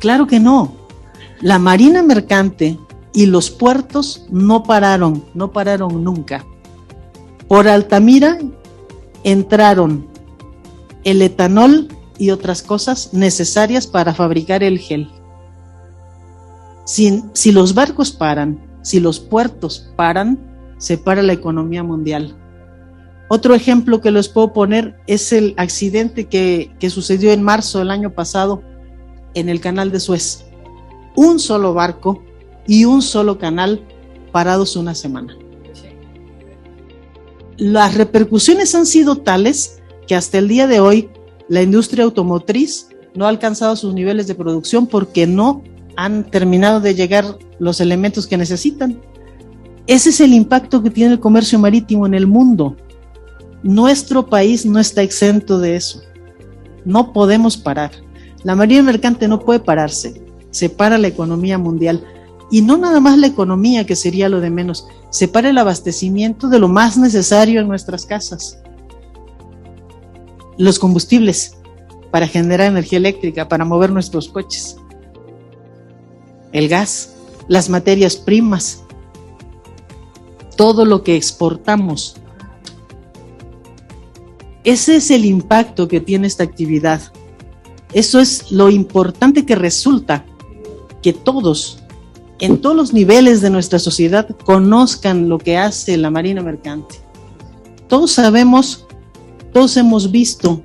Claro 0.00 0.26
que 0.26 0.40
no. 0.40 0.72
La 1.40 1.58
Marina 1.58 2.02
Mercante 2.02 2.78
y 3.12 3.26
los 3.26 3.50
puertos 3.50 4.26
no 4.30 4.62
pararon, 4.62 5.24
no 5.34 5.52
pararon 5.52 6.02
nunca. 6.02 6.44
Por 7.48 7.68
Altamira 7.68 8.38
entraron 9.24 10.06
el 11.04 11.22
etanol 11.22 11.88
y 12.18 12.30
otras 12.30 12.62
cosas 12.62 13.12
necesarias 13.12 13.86
para 13.86 14.14
fabricar 14.14 14.62
el 14.62 14.78
gel. 14.78 15.08
Si, 16.84 17.52
los 17.52 17.74
barcos 17.74 18.10
paran, 18.10 18.58
si 18.82 19.00
los 19.00 19.20
puertos 19.20 19.90
paran, 19.96 20.38
se 20.78 20.98
para 20.98 21.22
la 21.22 21.32
economía 21.32 21.82
mundial. 21.82 22.36
Otro 23.28 23.54
ejemplo 23.54 24.00
que 24.00 24.10
les 24.10 24.28
puedo 24.28 24.52
poner 24.52 24.98
es 25.06 25.32
el 25.32 25.54
accidente 25.56 26.26
que, 26.26 26.74
que, 26.80 26.90
sucedió 26.90 27.32
en 27.32 27.42
marzo 27.42 27.78
del 27.78 27.90
año 27.90 28.10
pasado 28.10 28.62
en 29.34 29.48
el 29.48 29.60
canal 29.60 29.90
de 29.92 30.00
Suez. 30.00 30.44
Un 31.16 31.38
solo 31.38 31.74
barco 31.74 32.22
y 32.66 32.84
un 32.84 33.02
solo 33.02 33.38
canal 33.38 33.84
parados 34.32 34.76
una 34.76 34.94
semana. 34.94 35.36
Las 37.56 37.94
repercusiones 37.94 38.74
han 38.74 38.86
sido 38.86 39.16
tales 39.16 39.80
que 40.06 40.14
hasta 40.14 40.38
el 40.38 40.48
día 40.48 40.66
de 40.66 40.80
hoy 40.80 41.10
la 41.48 41.62
industria 41.62 42.04
automotriz 42.04 42.88
no 43.14 43.26
ha 43.26 43.28
alcanzado 43.28 43.76
sus 43.76 43.92
niveles 43.92 44.26
de 44.26 44.34
producción 44.34 44.86
porque 44.86 45.26
no 45.26 45.62
han 45.96 46.30
terminado 46.30 46.80
de 46.80 46.94
llegar 46.94 47.38
los 47.58 47.80
elementos 47.80 48.26
que 48.26 48.36
necesitan. 48.36 49.00
Ese 49.86 50.10
es 50.10 50.20
el 50.20 50.32
impacto 50.32 50.82
que 50.82 50.90
tiene 50.90 51.12
el 51.12 51.20
comercio 51.20 51.58
marítimo 51.58 52.06
en 52.06 52.14
el 52.14 52.26
mundo. 52.26 52.76
Nuestro 53.62 54.26
país 54.26 54.64
no 54.64 54.78
está 54.78 55.02
exento 55.02 55.58
de 55.58 55.76
eso. 55.76 56.02
No 56.84 57.12
podemos 57.12 57.56
parar. 57.56 57.90
La 58.42 58.54
marina 58.54 58.82
mercante 58.82 59.28
no 59.28 59.40
puede 59.40 59.60
pararse. 59.60 60.22
Se 60.50 60.68
para 60.68 60.98
la 60.98 61.08
economía 61.08 61.58
mundial. 61.58 62.04
Y 62.50 62.62
no 62.62 62.76
nada 62.76 63.00
más 63.00 63.18
la 63.18 63.28
economía, 63.28 63.86
que 63.86 63.94
sería 63.94 64.28
lo 64.28 64.40
de 64.40 64.50
menos, 64.50 64.86
separa 65.10 65.50
el 65.50 65.58
abastecimiento 65.58 66.48
de 66.48 66.58
lo 66.58 66.68
más 66.68 66.96
necesario 66.96 67.60
en 67.60 67.68
nuestras 67.68 68.06
casas. 68.06 68.58
Los 70.58 70.78
combustibles 70.78 71.56
para 72.10 72.26
generar 72.26 72.68
energía 72.68 72.98
eléctrica, 72.98 73.48
para 73.48 73.64
mover 73.64 73.92
nuestros 73.92 74.28
coches. 74.28 74.76
El 76.52 76.68
gas, 76.68 77.14
las 77.46 77.68
materias 77.68 78.16
primas, 78.16 78.82
todo 80.56 80.84
lo 80.84 81.04
que 81.04 81.16
exportamos. 81.16 82.16
Ese 84.64 84.96
es 84.96 85.10
el 85.10 85.24
impacto 85.24 85.88
que 85.88 86.00
tiene 86.00 86.26
esta 86.26 86.44
actividad. 86.44 87.00
Eso 87.92 88.20
es 88.20 88.52
lo 88.52 88.70
importante 88.70 89.44
que 89.44 89.54
resulta 89.54 90.24
que 91.02 91.12
todos, 91.12 91.82
en 92.38 92.60
todos 92.60 92.76
los 92.76 92.92
niveles 92.92 93.40
de 93.40 93.50
nuestra 93.50 93.78
sociedad, 93.78 94.28
conozcan 94.44 95.28
lo 95.28 95.38
que 95.38 95.56
hace 95.56 95.96
la 95.96 96.10
Marina 96.10 96.42
Mercante. 96.42 96.96
Todos 97.88 98.12
sabemos, 98.12 98.86
todos 99.52 99.76
hemos 99.76 100.10
visto, 100.10 100.60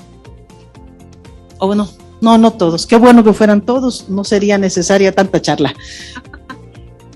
o 1.58 1.68
bueno, 1.68 1.90
no, 2.22 2.38
no 2.38 2.52
todos, 2.54 2.86
qué 2.86 2.98
bueno 2.98 3.24
que 3.24 3.34
fueran 3.34 3.62
todos, 3.62 4.10
no 4.10 4.24
sería 4.24 4.58
necesaria 4.58 5.14
tanta 5.14 5.42
charla. 5.42 5.74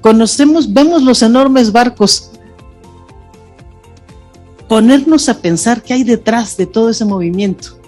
Conocemos, 0.02 0.74
vemos 0.74 1.04
los 1.04 1.22
enormes 1.22 1.72
barcos 1.72 2.32
ponernos 4.70 5.28
a 5.30 5.42
pensar 5.42 5.82
qué 5.82 5.94
hay 5.94 6.04
detrás 6.04 6.56
de 6.56 6.68
todo 6.68 6.90
ese 6.90 7.04
movimiento. 7.04 7.79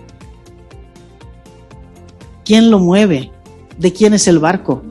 ¿Quién 2.44 2.72
lo 2.72 2.80
mueve? 2.80 3.32
¿De 3.78 3.94
quién 3.94 4.14
es 4.14 4.28
el 4.28 4.39
barco? 4.39 4.82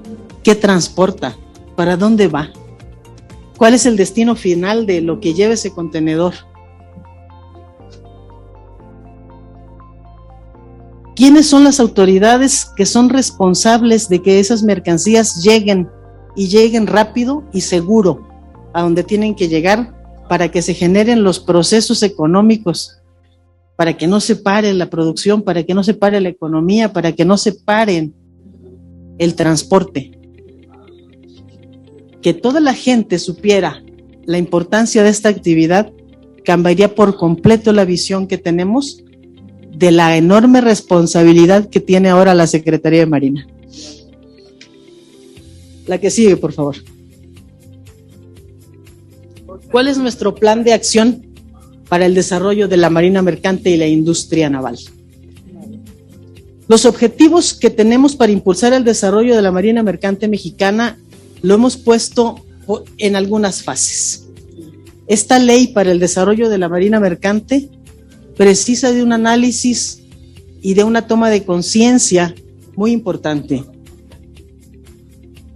¿Qué 0.43 0.55
transporta? 0.55 1.37
¿Para 1.77 1.97
dónde 1.97 2.29
va? 2.29 2.51
¿Cuál 3.57 3.75
es 3.75 3.87
el 3.87 3.97
destino 3.97 4.37
final 4.37 4.87
de 4.87 5.01
lo 5.01 5.21
que 5.21 5.35
lleva 5.35 5.55
ese 5.55 5.73
contenedor? 5.73 6.35
¿Quiénes 11.15 11.47
son 11.47 11.65
las 11.65 11.81
autoridades 11.81 12.71
que 12.77 12.87
son 12.87 13.11
responsables 13.11 14.09
de 14.09 14.23
que 14.23 14.41
esas 14.41 14.63
mercancías 14.63 15.43
lleguen 15.43 15.91
y 16.35 16.49
lleguen 16.49 16.87
rápido 16.87 17.45
y 17.53 17.61
seguro 17.61 18.27
a 18.73 18.83
donde 18.83 19.05
tienen 19.05 19.35
que 19.35 19.49
llegar 19.49 19.95
para 20.29 20.51
que 20.51 20.63
se 20.63 20.73
generen 20.73 21.23
los 21.23 21.41
procesos 21.41 22.03
económicos, 22.03 23.00
para 23.81 23.97
que 23.97 24.07
no 24.07 24.21
se 24.21 24.37
pare 24.37 24.75
la 24.75 24.91
producción, 24.91 25.41
para 25.41 25.63
que 25.63 25.73
no 25.73 25.83
se 25.83 25.95
pare 25.95 26.21
la 26.21 26.29
economía, 26.29 26.93
para 26.93 27.13
que 27.13 27.25
no 27.25 27.39
se 27.39 27.53
paren 27.53 28.13
el 29.17 29.35
transporte. 29.35 30.11
Que 32.21 32.35
toda 32.35 32.61
la 32.61 32.75
gente 32.75 33.19
supiera 33.19 33.83
la 34.27 34.37
importancia 34.37 35.03
de 35.03 35.09
esta 35.09 35.31
actividad 35.31 35.95
cambiaría 36.45 36.95
por 36.95 37.17
completo 37.17 37.73
la 37.73 37.87
visión 37.87 38.27
que 38.27 38.37
tenemos 38.37 39.03
de 39.75 39.93
la 39.93 40.15
enorme 40.15 40.61
responsabilidad 40.61 41.71
que 41.71 41.81
tiene 41.81 42.11
ahora 42.11 42.35
la 42.35 42.47
Secretaría 42.47 43.01
de 43.01 43.07
Marina. 43.07 43.47
La 45.87 45.97
que 45.97 46.11
sigue, 46.11 46.37
por 46.37 46.53
favor. 46.53 46.77
¿Cuál 49.73 49.89
es 49.89 49.97
nuestro 49.97 50.35
plan 50.35 50.65
de 50.65 50.75
acción 50.75 51.30
para 51.91 52.07
el 52.07 52.15
desarrollo 52.15 52.69
de 52.69 52.79
la 52.79 52.89
Marina 52.89 53.21
Mercante 53.21 53.69
y 53.69 53.77
la 53.77 53.87
industria 53.87 54.49
naval? 54.49 54.79
Los 56.69 56.87
objetivos 56.87 57.53
que 57.53 57.69
tenemos 57.69 58.17
para 58.17 58.33
impulsar 58.33 58.73
el 58.73 58.85
desarrollo 58.85 59.37
de 59.37 59.43
la 59.43 59.53
Marina 59.53 59.83
Mercante 59.83 60.27
mexicana 60.27 60.97
lo 61.43 61.55
hemos 61.55 61.77
puesto 61.77 62.43
en 62.97 63.17
algunas 63.17 63.63
fases. 63.63 64.25
Esta 65.07 65.39
ley 65.39 65.67
para 65.67 65.93
el 65.93 65.99
desarrollo 65.99 66.49
de 66.49 66.57
la 66.57 66.71
Marina 66.71 66.99
Mercante 66.99 67.69
precisa 68.37 68.93
de 68.93 69.03
un 69.03 69.13
análisis 69.13 70.01
y 70.63 70.73
de 70.73 70.85
una 70.85 71.07
toma 71.07 71.29
de 71.29 71.45
conciencia 71.45 72.35
muy 72.75 72.93
importante. 72.93 73.65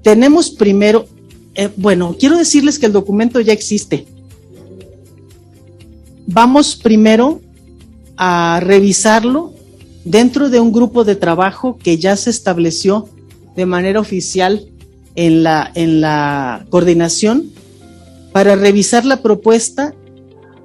Tenemos 0.02 0.50
primero 0.50 1.06
eh, 1.54 1.70
bueno, 1.76 2.16
quiero 2.18 2.36
decirles 2.36 2.78
que 2.78 2.86
el 2.86 2.92
documento 2.92 3.40
ya 3.40 3.52
existe. 3.52 4.06
Vamos 6.26 6.76
primero 6.76 7.40
a 8.16 8.60
revisarlo 8.62 9.52
dentro 10.04 10.48
de 10.48 10.60
un 10.60 10.72
grupo 10.72 11.04
de 11.04 11.16
trabajo 11.16 11.76
que 11.76 11.98
ya 11.98 12.16
se 12.16 12.30
estableció 12.30 13.08
de 13.56 13.66
manera 13.66 14.00
oficial 14.00 14.66
en 15.16 15.42
la, 15.42 15.70
en 15.74 16.00
la 16.00 16.66
coordinación 16.70 17.50
para 18.32 18.56
revisar 18.56 19.04
la 19.04 19.22
propuesta 19.22 19.94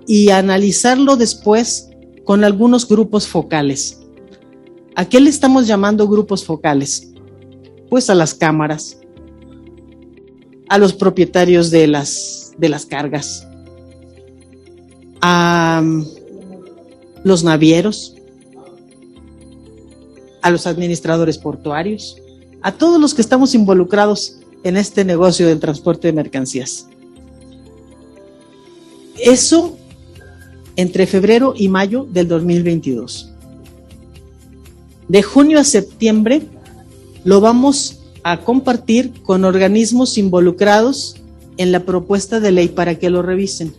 y 0.07 0.29
analizarlo 0.29 1.17
después 1.17 1.89
con 2.23 2.43
algunos 2.43 2.87
grupos 2.87 3.27
focales. 3.27 3.99
¿A 4.95 5.05
qué 5.05 5.19
le 5.19 5.29
estamos 5.29 5.67
llamando 5.67 6.07
grupos 6.07 6.43
focales? 6.45 7.11
Pues 7.89 8.09
a 8.09 8.15
las 8.15 8.33
cámaras, 8.33 8.97
a 10.67 10.77
los 10.77 10.93
propietarios 10.93 11.69
de 11.69 11.87
las, 11.87 12.53
de 12.57 12.69
las 12.69 12.85
cargas, 12.85 13.48
a 15.21 15.81
mm, 15.83 16.05
los 17.23 17.43
navieros, 17.43 18.15
a 20.41 20.49
los 20.49 20.67
administradores 20.67 21.37
portuarios, 21.37 22.17
a 22.61 22.71
todos 22.71 22.99
los 22.99 23.13
que 23.13 23.21
estamos 23.21 23.55
involucrados 23.55 24.37
en 24.63 24.77
este 24.77 25.05
negocio 25.05 25.47
del 25.47 25.59
transporte 25.59 26.07
de 26.07 26.13
mercancías. 26.13 26.87
Eso 29.17 29.77
entre 30.75 31.07
febrero 31.07 31.53
y 31.57 31.67
mayo 31.67 32.07
del 32.09 32.27
2022. 32.27 33.31
De 35.09 35.23
junio 35.23 35.59
a 35.59 35.63
septiembre 35.63 36.43
lo 37.23 37.41
vamos 37.41 37.99
a 38.23 38.41
compartir 38.41 39.21
con 39.23 39.43
organismos 39.43 40.17
involucrados 40.17 41.17
en 41.57 41.71
la 41.71 41.81
propuesta 41.81 42.39
de 42.39 42.51
ley 42.51 42.69
para 42.69 42.95
que 42.95 43.09
lo 43.09 43.21
revisen. 43.21 43.73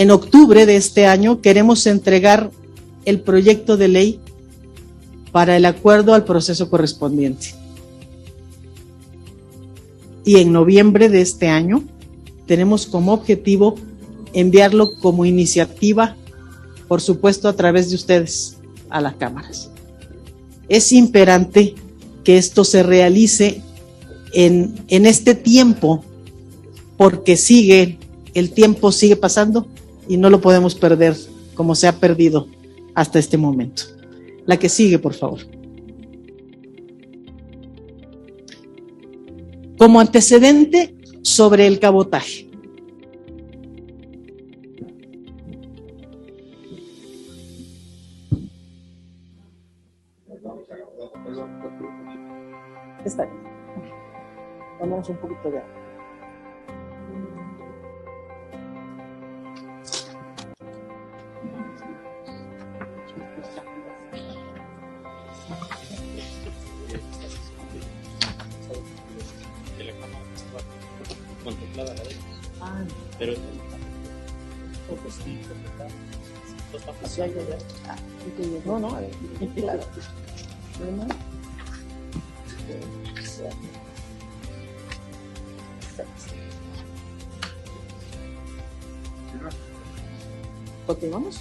En 0.00 0.10
octubre 0.10 0.64
de 0.64 0.76
este 0.76 1.04
año 1.04 1.42
queremos 1.42 1.86
entregar 1.86 2.50
el 3.04 3.20
proyecto 3.20 3.76
de 3.76 3.88
ley 3.88 4.20
para 5.30 5.58
el 5.58 5.66
acuerdo 5.66 6.14
al 6.14 6.24
proceso 6.24 6.70
correspondiente. 6.70 7.48
Y 10.24 10.36
en 10.36 10.52
noviembre 10.52 11.10
de 11.10 11.20
este 11.20 11.48
año 11.48 11.84
tenemos 12.46 12.86
como 12.86 13.12
objetivo 13.12 13.74
enviarlo 14.32 14.94
como 15.00 15.26
iniciativa, 15.26 16.16
por 16.88 17.02
supuesto 17.02 17.46
a 17.46 17.52
través 17.52 17.90
de 17.90 17.96
ustedes, 17.96 18.56
a 18.88 19.02
las 19.02 19.16
cámaras. 19.16 19.70
Es 20.70 20.92
imperante 20.92 21.74
que 22.24 22.38
esto 22.38 22.64
se 22.64 22.82
realice 22.82 23.60
en, 24.32 24.82
este 24.88 25.34
tiempo, 25.34 26.02
porque 26.96 27.36
sigue, 27.36 27.98
el 28.32 28.52
tiempo 28.52 28.92
sigue 28.92 29.16
pasando 29.16 29.66
y 30.10 30.16
no 30.16 30.28
lo 30.28 30.40
podemos 30.40 30.74
perder 30.74 31.14
como 31.54 31.76
se 31.76 31.86
ha 31.86 31.92
perdido 31.92 32.48
hasta 32.96 33.20
este 33.20 33.38
momento. 33.38 33.84
La 34.44 34.58
que 34.58 34.68
sigue, 34.68 34.98
por 34.98 35.14
favor. 35.14 35.38
Como 39.78 40.00
antecedente 40.00 40.96
sobre 41.22 41.68
el 41.68 41.78
cabotaje. 41.78 42.50
Está 53.04 53.26
bien. 53.26 53.42
Tomamos 54.80 55.08
un 55.08 55.16
poquito 55.18 55.50
de 55.52 55.58
agua. 55.58 55.79
La. 71.84 71.94
Ah, 72.60 72.84
Pero 73.18 73.34
pues 75.02 75.14
sí, 75.24 75.38
está 76.76 76.92
así 77.04 77.20
hay 77.20 77.30
que 77.30 77.36
ver. 77.36 77.58
Ah, 77.88 77.96
no, 78.66 78.78
no, 78.80 78.88
claro. 79.54 79.80
Uno, 80.80 81.06
¿Continuamos? 90.86 91.40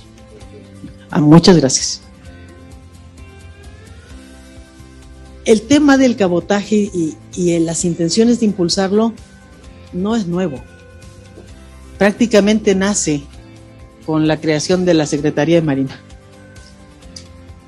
Ah, 1.09 1.19
muchas 1.19 1.57
gracias. 1.57 2.01
el 5.49 5.63
tema 5.63 5.97
del 5.97 6.15
cabotaje 6.15 6.75
y, 6.75 7.17
y 7.35 7.53
en 7.53 7.65
las 7.65 7.83
intenciones 7.83 8.39
de 8.39 8.45
impulsarlo 8.45 9.13
no 9.93 10.15
es 10.15 10.27
nuevo. 10.27 10.61
Prácticamente 11.97 12.75
nace 12.75 13.23
con 14.05 14.27
la 14.27 14.39
creación 14.39 14.85
de 14.85 14.93
la 14.93 15.05
Secretaría 15.05 15.57
de 15.57 15.61
Marina. 15.61 15.99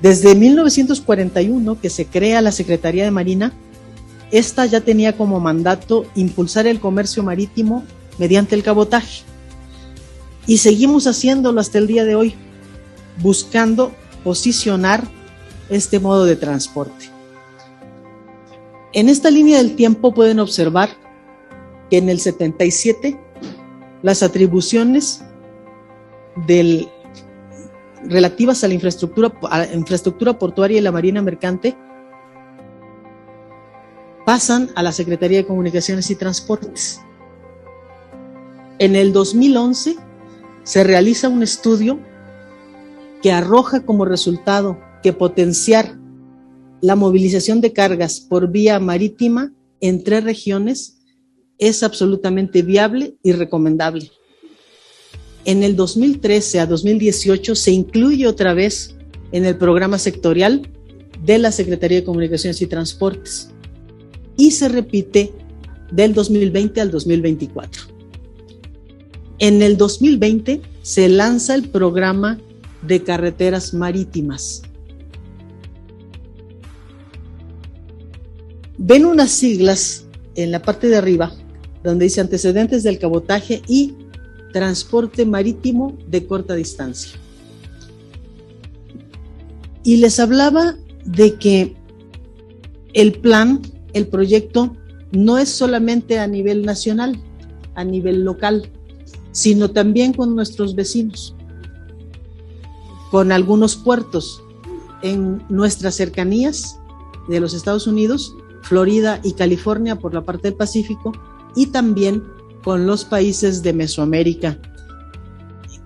Desde 0.00 0.34
1941 0.34 1.80
que 1.80 1.90
se 1.90 2.06
crea 2.06 2.40
la 2.40 2.50
Secretaría 2.50 3.04
de 3.04 3.10
Marina, 3.10 3.52
esta 4.32 4.66
ya 4.66 4.80
tenía 4.80 5.16
como 5.16 5.38
mandato 5.38 6.06
impulsar 6.14 6.66
el 6.66 6.80
comercio 6.80 7.22
marítimo 7.22 7.84
mediante 8.18 8.54
el 8.54 8.62
cabotaje. 8.62 9.22
Y 10.46 10.58
seguimos 10.58 11.06
haciéndolo 11.06 11.60
hasta 11.60 11.78
el 11.78 11.86
día 11.86 12.04
de 12.04 12.16
hoy, 12.16 12.34
buscando 13.22 13.92
posicionar 14.24 15.06
este 15.68 16.00
modo 16.00 16.24
de 16.24 16.36
transporte. 16.36 17.10
En 18.92 19.08
esta 19.08 19.30
línea 19.30 19.58
del 19.58 19.76
tiempo 19.76 20.12
pueden 20.12 20.40
observar 20.40 20.90
que 21.92 21.98
en 21.98 22.08
el 22.08 22.20
77 22.20 23.20
las 24.00 24.22
atribuciones 24.22 25.22
del, 26.46 26.88
relativas 28.08 28.64
a 28.64 28.68
la 28.68 28.72
infraestructura, 28.72 29.30
a 29.50 29.58
la 29.58 29.74
infraestructura 29.74 30.38
portuaria 30.38 30.78
y 30.78 30.80
la 30.80 30.90
marina 30.90 31.20
mercante 31.20 31.76
pasan 34.24 34.70
a 34.74 34.82
la 34.82 34.90
Secretaría 34.90 35.36
de 35.36 35.46
Comunicaciones 35.46 36.10
y 36.10 36.16
Transportes. 36.16 37.02
En 38.78 38.96
el 38.96 39.12
2011 39.12 39.96
se 40.62 40.84
realiza 40.84 41.28
un 41.28 41.42
estudio 41.42 42.00
que 43.20 43.32
arroja 43.32 43.84
como 43.84 44.06
resultado 44.06 44.78
que 45.02 45.12
potenciar 45.12 45.98
la 46.80 46.96
movilización 46.96 47.60
de 47.60 47.74
cargas 47.74 48.18
por 48.18 48.50
vía 48.50 48.80
marítima 48.80 49.52
en 49.82 50.02
tres 50.02 50.24
regiones 50.24 51.01
es 51.62 51.82
absolutamente 51.82 52.62
viable 52.62 53.14
y 53.22 53.32
recomendable. 53.32 54.10
En 55.44 55.62
el 55.62 55.76
2013 55.76 56.60
a 56.60 56.66
2018 56.66 57.54
se 57.54 57.70
incluye 57.72 58.26
otra 58.26 58.54
vez 58.54 58.94
en 59.32 59.44
el 59.44 59.56
programa 59.56 59.98
sectorial 59.98 60.68
de 61.24 61.38
la 61.38 61.52
Secretaría 61.52 61.98
de 61.98 62.04
Comunicaciones 62.04 62.60
y 62.62 62.66
Transportes 62.66 63.50
y 64.36 64.50
se 64.50 64.68
repite 64.68 65.32
del 65.90 66.14
2020 66.14 66.80
al 66.80 66.90
2024. 66.90 67.82
En 69.38 69.62
el 69.62 69.76
2020 69.76 70.62
se 70.82 71.08
lanza 71.08 71.54
el 71.54 71.68
programa 71.68 72.38
de 72.82 73.02
carreteras 73.02 73.72
marítimas 73.72 74.62
Ven 78.84 79.06
unas 79.06 79.30
siglas 79.30 80.06
en 80.34 80.50
la 80.50 80.60
parte 80.60 80.88
de 80.88 80.96
arriba 80.96 81.32
donde 81.82 82.04
dice 82.04 82.20
antecedentes 82.20 82.82
del 82.82 82.98
cabotaje 82.98 83.62
y 83.68 83.94
transporte 84.52 85.26
marítimo 85.26 85.96
de 86.08 86.26
corta 86.26 86.54
distancia. 86.54 87.18
Y 89.82 89.96
les 89.96 90.20
hablaba 90.20 90.76
de 91.04 91.34
que 91.34 91.74
el 92.92 93.14
plan, 93.14 93.60
el 93.94 94.06
proyecto, 94.06 94.76
no 95.10 95.38
es 95.38 95.48
solamente 95.48 96.18
a 96.18 96.26
nivel 96.26 96.64
nacional, 96.64 97.20
a 97.74 97.84
nivel 97.84 98.24
local, 98.24 98.70
sino 99.32 99.70
también 99.70 100.12
con 100.12 100.36
nuestros 100.36 100.74
vecinos, 100.74 101.34
con 103.10 103.32
algunos 103.32 103.76
puertos 103.76 104.42
en 105.02 105.42
nuestras 105.48 105.96
cercanías 105.96 106.78
de 107.28 107.40
los 107.40 107.54
Estados 107.54 107.86
Unidos 107.86 108.34
Florida 108.62 109.20
y 109.22 109.32
California 109.32 109.98
por 109.98 110.14
la 110.14 110.22
parte 110.22 110.48
del 110.48 110.56
Pacífico 110.56 111.12
y 111.54 111.66
también 111.66 112.22
con 112.62 112.86
los 112.86 113.04
países 113.04 113.62
de 113.62 113.72
Mesoamérica 113.72 114.58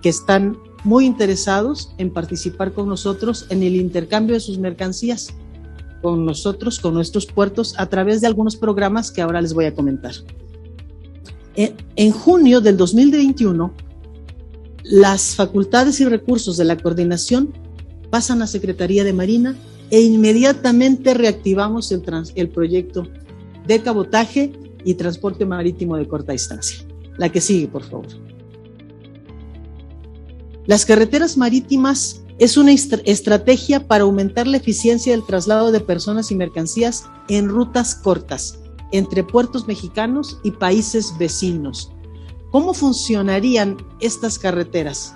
que 0.01 0.09
están 0.09 0.57
muy 0.83 1.05
interesados 1.05 1.93
en 1.97 2.11
participar 2.11 2.73
con 2.73 2.87
nosotros 2.87 3.47
en 3.49 3.63
el 3.63 3.75
intercambio 3.75 4.35
de 4.35 4.39
sus 4.39 4.57
mercancías 4.59 5.33
con 6.01 6.25
nosotros, 6.25 6.79
con 6.79 6.93
nuestros 6.93 7.25
puertos, 7.25 7.73
a 7.77 7.87
través 7.87 8.21
de 8.21 8.27
algunos 8.27 8.55
programas 8.55 9.11
que 9.11 9.21
ahora 9.21 9.41
les 9.41 9.53
voy 9.53 9.65
a 9.65 9.73
comentar. 9.73 10.13
En 11.55 12.11
junio 12.11 12.61
del 12.61 12.77
2021, 12.77 13.73
las 14.83 15.35
facultades 15.35 15.99
y 15.99 16.05
recursos 16.05 16.55
de 16.55 16.65
la 16.65 16.77
coordinación 16.77 17.51
pasan 18.11 18.43
a 18.43 18.47
Secretaría 18.47 19.03
de 19.03 19.11
Marina 19.11 19.55
e 19.89 20.01
inmediatamente 20.01 21.15
reactivamos 21.15 21.91
el, 21.91 22.03
el 22.35 22.49
proyecto 22.49 23.07
de 23.65 23.81
cabotaje 23.81 24.53
y 24.87 24.93
transporte 24.93 25.45
marítimo 25.45 25.97
de 25.97 26.07
corta 26.07 26.31
distancia. 26.31 26.87
La 27.17 27.27
que 27.27 27.41
sigue, 27.41 27.67
por 27.67 27.83
favor. 27.83 28.07
Las 30.65 30.85
carreteras 30.85 31.35
marítimas 31.35 32.21
es 32.39 32.55
una 32.55 32.71
estrategia 32.71 33.85
para 33.85 34.05
aumentar 34.05 34.47
la 34.47 34.55
eficiencia 34.55 35.11
del 35.11 35.25
traslado 35.25 35.73
de 35.73 35.81
personas 35.81 36.31
y 36.31 36.35
mercancías 36.35 37.03
en 37.27 37.49
rutas 37.49 37.95
cortas 37.95 38.59
entre 38.93 39.25
puertos 39.25 39.67
mexicanos 39.67 40.39
y 40.45 40.51
países 40.51 41.13
vecinos. 41.19 41.91
¿Cómo 42.51 42.73
funcionarían 42.73 43.75
estas 43.99 44.39
carreteras? 44.39 45.15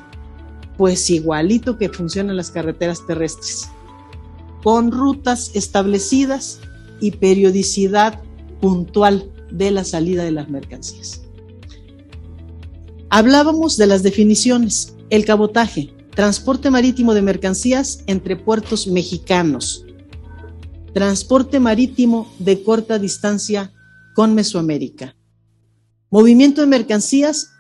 Pues 0.77 1.09
igualito 1.09 1.77
que 1.77 1.87
funcionan 1.87 2.35
las 2.35 2.51
carreteras 2.51 3.07
terrestres 3.07 3.69
con 4.63 4.91
rutas 4.91 5.51
establecidas 5.53 6.59
y 6.99 7.11
periodicidad 7.11 8.21
puntual 8.59 9.30
de 9.51 9.71
la 9.71 9.83
salida 9.83 10.23
de 10.23 10.31
las 10.31 10.49
mercancías. 10.49 11.21
Hablábamos 13.09 13.77
de 13.77 13.87
las 13.87 14.03
definiciones, 14.03 14.95
el 15.09 15.25
cabotaje, 15.25 15.93
transporte 16.15 16.71
marítimo 16.71 17.13
de 17.13 17.21
mercancías 17.21 18.03
entre 18.07 18.35
puertos 18.37 18.87
mexicanos, 18.87 19.85
transporte 20.93 21.59
marítimo 21.59 22.31
de 22.39 22.63
corta 22.63 22.99
distancia 22.99 23.73
con 24.15 24.33
Mesoamérica, 24.33 25.15
movimiento 26.09 26.61
de 26.61 26.67
mercancías 26.67 27.51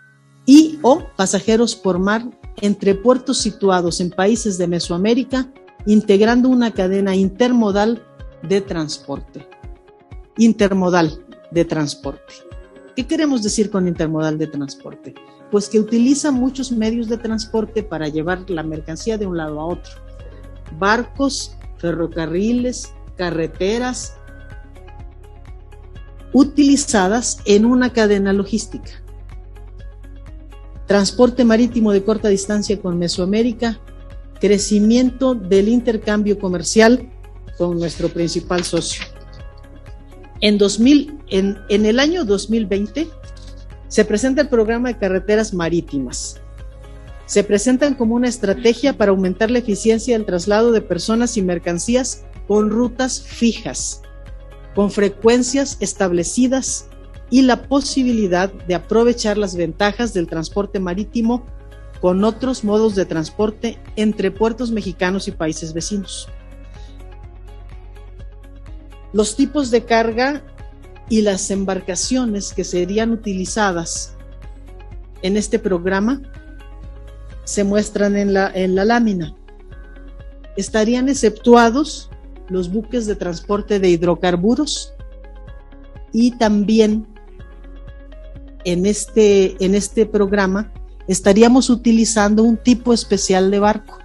y 0.45 0.79
o 0.81 1.03
pasajeros 1.17 1.75
por 1.75 1.99
mar 1.99 2.29
entre 2.61 2.95
puertos 2.95 3.39
situados 3.39 3.99
en 4.01 4.09
países 4.09 4.57
de 4.57 4.67
Mesoamérica 4.67 5.51
integrando 5.85 6.49
una 6.49 6.71
cadena 6.71 7.15
intermodal 7.15 8.03
de 8.47 8.61
transporte. 8.61 9.47
Intermodal 10.37 11.25
de 11.51 11.65
transporte. 11.65 12.33
¿Qué 12.95 13.05
queremos 13.05 13.43
decir 13.43 13.69
con 13.69 13.87
intermodal 13.87 14.37
de 14.37 14.47
transporte? 14.47 15.13
Pues 15.49 15.69
que 15.69 15.79
utiliza 15.79 16.31
muchos 16.31 16.71
medios 16.71 17.07
de 17.07 17.17
transporte 17.17 17.83
para 17.83 18.07
llevar 18.07 18.49
la 18.49 18.63
mercancía 18.63 19.17
de 19.17 19.27
un 19.27 19.37
lado 19.37 19.59
a 19.59 19.65
otro. 19.65 19.91
Barcos, 20.77 21.55
ferrocarriles, 21.77 22.93
carreteras, 23.17 24.15
utilizadas 26.33 27.39
en 27.45 27.65
una 27.65 27.91
cadena 27.91 28.33
logística. 28.33 28.91
Transporte 30.87 31.45
marítimo 31.45 31.91
de 31.91 32.03
corta 32.03 32.29
distancia 32.29 32.81
con 32.81 32.97
Mesoamérica, 32.97 33.79
crecimiento 34.39 35.35
del 35.35 35.69
intercambio 35.69 36.39
comercial 36.39 37.09
con 37.57 37.77
nuestro 37.77 38.09
principal 38.09 38.63
socio. 38.63 39.05
En, 40.41 40.57
2000, 40.57 41.19
en, 41.29 41.59
en 41.69 41.85
el 41.85 41.99
año 41.99 42.25
2020 42.25 43.07
se 43.87 44.05
presenta 44.05 44.41
el 44.41 44.49
programa 44.49 44.89
de 44.89 44.97
carreteras 44.97 45.53
marítimas. 45.53 46.41
Se 47.25 47.43
presentan 47.43 47.93
como 47.93 48.15
una 48.15 48.27
estrategia 48.27 48.97
para 48.97 49.11
aumentar 49.11 49.51
la 49.51 49.59
eficiencia 49.59 50.17
del 50.17 50.25
traslado 50.25 50.71
de 50.71 50.81
personas 50.81 51.37
y 51.37 51.41
mercancías 51.41 52.25
con 52.47 52.69
rutas 52.69 53.21
fijas, 53.21 54.01
con 54.75 54.91
frecuencias 54.91 55.77
establecidas 55.79 56.87
y 57.29 57.43
la 57.43 57.67
posibilidad 57.67 58.51
de 58.51 58.75
aprovechar 58.75 59.37
las 59.37 59.55
ventajas 59.55 60.13
del 60.13 60.27
transporte 60.27 60.79
marítimo 60.79 61.45
con 62.01 62.23
otros 62.23 62.63
modos 62.63 62.95
de 62.95 63.05
transporte 63.05 63.77
entre 63.95 64.31
puertos 64.31 64.71
mexicanos 64.71 65.27
y 65.27 65.31
países 65.31 65.73
vecinos. 65.73 66.27
Los 69.13 69.35
tipos 69.35 69.71
de 69.71 69.85
carga 69.85 70.43
y 71.09 71.21
las 71.21 71.51
embarcaciones 71.51 72.53
que 72.53 72.63
serían 72.63 73.11
utilizadas 73.11 74.15
en 75.21 75.37
este 75.37 75.59
programa 75.59 76.21
se 77.43 77.63
muestran 77.63 78.15
en 78.15 78.33
la, 78.33 78.51
en 78.53 78.75
la 78.75 78.85
lámina. 78.85 79.35
Estarían 80.55 81.09
exceptuados 81.09 82.09
los 82.49 82.71
buques 82.71 83.07
de 83.07 83.15
transporte 83.15 83.79
de 83.79 83.89
hidrocarburos 83.89 84.93
y 86.13 86.31
también 86.37 87.07
en 88.63 88.85
este, 88.85 89.63
en 89.63 89.75
este 89.75 90.05
programa 90.05 90.71
estaríamos 91.07 91.69
utilizando 91.69 92.43
un 92.43 92.57
tipo 92.57 92.93
especial 92.93 93.51
de 93.51 93.59
barco, 93.59 93.97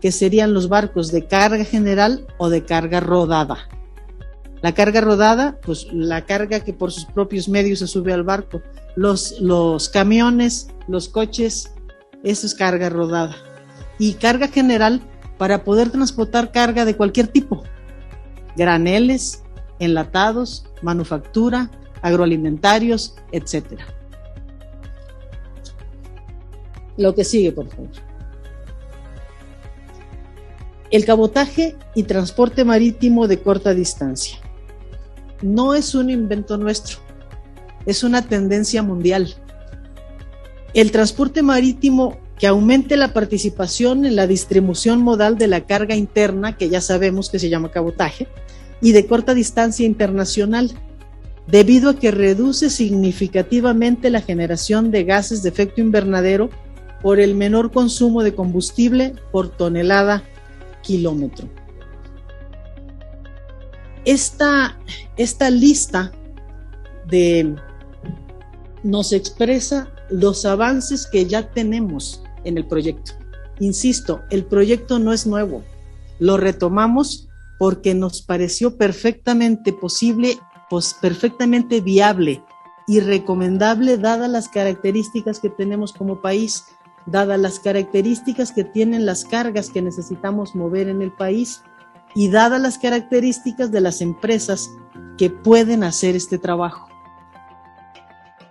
que 0.00 0.12
serían 0.12 0.54
los 0.54 0.68
barcos 0.68 1.10
de 1.12 1.26
carga 1.26 1.64
general 1.64 2.26
o 2.38 2.48
de 2.48 2.64
carga 2.64 3.00
rodada. 3.00 3.58
La 4.62 4.74
carga 4.74 5.00
rodada, 5.00 5.58
pues 5.62 5.86
la 5.92 6.26
carga 6.26 6.60
que 6.60 6.72
por 6.72 6.92
sus 6.92 7.06
propios 7.06 7.48
medios 7.48 7.78
se 7.78 7.86
sube 7.86 8.12
al 8.12 8.24
barco. 8.24 8.60
Los, 8.94 9.88
camiones, 9.92 10.68
los 10.86 11.08
coches, 11.08 11.72
eso 12.24 12.46
es 12.46 12.54
carga 12.54 12.90
rodada. 12.90 13.36
Y 13.98 14.14
carga 14.14 14.48
general 14.48 15.00
para 15.38 15.64
poder 15.64 15.90
transportar 15.90 16.52
carga 16.52 16.84
de 16.84 16.96
cualquier 16.96 17.28
tipo. 17.28 17.62
Graneles, 18.56 19.42
enlatados, 19.78 20.66
manufactura, 20.82 21.70
agroalimentarios, 22.02 23.16
etc. 23.32 23.80
Lo 26.98 27.14
que 27.14 27.24
sigue, 27.24 27.52
por 27.52 27.68
favor. 27.68 27.88
El 30.90 31.04
cabotaje 31.06 31.76
y 31.94 32.02
transporte 32.02 32.64
marítimo 32.64 33.26
de 33.28 33.40
corta 33.40 33.72
distancia. 33.72 34.38
No 35.42 35.74
es 35.74 35.94
un 35.94 36.10
invento 36.10 36.56
nuestro, 36.56 36.98
es 37.86 38.04
una 38.04 38.22
tendencia 38.22 38.82
mundial. 38.82 39.34
El 40.74 40.92
transporte 40.92 41.42
marítimo 41.42 42.18
que 42.38 42.46
aumente 42.46 42.96
la 42.96 43.12
participación 43.12 44.06
en 44.06 44.16
la 44.16 44.26
distribución 44.26 45.02
modal 45.02 45.36
de 45.36 45.46
la 45.46 45.66
carga 45.66 45.94
interna, 45.94 46.56
que 46.56 46.70
ya 46.70 46.80
sabemos 46.80 47.28
que 47.28 47.38
se 47.38 47.50
llama 47.50 47.70
cabotaje, 47.70 48.28
y 48.80 48.92
de 48.92 49.06
corta 49.06 49.34
distancia 49.34 49.84
internacional, 49.84 50.72
debido 51.46 51.90
a 51.90 51.96
que 51.96 52.10
reduce 52.10 52.70
significativamente 52.70 54.08
la 54.08 54.22
generación 54.22 54.90
de 54.90 55.04
gases 55.04 55.42
de 55.42 55.50
efecto 55.50 55.82
invernadero 55.82 56.48
por 57.02 57.20
el 57.20 57.34
menor 57.34 57.72
consumo 57.72 58.22
de 58.22 58.34
combustible 58.34 59.14
por 59.32 59.48
tonelada 59.50 60.22
kilómetro. 60.82 61.48
Esta, 64.04 64.78
esta 65.16 65.50
lista 65.50 66.12
de, 67.06 67.54
nos 68.82 69.12
expresa 69.12 69.92
los 70.10 70.44
avances 70.44 71.06
que 71.06 71.26
ya 71.26 71.50
tenemos 71.50 72.22
en 72.44 72.56
el 72.56 72.66
proyecto. 72.66 73.12
Insisto, 73.58 74.22
el 74.30 74.44
proyecto 74.44 74.98
no 74.98 75.12
es 75.12 75.26
nuevo, 75.26 75.62
lo 76.18 76.36
retomamos 76.36 77.28
porque 77.58 77.94
nos 77.94 78.22
pareció 78.22 78.78
perfectamente 78.78 79.72
posible, 79.72 80.38
pues 80.70 80.94
perfectamente 80.94 81.82
viable 81.82 82.42
y 82.88 83.00
recomendable 83.00 83.98
dadas 83.98 84.30
las 84.30 84.48
características 84.48 85.40
que 85.40 85.50
tenemos 85.50 85.92
como 85.92 86.22
país, 86.22 86.64
dadas 87.06 87.38
las 87.38 87.60
características 87.60 88.52
que 88.52 88.64
tienen 88.64 89.04
las 89.04 89.24
cargas 89.24 89.68
que 89.68 89.82
necesitamos 89.82 90.54
mover 90.54 90.88
en 90.88 91.02
el 91.02 91.12
país 91.12 91.62
y 92.14 92.28
dadas 92.28 92.60
las 92.60 92.78
características 92.78 93.70
de 93.70 93.80
las 93.80 94.00
empresas 94.00 94.70
que 95.16 95.30
pueden 95.30 95.84
hacer 95.84 96.16
este 96.16 96.38
trabajo. 96.38 96.88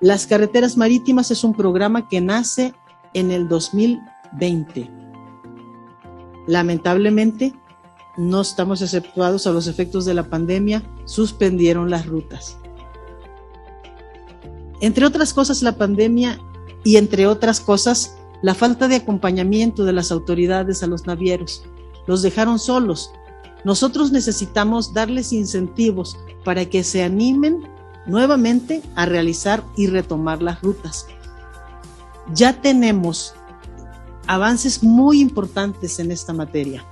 Las 0.01 0.27
carreteras 0.27 0.77
marítimas 0.77 1.29
es 1.31 1.43
un 1.43 1.53
programa 1.53 2.07
que 2.07 2.21
nace 2.21 2.73
en 3.13 3.31
el 3.31 3.47
2020. 3.47 4.89
Lamentablemente, 6.47 7.53
no 8.17 8.41
estamos 8.41 8.81
exceptuados 8.81 9.45
a 9.47 9.51
los 9.51 9.67
efectos 9.67 10.05
de 10.05 10.13
la 10.13 10.23
pandemia, 10.23 10.83
suspendieron 11.05 11.89
las 11.89 12.05
rutas. 12.05 12.57
Entre 14.81 15.05
otras 15.05 15.33
cosas, 15.33 15.61
la 15.61 15.77
pandemia 15.77 16.39
y 16.83 16.95
entre 16.95 17.27
otras 17.27 17.59
cosas, 17.59 18.17
la 18.41 18.55
falta 18.55 18.87
de 18.87 18.95
acompañamiento 18.95 19.83
de 19.83 19.93
las 19.93 20.11
autoridades 20.11 20.81
a 20.81 20.87
los 20.87 21.05
navieros. 21.05 21.63
Los 22.07 22.21
dejaron 22.21 22.59
solos. 22.59 23.11
Nosotros 23.63 24.11
necesitamos 24.11 24.93
darles 24.93 25.33
incentivos 25.33 26.17
para 26.43 26.65
que 26.65 26.83
se 26.83 27.03
animen 27.03 27.63
nuevamente 28.05 28.81
a 28.95 29.05
realizar 29.05 29.63
y 29.75 29.87
retomar 29.87 30.41
las 30.41 30.61
rutas. 30.61 31.07
Ya 32.33 32.61
tenemos 32.61 33.33
avances 34.27 34.83
muy 34.83 35.21
importantes 35.21 35.99
en 35.99 36.11
esta 36.11 36.33
materia. 36.33 36.85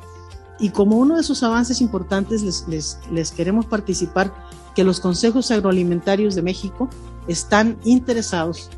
Y 0.60 0.70
como 0.70 0.98
uno 0.98 1.16
de 1.16 1.22
esos 1.22 1.44
avances 1.44 1.82
importantes 1.82 2.66
les, 2.68 3.32
queremos 3.32 3.66
participar 3.66 4.34
que 4.76 4.84
los 4.84 5.00
consejos 5.00 5.52
agroalimentarios 5.52 6.34
de 6.36 6.42
México 6.42 6.90
están 7.28 7.78
interesados 7.84 8.70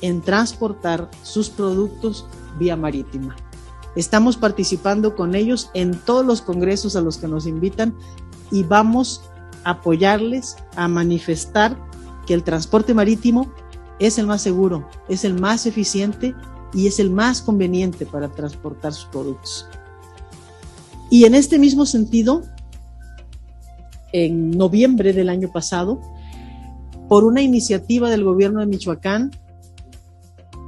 en 0.00 0.20
transportar 0.20 1.10
sus 1.22 1.50
productos 1.50 2.26
vía 2.58 2.76
marítima. 2.76 3.34
Estamos 3.96 4.36
participando 4.36 5.16
con 5.16 5.34
ellos 5.34 5.70
en 5.74 5.98
todos 5.98 6.24
los 6.24 6.42
congresos 6.42 6.96
a 6.96 7.00
los 7.00 7.18
que 7.18 7.28
nos 7.28 7.46
invitan 7.46 7.94
y 8.50 8.62
vamos 8.62 9.22
a 9.64 9.70
apoyarles 9.70 10.56
a 10.76 10.88
manifestar 10.88 11.76
que 12.26 12.34
el 12.34 12.44
transporte 12.44 12.94
marítimo 12.94 13.52
es 13.98 14.18
el 14.18 14.26
más 14.26 14.42
seguro, 14.42 14.88
es 15.08 15.24
el 15.24 15.34
más 15.34 15.66
eficiente 15.66 16.34
y 16.72 16.86
es 16.86 17.00
el 17.00 17.10
más 17.10 17.42
conveniente 17.42 18.06
para 18.06 18.28
transportar 18.28 18.92
sus 18.92 19.06
productos. 19.06 19.66
Y 21.10 21.24
en 21.24 21.34
este 21.34 21.58
mismo 21.58 21.86
sentido, 21.86 22.42
en 24.12 24.50
noviembre 24.50 25.12
del 25.12 25.30
año 25.30 25.50
pasado, 25.50 26.00
por 27.08 27.24
una 27.24 27.40
iniciativa 27.40 28.10
del 28.10 28.24
gobierno 28.24 28.60
de 28.60 28.66
Michoacán, 28.66 29.30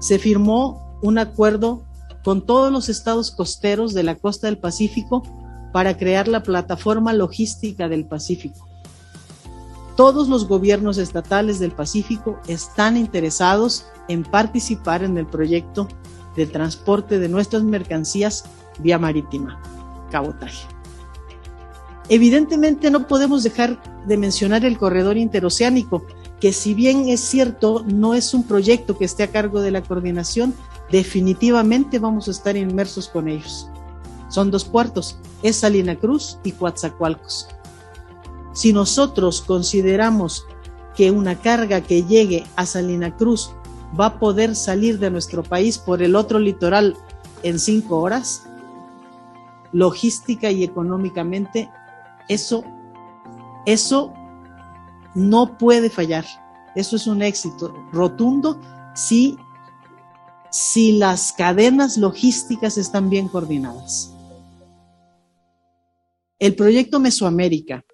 se 0.00 0.18
firmó 0.18 0.98
un 1.02 1.18
acuerdo 1.18 1.84
con 2.24 2.44
todos 2.44 2.72
los 2.72 2.88
estados 2.88 3.30
costeros 3.30 3.94
de 3.94 4.02
la 4.02 4.14
costa 4.14 4.46
del 4.46 4.58
Pacífico 4.58 5.22
para 5.72 5.96
crear 5.96 6.28
la 6.28 6.42
plataforma 6.42 7.12
logística 7.12 7.88
del 7.88 8.04
Pacífico. 8.04 8.68
Todos 9.96 10.28
los 10.28 10.48
gobiernos 10.48 10.98
estatales 10.98 11.58
del 11.58 11.72
Pacífico 11.72 12.40
están 12.46 12.96
interesados 12.96 13.86
en 14.08 14.22
participar 14.22 15.04
en 15.04 15.18
el 15.18 15.26
proyecto 15.26 15.88
de 16.36 16.46
transporte 16.46 17.18
de 17.18 17.28
nuestras 17.28 17.62
mercancías 17.62 18.44
vía 18.78 18.98
marítima 18.98 19.60
cabotaje. 20.10 20.66
Evidentemente 22.08 22.90
no 22.90 23.06
podemos 23.06 23.44
dejar 23.44 23.80
de 24.06 24.16
mencionar 24.16 24.64
el 24.64 24.78
corredor 24.78 25.16
interoceánico, 25.16 26.04
que 26.40 26.52
si 26.52 26.74
bien 26.74 27.08
es 27.08 27.20
cierto, 27.20 27.84
no 27.86 28.14
es 28.14 28.34
un 28.34 28.42
proyecto 28.42 28.98
que 28.98 29.04
esté 29.04 29.22
a 29.22 29.30
cargo 29.30 29.60
de 29.60 29.70
la 29.70 29.82
coordinación, 29.82 30.54
definitivamente 30.90 31.98
vamos 31.98 32.28
a 32.28 32.32
estar 32.32 32.56
inmersos 32.56 33.08
con 33.08 33.28
ellos. 33.28 33.68
Son 34.28 34.50
dos 34.50 34.64
puertos, 34.64 35.18
es 35.42 35.56
Salina 35.56 35.96
Cruz 35.96 36.38
y 36.44 36.52
Coatzacoalcos. 36.52 37.48
Si 38.52 38.72
nosotros 38.72 39.42
consideramos 39.42 40.44
que 40.96 41.10
una 41.10 41.36
carga 41.36 41.80
que 41.80 42.04
llegue 42.04 42.44
a 42.56 42.66
Salina 42.66 43.16
Cruz 43.16 43.52
va 43.98 44.06
a 44.06 44.18
poder 44.18 44.54
salir 44.54 44.98
de 44.98 45.10
nuestro 45.10 45.42
país 45.42 45.78
por 45.78 46.02
el 46.02 46.14
otro 46.14 46.38
litoral 46.38 46.96
en 47.42 47.58
cinco 47.58 48.00
horas, 48.00 48.44
logística 49.72 50.50
y 50.50 50.64
económicamente, 50.64 51.70
eso, 52.28 52.64
eso 53.66 54.12
no 55.14 55.58
puede 55.58 55.90
fallar. 55.90 56.24
Eso 56.74 56.96
es 56.96 57.06
un 57.06 57.22
éxito 57.22 57.74
rotundo 57.92 58.60
si, 58.94 59.38
si 60.50 60.92
las 60.92 61.32
cadenas 61.32 61.96
logísticas 61.96 62.76
están 62.76 63.08
bien 63.08 63.28
coordinadas. 63.28 64.14
El 66.38 66.54
proyecto 66.56 66.98
Mesoamérica, 67.00 67.84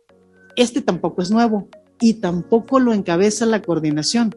este 0.57 0.81
tampoco 0.81 1.21
es 1.21 1.31
nuevo 1.31 1.69
y 2.01 2.15
tampoco 2.15 2.79
lo 2.79 2.93
encabeza 2.93 3.45
la 3.45 3.61
coordinación, 3.61 4.35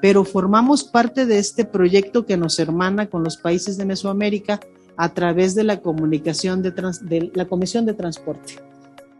pero 0.00 0.24
formamos 0.24 0.84
parte 0.84 1.26
de 1.26 1.38
este 1.38 1.64
proyecto 1.64 2.26
que 2.26 2.36
nos 2.36 2.58
hermana 2.58 3.06
con 3.06 3.22
los 3.22 3.36
países 3.36 3.76
de 3.76 3.84
Mesoamérica 3.84 4.60
a 4.96 5.12
través 5.12 5.54
de 5.54 5.64
la 5.64 5.80
comunicación 5.80 6.62
de, 6.62 7.30
la 7.34 7.46
Comisión 7.46 7.86
de 7.86 7.94
Transporte, 7.94 8.54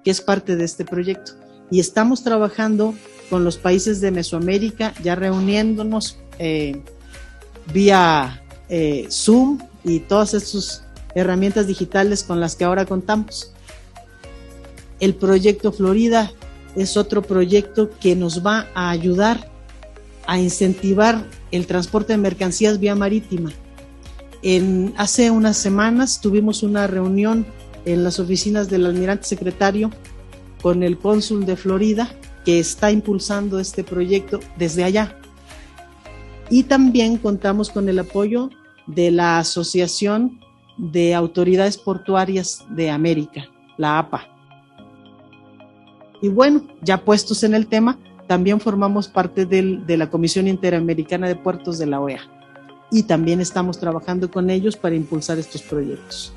que 0.02 0.10
es 0.10 0.20
parte 0.20 0.56
de 0.56 0.64
este 0.64 0.84
proyecto. 0.84 1.32
Y 1.70 1.80
estamos 1.80 2.22
trabajando 2.22 2.94
con 3.30 3.44
los 3.44 3.56
países 3.56 4.00
de 4.00 4.10
Mesoamérica, 4.10 4.94
ya 5.02 5.14
reuniéndonos 5.14 6.18
eh, 6.38 6.82
vía 7.72 8.42
eh, 8.68 9.06
Zoom 9.10 9.58
y 9.84 10.00
todas 10.00 10.34
estas 10.34 10.84
herramientas 11.14 11.66
digitales 11.66 12.24
con 12.24 12.40
las 12.40 12.56
que 12.56 12.64
ahora 12.64 12.86
contamos. 12.86 13.52
El 15.00 15.14
proyecto 15.14 15.72
Florida 15.72 16.32
es 16.76 16.96
otro 16.96 17.22
proyecto 17.22 17.90
que 18.00 18.16
nos 18.16 18.44
va 18.44 18.66
a 18.74 18.90
ayudar 18.90 19.50
a 20.26 20.38
incentivar 20.38 21.24
el 21.50 21.66
transporte 21.66 22.14
de 22.14 22.18
mercancías 22.18 22.80
vía 22.80 22.94
marítima 22.94 23.52
hace 24.96 25.30
unas 25.30 25.56
semanas 25.56 26.20
tuvimos 26.20 26.62
una 26.62 26.86
reunión 26.86 27.46
en 27.86 28.04
las 28.04 28.20
oficinas 28.20 28.68
del 28.68 28.84
almirante 28.84 29.24
secretario 29.24 29.90
con 30.60 30.82
el 30.82 30.98
cónsul 30.98 31.46
de 31.46 31.56
Florida 31.56 32.14
que 32.44 32.58
está 32.58 32.90
impulsando 32.90 33.58
este 33.58 33.84
proyecto 33.84 34.40
desde 34.58 34.84
allá. 34.84 35.16
Y 36.50 36.64
también 36.64 37.16
contamos 37.18 37.70
con 37.70 37.88
el 37.88 37.98
apoyo 37.98 38.50
de 38.86 39.10
la 39.10 39.38
Asociación 39.38 40.40
de 40.76 41.14
Autoridades 41.14 41.78
Portuarias 41.78 42.64
de 42.70 42.90
América, 42.90 43.48
la 43.76 43.98
APA. 43.98 44.28
Y 46.20 46.28
bueno, 46.28 46.64
ya 46.82 47.04
puestos 47.04 47.42
en 47.44 47.54
el 47.54 47.66
tema, 47.66 47.98
también 48.26 48.60
formamos 48.60 49.08
parte 49.08 49.46
del, 49.46 49.86
de 49.86 49.96
la 49.96 50.10
Comisión 50.10 50.48
Interamericana 50.48 51.28
de 51.28 51.36
Puertos 51.36 51.78
de 51.78 51.86
la 51.86 52.00
OEA 52.00 52.20
y 52.90 53.02
también 53.02 53.40
estamos 53.40 53.78
trabajando 53.78 54.30
con 54.30 54.50
ellos 54.50 54.76
para 54.76 54.94
impulsar 54.94 55.38
estos 55.38 55.62
proyectos. 55.62 56.32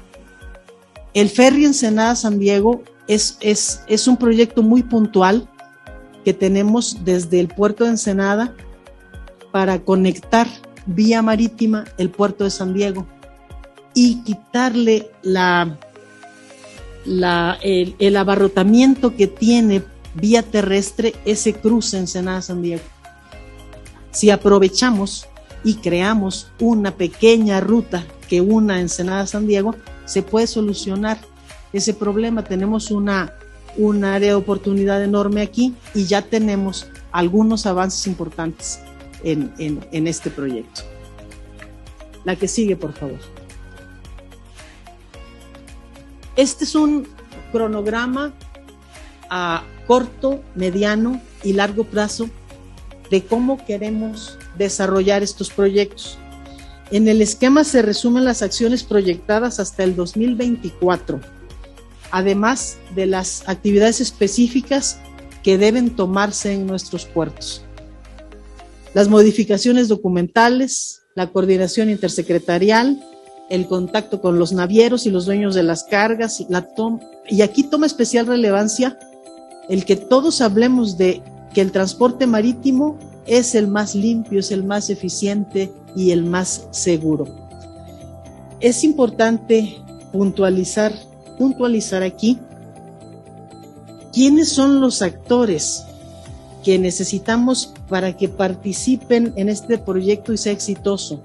El 1.13 1.29
ferry 1.29 1.65
Ensenada 1.65 2.15
San 2.15 2.39
Diego 2.39 2.84
es, 3.07 3.38
es, 3.41 3.81
es 3.88 4.07
un 4.07 4.17
proyecto 4.17 4.63
muy 4.63 4.84
puntual 4.84 5.47
que 6.25 6.34
tenemos 6.34 7.05
desde 7.05 7.39
el 7.39 7.47
puerto 7.47 7.84
de 7.84 7.91
Ensenada 7.91 8.53
para 9.57 9.79
conectar 9.79 10.47
vía 10.85 11.23
marítima 11.23 11.85
el 11.97 12.11
puerto 12.11 12.43
de 12.43 12.51
San 12.51 12.75
Diego 12.75 13.07
y 13.95 14.21
quitarle 14.21 15.09
la, 15.23 15.79
el, 17.63 18.15
abarrotamiento 18.15 19.15
que 19.15 19.25
tiene 19.25 19.81
vía 20.13 20.43
terrestre 20.43 21.15
ese 21.25 21.55
cruce 21.55 21.97
Ensenada-San 21.97 22.61
Diego. 22.61 22.84
Si 24.11 24.29
aprovechamos 24.29 25.25
y 25.63 25.77
creamos 25.77 26.51
una 26.59 26.91
pequeña 26.91 27.59
ruta 27.59 28.05
que 28.29 28.41
una 28.41 28.79
Ensenada-San 28.79 29.47
Diego, 29.47 29.73
se 30.05 30.21
puede 30.21 30.45
solucionar 30.45 31.17
ese 31.73 31.95
problema. 31.95 32.43
Tenemos 32.43 32.91
una, 32.91 33.34
un 33.75 34.05
área 34.05 34.29
de 34.29 34.35
oportunidad 34.35 35.03
enorme 35.03 35.41
aquí 35.41 35.73
y 35.95 36.05
ya 36.05 36.21
tenemos 36.21 36.85
algunos 37.11 37.65
avances 37.65 38.05
importantes 38.05 38.81
en, 39.23 40.07
este 40.07 40.30
proyecto. 40.30 40.81
La 42.23 42.35
que 42.35 42.48
sigue, 42.48 42.76
por 42.76 42.94
favor. 42.94 43.19
Este 46.35 46.65
es 46.65 46.76
un 46.76 47.07
cronograma 47.52 48.34
a 49.30 49.64
corto, 49.88 50.44
mediano 50.56 51.22
y 51.44 51.53
largo 51.53 51.84
plazo 51.85 52.30
de 53.10 53.23
cómo 53.23 53.65
queremos 53.65 54.38
desarrollar 54.57 55.23
estos 55.23 55.49
proyectos. 55.49 56.19
En 56.91 57.07
el 57.07 57.22
esquema 57.22 57.64
se 57.64 57.81
resumen 57.81 58.26
las 58.26 58.41
acciones 58.41 58.84
proyectadas 58.84 59.60
hasta 59.60 59.84
el 59.84 59.95
2024, 59.95 61.19
además 62.11 62.77
de 62.95 63.07
las 63.07 63.48
actividades 63.48 63.99
específicas 63.99 64.99
que 65.44 65.57
deben 65.57 65.95
tomarse 65.95 66.53
en 66.53 66.68
nuestros 66.68 67.06
puertos. 67.06 67.66
Las 68.93 69.09
modificaciones 69.09 69.88
documentales, 69.88 71.03
la 71.15 71.27
coordinación 71.31 71.89
intersecretarial, 71.89 73.03
el 73.49 73.68
contacto 73.68 74.22
con 74.22 74.39
los 74.39 74.51
navieros 74.53 75.05
y 75.05 75.11
los 75.11 75.26
dueños 75.26 75.55
de 75.55 75.64
las 75.64 75.84
cargas, 75.84 76.45
la 76.49 76.68
y 77.30 77.41
aquí 77.41 77.64
toma 77.64 77.85
especial 77.85 78.27
relevancia 78.27 78.97
el 79.69 79.85
que 79.85 79.95
todos 79.95 80.41
hablemos 80.41 80.97
de 80.97 81.22
que 81.53 81.61
el 81.61 81.72
transporte 81.72 82.27
marítimo 82.27 82.97
es 83.26 83.55
el 83.55 83.68
más 83.68 83.95
limpio, 83.95 84.39
es 84.39 84.51
el 84.51 84.64
más 84.64 84.89
eficiente 84.89 85.72
y 85.95 86.11
el 86.11 86.23
más 86.23 86.68
seguro. 86.72 87.27
Es 88.59 88.84
importante 88.84 89.77
puntualizar, 90.11 90.93
puntualizar 91.38 92.03
aquí 92.03 92.39
quiénes 94.14 94.49
son 94.49 94.80
los 94.80 95.01
actores 95.01 95.84
que 96.68 96.77
necesitamos 96.77 97.72
para 97.88 98.18
que 98.18 98.27
participen 98.27 99.31
en 99.38 99.48
este 99.48 99.77
proyecto 99.77 100.34
y 100.34 100.38
sea 100.38 100.52
exitoso. 100.52 101.22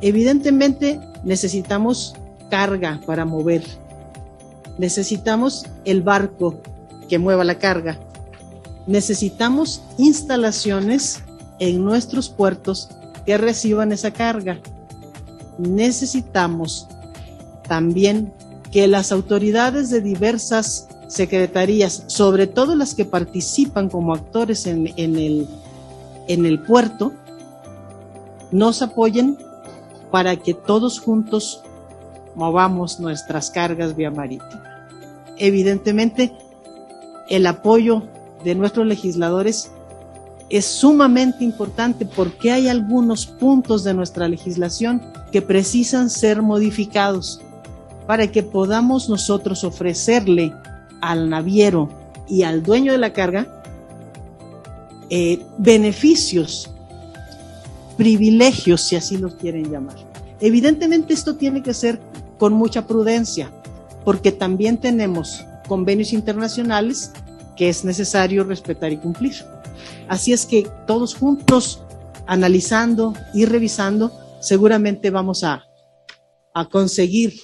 Evidentemente 0.00 1.00
necesitamos 1.24 2.14
carga 2.48 3.00
para 3.04 3.24
mover. 3.24 3.64
Necesitamos 4.78 5.66
el 5.84 6.02
barco 6.02 6.60
que 7.08 7.18
mueva 7.18 7.42
la 7.42 7.58
carga. 7.58 7.98
Necesitamos 8.86 9.82
instalaciones 9.98 11.24
en 11.58 11.84
nuestros 11.84 12.28
puertos 12.28 12.88
que 13.26 13.36
reciban 13.36 13.90
esa 13.90 14.12
carga. 14.12 14.60
Necesitamos 15.58 16.86
también 17.66 18.32
que 18.70 18.86
las 18.86 19.10
autoridades 19.10 19.90
de 19.90 20.00
diversas 20.00 20.86
secretarías, 21.08 22.04
sobre 22.06 22.46
todo 22.46 22.74
las 22.74 22.94
que 22.94 23.04
participan 23.04 23.88
como 23.88 24.14
actores 24.14 24.66
en, 24.66 24.88
el, 24.96 25.46
en 26.28 26.46
el 26.46 26.60
puerto, 26.60 27.12
nos 28.50 28.82
apoyen 28.82 29.38
para 30.10 30.36
que 30.36 30.54
todos 30.54 31.00
juntos 31.00 31.62
movamos 32.34 33.00
nuestras 33.00 33.50
cargas 33.50 33.96
vía 33.96 34.10
marítima. 34.10 34.62
Evidentemente, 35.38 36.32
el 37.28 37.46
apoyo 37.46 38.02
de 38.44 38.54
nuestros 38.54 38.86
legisladores 38.86 39.70
es 40.48 40.64
sumamente 40.64 41.44
importante 41.44 42.06
porque 42.06 42.52
hay 42.52 42.68
algunos 42.68 43.26
puntos 43.26 43.82
de 43.82 43.94
nuestra 43.94 44.28
legislación 44.28 45.02
que 45.32 45.42
precisan 45.42 46.08
ser 46.08 46.40
modificados 46.40 47.40
para 48.06 48.30
que 48.30 48.44
podamos 48.44 49.08
nosotros 49.08 49.64
ofrecerle 49.64 50.52
al 51.06 51.30
naviero 51.30 51.88
y 52.28 52.42
al 52.42 52.62
dueño 52.62 52.92
de 52.92 52.98
la 52.98 53.12
carga 53.12 53.62
eh, 55.08 55.40
beneficios, 55.56 56.68
privilegios, 57.96 58.80
si 58.80 58.96
así 58.96 59.16
los 59.16 59.36
quieren 59.36 59.70
llamar. 59.70 59.94
Evidentemente 60.40 61.14
esto 61.14 61.36
tiene 61.36 61.62
que 61.62 61.72
ser 61.74 62.00
con 62.38 62.52
mucha 62.52 62.88
prudencia, 62.88 63.52
porque 64.04 64.32
también 64.32 64.78
tenemos 64.78 65.44
convenios 65.68 66.12
internacionales 66.12 67.12
que 67.56 67.68
es 67.68 67.84
necesario 67.84 68.42
respetar 68.42 68.92
y 68.92 68.96
cumplir. 68.96 69.34
Así 70.08 70.32
es 70.32 70.44
que 70.44 70.68
todos 70.88 71.14
juntos, 71.14 71.82
analizando 72.26 73.14
y 73.32 73.44
revisando, 73.44 74.12
seguramente 74.40 75.10
vamos 75.10 75.44
a, 75.44 75.64
a 76.52 76.64
conseguir 76.68 77.34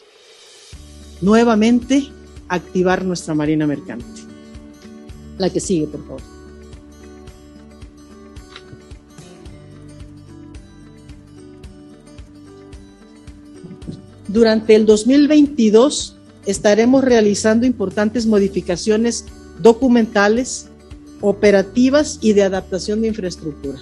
nuevamente 1.20 2.10
activar 2.54 3.04
nuestra 3.04 3.34
Marina 3.34 3.66
Mercante. 3.66 4.04
La 5.38 5.48
que 5.48 5.58
sigue, 5.58 5.86
por 5.86 6.04
favor. 6.04 6.20
Durante 14.28 14.74
el 14.74 14.86
2022 14.86 16.16
estaremos 16.46 17.04
realizando 17.04 17.66
importantes 17.66 18.26
modificaciones 18.26 19.26
documentales, 19.60 20.68
operativas 21.20 22.18
y 22.20 22.32
de 22.34 22.42
adaptación 22.42 23.00
de 23.00 23.08
infraestructura. 23.08 23.78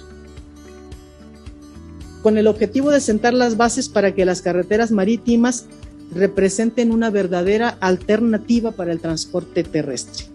Con 2.21 2.37
el 2.37 2.47
objetivo 2.47 2.91
de 2.91 3.01
sentar 3.01 3.33
las 3.33 3.57
bases 3.57 3.89
para 3.89 4.13
que 4.13 4.25
las 4.25 4.41
carreteras 4.41 4.91
marítimas 4.91 5.65
representen 6.13 6.91
una 6.91 7.09
verdadera 7.09 7.77
alternativa 7.79 8.71
para 8.71 8.91
el 8.91 8.99
transporte 8.99 9.63
terrestre. 9.63 10.25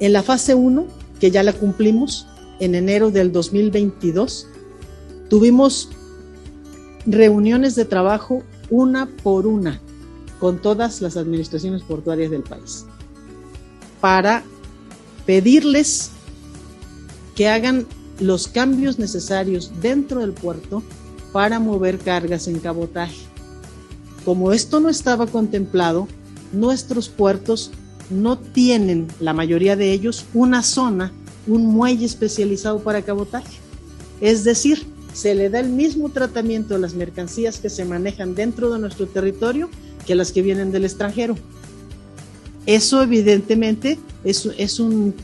En 0.00 0.12
la 0.12 0.22
fase 0.22 0.54
1, 0.54 0.86
que 1.20 1.30
ya 1.30 1.42
la 1.42 1.52
cumplimos 1.52 2.26
en 2.60 2.74
enero 2.74 3.10
del 3.10 3.32
2022, 3.32 4.48
tuvimos 5.28 5.88
reuniones 7.06 7.74
de 7.74 7.84
trabajo 7.84 8.42
una 8.70 9.06
por 9.06 9.46
una 9.46 9.80
con 10.40 10.60
todas 10.60 11.00
las 11.00 11.16
administraciones 11.16 11.82
portuarias 11.82 12.30
del 12.30 12.42
país 12.42 12.86
para 14.00 14.42
pedirles 15.26 16.10
que 17.34 17.48
hagan 17.48 17.86
los 18.20 18.48
cambios 18.48 18.98
necesarios 18.98 19.72
dentro 19.80 20.20
del 20.20 20.32
puerto 20.32 20.82
para 21.32 21.58
mover 21.58 21.98
cargas 21.98 22.46
en 22.46 22.60
cabotaje. 22.60 23.33
Como 24.24 24.52
esto 24.52 24.80
no 24.80 24.88
estaba 24.88 25.26
contemplado, 25.26 26.08
nuestros 26.52 27.08
puertos 27.08 27.70
no 28.10 28.38
tienen, 28.38 29.08
la 29.20 29.32
mayoría 29.32 29.76
de 29.76 29.92
ellos, 29.92 30.24
una 30.34 30.62
zona, 30.62 31.12
un 31.46 31.66
muelle 31.66 32.06
especializado 32.06 32.80
para 32.80 33.02
cabotaje. 33.02 33.58
Es 34.20 34.44
decir, 34.44 34.86
se 35.12 35.34
le 35.34 35.50
da 35.50 35.60
el 35.60 35.68
mismo 35.68 36.10
tratamiento 36.10 36.74
a 36.74 36.78
las 36.78 36.94
mercancías 36.94 37.58
que 37.58 37.70
se 37.70 37.84
manejan 37.84 38.34
dentro 38.34 38.72
de 38.72 38.78
nuestro 38.78 39.06
territorio 39.06 39.68
que 40.06 40.14
las 40.14 40.32
que 40.32 40.42
vienen 40.42 40.72
del 40.72 40.84
extranjero. 40.84 41.36
Eso 42.66 43.02
evidentemente 43.02 43.98
es, 44.24 44.80
un 44.80 45.14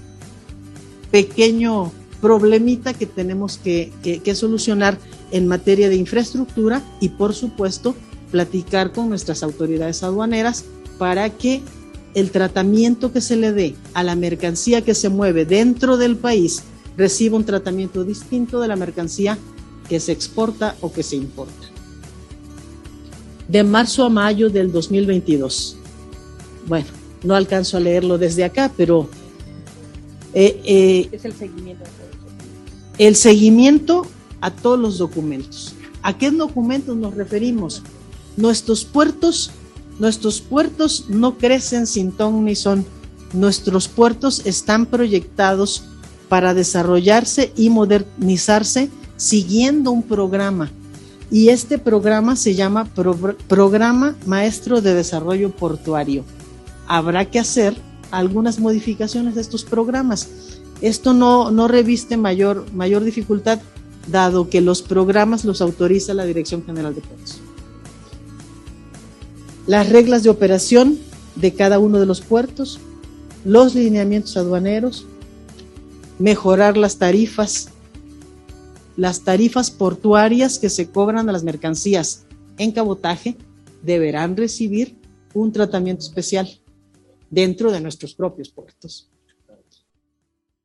pequeño 1.10 1.90
problemita 2.20 2.93
que 2.93 3.06
tenemos 3.06 3.59
que, 3.59 3.93
solucionar 4.35 4.98
en 5.32 5.47
materia 5.47 5.89
de 5.89 5.97
infraestructura 5.97 6.82
y 7.01 7.10
por 7.10 7.35
supuesto 7.35 7.94
platicar 8.31 8.93
con 8.93 9.09
nuestras 9.09 9.43
autoridades 9.43 10.02
aduaneras 10.02 10.65
para 10.98 11.31
que 11.31 11.62
el 12.15 12.31
tratamiento 12.31 13.12
que 13.12 13.20
se 13.20 13.36
le 13.36 13.52
dé 13.52 13.74
a 13.94 14.02
la 14.02 14.16
mercancía 14.16 14.82
que 14.82 14.94
se 14.94 15.09
mueve 15.09 15.44
dentro 15.44 15.97
del 15.97 16.16
país 16.16 16.62
reciba 16.97 17.36
un 17.36 17.44
tratamiento 17.44 18.05
distinto 18.05 18.61
de 18.61 18.69
la 18.69 18.77
mercancía 18.77 19.39
que 19.89 20.01
se 20.01 20.12
exporta 20.12 20.77
o 20.81 20.93
que 20.93 21.02
se 21.02 21.16
importa. 21.16 21.66
De 23.48 23.65
marzo 23.65 24.05
a 24.05 24.09
mayo 24.09 24.51
del 24.51 24.70
2022. 24.70 25.77
Bueno, 26.69 26.86
no 27.24 27.35
alcanzo 27.35 27.77
a 27.77 27.81
leerlo 27.81 28.19
desde 28.19 28.44
acá, 28.44 28.70
pero 28.77 29.09
Eh, 30.32 30.61
eh, 30.65 31.09
Es 31.11 31.24
el 31.24 31.32
seguimiento. 31.32 31.85
el 32.98 33.16
seguimiento 33.16 34.07
a 34.40 34.52
todos 34.52 34.78
los 34.78 34.98
documentos. 34.98 35.74
¿A 36.02 36.16
qué 36.16 36.31
documentos 36.31 36.97
nos 36.97 37.15
referimos? 37.15 37.82
Nuestros 38.36 38.85
puertos, 38.85 39.51
nuestros 39.98 40.40
puertos 40.40 41.07
no 41.09 41.36
crecen 41.39 41.86
sin 41.86 42.12
ton 42.12 42.44
ni 42.44 42.55
son. 42.55 42.85
Nuestros 43.32 43.86
puertos 43.89 44.43
están 44.44 44.86
proyectados 44.86 45.85
para 46.28 46.55
desarrollarse 46.55 47.52
y 47.57 47.70
modernizarse 47.70 48.90
siguiendo 49.16 49.90
un 49.90 50.02
programa. 50.02 50.70
Y 51.31 51.51
este 51.51 51.78
programa 51.78 52.35
se 52.35 52.55
llama 52.55 52.86
Pro- 52.86 53.36
Programa 53.47 54.16
Maestro 54.27 54.81
de 54.81 54.94
Desarrollo 54.94 55.51
Portuario. 55.51 56.24
Habrá 56.89 57.24
que 57.31 57.39
hacer 57.39 57.77
algunas 58.11 58.59
modificaciones 58.59 59.36
de 59.36 59.40
estos 59.40 59.65
programas. 59.65 60.28
Esto 60.81 61.12
no, 61.12 61.51
no 61.52 61.69
reviste 61.69 62.16
mayor, 62.16 62.66
mayor 62.73 63.05
dificultad, 63.05 63.61
dado 64.09 64.48
que 64.48 64.61
los 64.61 64.82
programas 64.82 65.44
los 65.44 65.61
autoriza 65.61 66.15
la 66.15 66.24
Dirección 66.24 66.65
General 66.65 66.94
de 66.94 67.01
Puertos. 67.02 67.40
Las 69.70 69.88
reglas 69.88 70.24
de 70.24 70.30
operación 70.30 70.98
de 71.36 71.55
cada 71.55 71.78
uno 71.78 72.01
de 72.01 72.06
los 72.06 72.22
puertos, 72.22 72.80
los 73.44 73.76
lineamientos 73.76 74.36
aduaneros, 74.36 75.06
mejorar 76.18 76.76
las 76.76 76.97
tarifas, 76.97 77.68
las 78.97 79.20
tarifas 79.22 79.70
portuarias 79.70 80.59
que 80.59 80.70
se 80.70 80.90
cobran 80.90 81.28
a 81.28 81.32
las 81.32 81.44
mercancías 81.44 82.24
en 82.59 82.72
cabotaje 82.72 83.36
deberán 83.84 84.36
recibir 84.36 84.97
un 85.34 85.52
tratamiento 85.52 86.05
especial 86.05 86.51
dentro 87.30 87.70
de 87.70 87.80
nuestros 87.80 88.16
propios 88.16 88.48
puertos. 88.48 89.09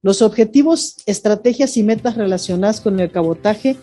Los 0.02 0.24
objetivos, 0.24 0.96
estrategias 1.06 1.78
y 1.78 1.84
metas 1.84 2.18
relacionadas 2.18 2.82
con 2.82 3.00
el 3.00 3.12
cabotaje 3.12 3.78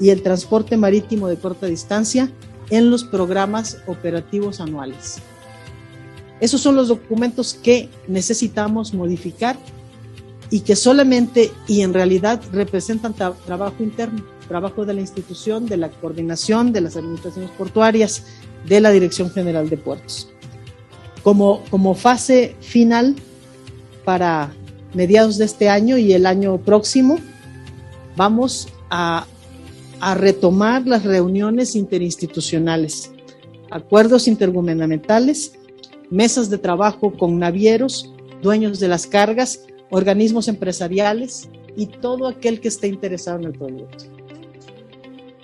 y 0.00 0.08
el 0.10 0.24
transporte 0.24 0.76
marítimo 0.76 1.28
de 1.28 1.36
corta 1.36 1.66
distancia 1.66 2.32
en 2.70 2.90
los 2.90 3.04
programas 3.04 3.78
operativos 3.86 4.60
anuales. 4.60 5.18
Esos 6.40 6.60
son 6.60 6.76
los 6.76 6.88
documentos 6.88 7.54
que 7.54 7.88
necesitamos 8.08 8.92
modificar 8.92 9.56
y 10.50 10.60
que 10.60 10.76
solamente 10.76 11.52
y 11.66 11.82
en 11.82 11.94
realidad 11.94 12.40
representan 12.52 13.14
tra- 13.14 13.34
trabajo 13.46 13.76
interno, 13.82 14.24
trabajo 14.48 14.84
de 14.84 14.94
la 14.94 15.00
institución, 15.00 15.66
de 15.66 15.76
la 15.76 15.90
coordinación 15.90 16.72
de 16.72 16.80
las 16.82 16.96
administraciones 16.96 17.50
portuarias, 17.52 18.24
de 18.66 18.80
la 18.80 18.90
Dirección 18.90 19.30
General 19.30 19.68
de 19.68 19.76
Puertos. 19.76 20.28
Como, 21.22 21.62
como 21.70 21.94
fase 21.94 22.56
final 22.60 23.16
para 24.04 24.52
mediados 24.92 25.38
de 25.38 25.46
este 25.46 25.68
año 25.70 25.96
y 25.96 26.12
el 26.12 26.26
año 26.26 26.58
próximo, 26.58 27.18
vamos 28.16 28.68
a, 28.90 29.26
a 30.04 30.14
retomar 30.14 30.86
las 30.86 31.02
reuniones 31.02 31.74
interinstitucionales, 31.74 33.10
acuerdos 33.70 34.28
intergubernamentales, 34.28 35.52
mesas 36.10 36.50
de 36.50 36.58
trabajo 36.58 37.14
con 37.14 37.38
navieros, 37.38 38.12
dueños 38.42 38.80
de 38.80 38.88
las 38.88 39.06
cargas, 39.06 39.64
organismos 39.90 40.46
empresariales 40.48 41.48
y 41.74 41.86
todo 41.86 42.28
aquel 42.28 42.60
que 42.60 42.68
esté 42.68 42.86
interesado 42.86 43.38
en 43.38 43.44
el 43.46 43.52
proyecto. 43.52 44.04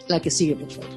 La 0.09 0.21
que 0.21 0.31
sigue, 0.31 0.57
por 0.57 0.71
favor. 0.71 0.91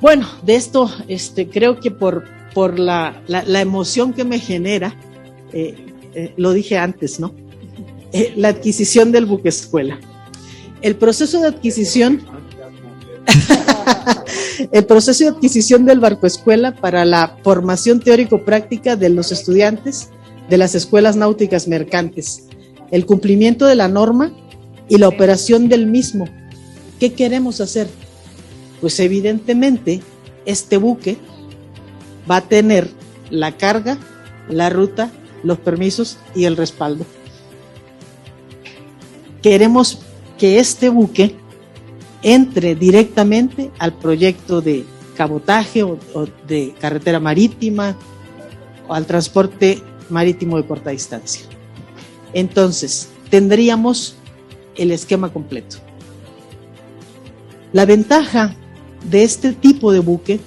Bueno, 0.00 0.26
de 0.42 0.54
esto 0.54 0.90
este, 1.06 1.50
creo 1.50 1.80
que 1.80 1.90
por, 1.90 2.24
por 2.54 2.78
la, 2.78 3.22
la, 3.26 3.60
emoción 3.60 4.14
que 4.14 4.24
me 4.24 4.38
genera, 4.38 4.96
eh, 5.52 5.74
eh, 6.14 6.32
lo 6.38 6.54
dije 6.54 6.78
antes, 6.78 7.20
¿no? 7.20 7.34
Eh, 8.12 8.32
la 8.36 8.48
adquisición 8.48 9.12
del 9.12 9.26
buque 9.26 9.50
escuela. 9.50 10.00
El 10.80 10.96
proceso 10.96 11.40
de 11.40 11.48
adquisición, 11.48 12.22
el 14.72 14.86
proceso 14.86 15.24
de 15.24 15.30
adquisición 15.30 15.84
del 15.84 16.00
barco 16.00 16.26
escuela 16.26 16.74
para 16.74 17.04
la 17.04 17.36
formación 17.42 18.00
teórico-práctica 18.00 18.96
de 18.96 19.08
los 19.08 19.32
estudiantes 19.32 20.10
de 20.48 20.56
las 20.56 20.74
escuelas 20.74 21.16
náuticas 21.16 21.68
mercantes, 21.68 22.46
el 22.90 23.06
cumplimiento 23.06 23.66
de 23.66 23.74
la 23.74 23.88
norma 23.88 24.32
y 24.88 24.96
la 24.98 25.08
operación 25.08 25.68
del 25.68 25.86
mismo. 25.86 26.26
¿Qué 26.98 27.12
queremos 27.12 27.60
hacer? 27.60 27.88
Pues 28.80 28.98
evidentemente 29.00 30.00
este 30.46 30.76
buque 30.76 31.18
va 32.30 32.36
a 32.36 32.48
tener 32.48 32.88
la 33.30 33.56
carga, 33.56 33.98
la 34.48 34.70
ruta, 34.70 35.10
los 35.42 35.58
permisos 35.58 36.18
y 36.34 36.44
el 36.44 36.56
respaldo. 36.56 37.04
Queremos 39.42 40.00
que 40.38 40.58
este 40.58 40.88
buque 40.88 41.34
entre 42.22 42.74
directamente 42.74 43.70
al 43.78 43.92
proyecto 43.94 44.60
de 44.60 44.84
cabotaje 45.16 45.82
o, 45.82 45.98
de 46.46 46.74
carretera 46.80 47.20
marítima 47.20 47.96
o 48.86 48.94
al 48.94 49.04
transporte 49.04 49.82
marítimo 50.08 50.56
de 50.56 50.66
corta 50.66 50.90
distancia. 50.90 51.44
Entonces, 52.32 53.08
tendríamos 53.30 54.14
el 54.76 54.92
esquema 54.92 55.32
completo. 55.32 55.78
La 57.72 57.84
ventaja 57.84 58.54
de 59.10 59.24
este 59.24 59.52
tipo 59.52 59.92
de 59.92 59.98
buque 59.98 60.40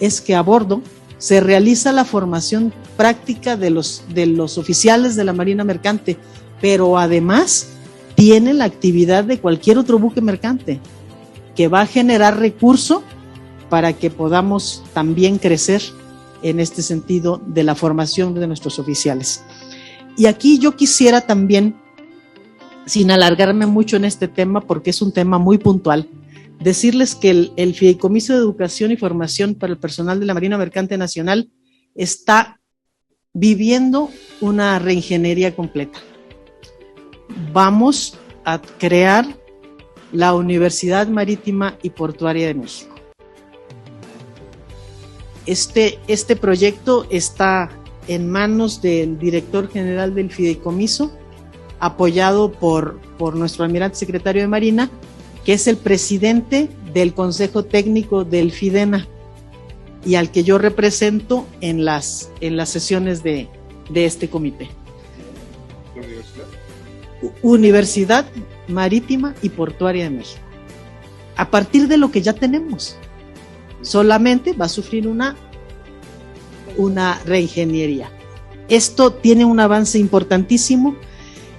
es 0.00 0.20
que 0.20 0.34
a 0.34 0.42
bordo 0.42 0.82
se 1.18 1.40
realiza 1.40 1.92
la 1.92 2.04
formación 2.04 2.72
práctica 2.96 3.56
de 3.56 3.70
los, 3.70 4.02
de 4.12 4.26
los 4.26 4.58
oficiales 4.58 5.14
de 5.14 5.24
la 5.24 5.32
Marina 5.32 5.64
Mercante, 5.64 6.16
pero 6.60 6.98
además 6.98 7.68
tiene 8.14 8.54
la 8.54 8.64
actividad 8.64 9.24
de 9.24 9.38
cualquier 9.38 9.78
otro 9.78 9.98
buque 9.98 10.20
mercante 10.20 10.80
que 11.54 11.68
va 11.68 11.82
a 11.82 11.86
generar 11.86 12.38
recurso 12.38 13.02
para 13.68 13.92
que 13.92 14.10
podamos 14.10 14.82
también 14.92 15.38
crecer 15.38 15.82
en 16.42 16.60
este 16.60 16.82
sentido 16.82 17.40
de 17.46 17.62
la 17.62 17.74
formación 17.74 18.34
de 18.34 18.46
nuestros 18.46 18.78
oficiales. 18.78 19.42
Y 20.16 20.26
aquí 20.26 20.58
yo 20.58 20.76
quisiera 20.76 21.22
también, 21.22 21.76
sin 22.84 23.10
alargarme 23.10 23.66
mucho 23.66 23.96
en 23.96 24.04
este 24.04 24.28
tema, 24.28 24.60
porque 24.60 24.90
es 24.90 25.00
un 25.00 25.12
tema 25.12 25.38
muy 25.38 25.58
puntual, 25.58 26.08
decirles 26.60 27.14
que 27.14 27.30
el, 27.30 27.52
el 27.56 27.74
Fideicomiso 27.74 28.32
de 28.32 28.40
Educación 28.40 28.92
y 28.92 28.96
Formación 28.96 29.54
para 29.54 29.72
el 29.72 29.78
Personal 29.78 30.20
de 30.20 30.26
la 30.26 30.34
Marina 30.34 30.58
Mercante 30.58 30.98
Nacional 30.98 31.50
está 31.94 32.60
viviendo 33.32 34.10
una 34.40 34.78
reingeniería 34.78 35.56
completa. 35.56 35.98
Vamos 37.52 38.18
a 38.44 38.60
crear 38.60 39.26
la 40.12 40.34
Universidad 40.34 41.08
Marítima 41.08 41.76
y 41.82 41.90
Portuaria 41.90 42.46
de 42.46 42.54
México. 42.54 42.94
Este, 45.46 45.98
este 46.06 46.36
proyecto 46.36 47.06
está 47.10 47.70
en 48.08 48.30
manos 48.30 48.82
del 48.82 49.18
director 49.18 49.68
general 49.70 50.14
del 50.14 50.30
Fideicomiso, 50.30 51.12
apoyado 51.80 52.52
por, 52.52 53.00
por 53.18 53.34
nuestro 53.34 53.64
almirante 53.64 53.96
secretario 53.96 54.42
de 54.42 54.48
Marina, 54.48 54.90
que 55.44 55.54
es 55.54 55.66
el 55.66 55.76
presidente 55.76 56.68
del 56.92 57.14
Consejo 57.14 57.64
Técnico 57.64 58.24
del 58.24 58.52
FIDENA 58.52 59.08
y 60.04 60.16
al 60.16 60.30
que 60.30 60.44
yo 60.44 60.58
represento 60.58 61.46
en 61.60 61.84
las, 61.84 62.30
en 62.40 62.56
las 62.56 62.68
sesiones 62.68 63.22
de, 63.22 63.48
de 63.90 64.04
este 64.04 64.28
comité. 64.28 64.68
Universidad 67.42 68.26
Marítima 68.68 69.34
y 69.42 69.50
Portuaria 69.50 70.04
de 70.04 70.10
México. 70.10 70.40
A 71.36 71.50
partir 71.50 71.88
de 71.88 71.96
lo 71.96 72.10
que 72.10 72.22
ya 72.22 72.32
tenemos, 72.32 72.96
solamente 73.80 74.52
va 74.52 74.66
a 74.66 74.68
sufrir 74.68 75.08
una, 75.08 75.36
una 76.76 77.20
reingeniería. 77.24 78.10
Esto 78.68 79.12
tiene 79.12 79.44
un 79.44 79.60
avance 79.60 79.98
importantísimo 79.98 80.96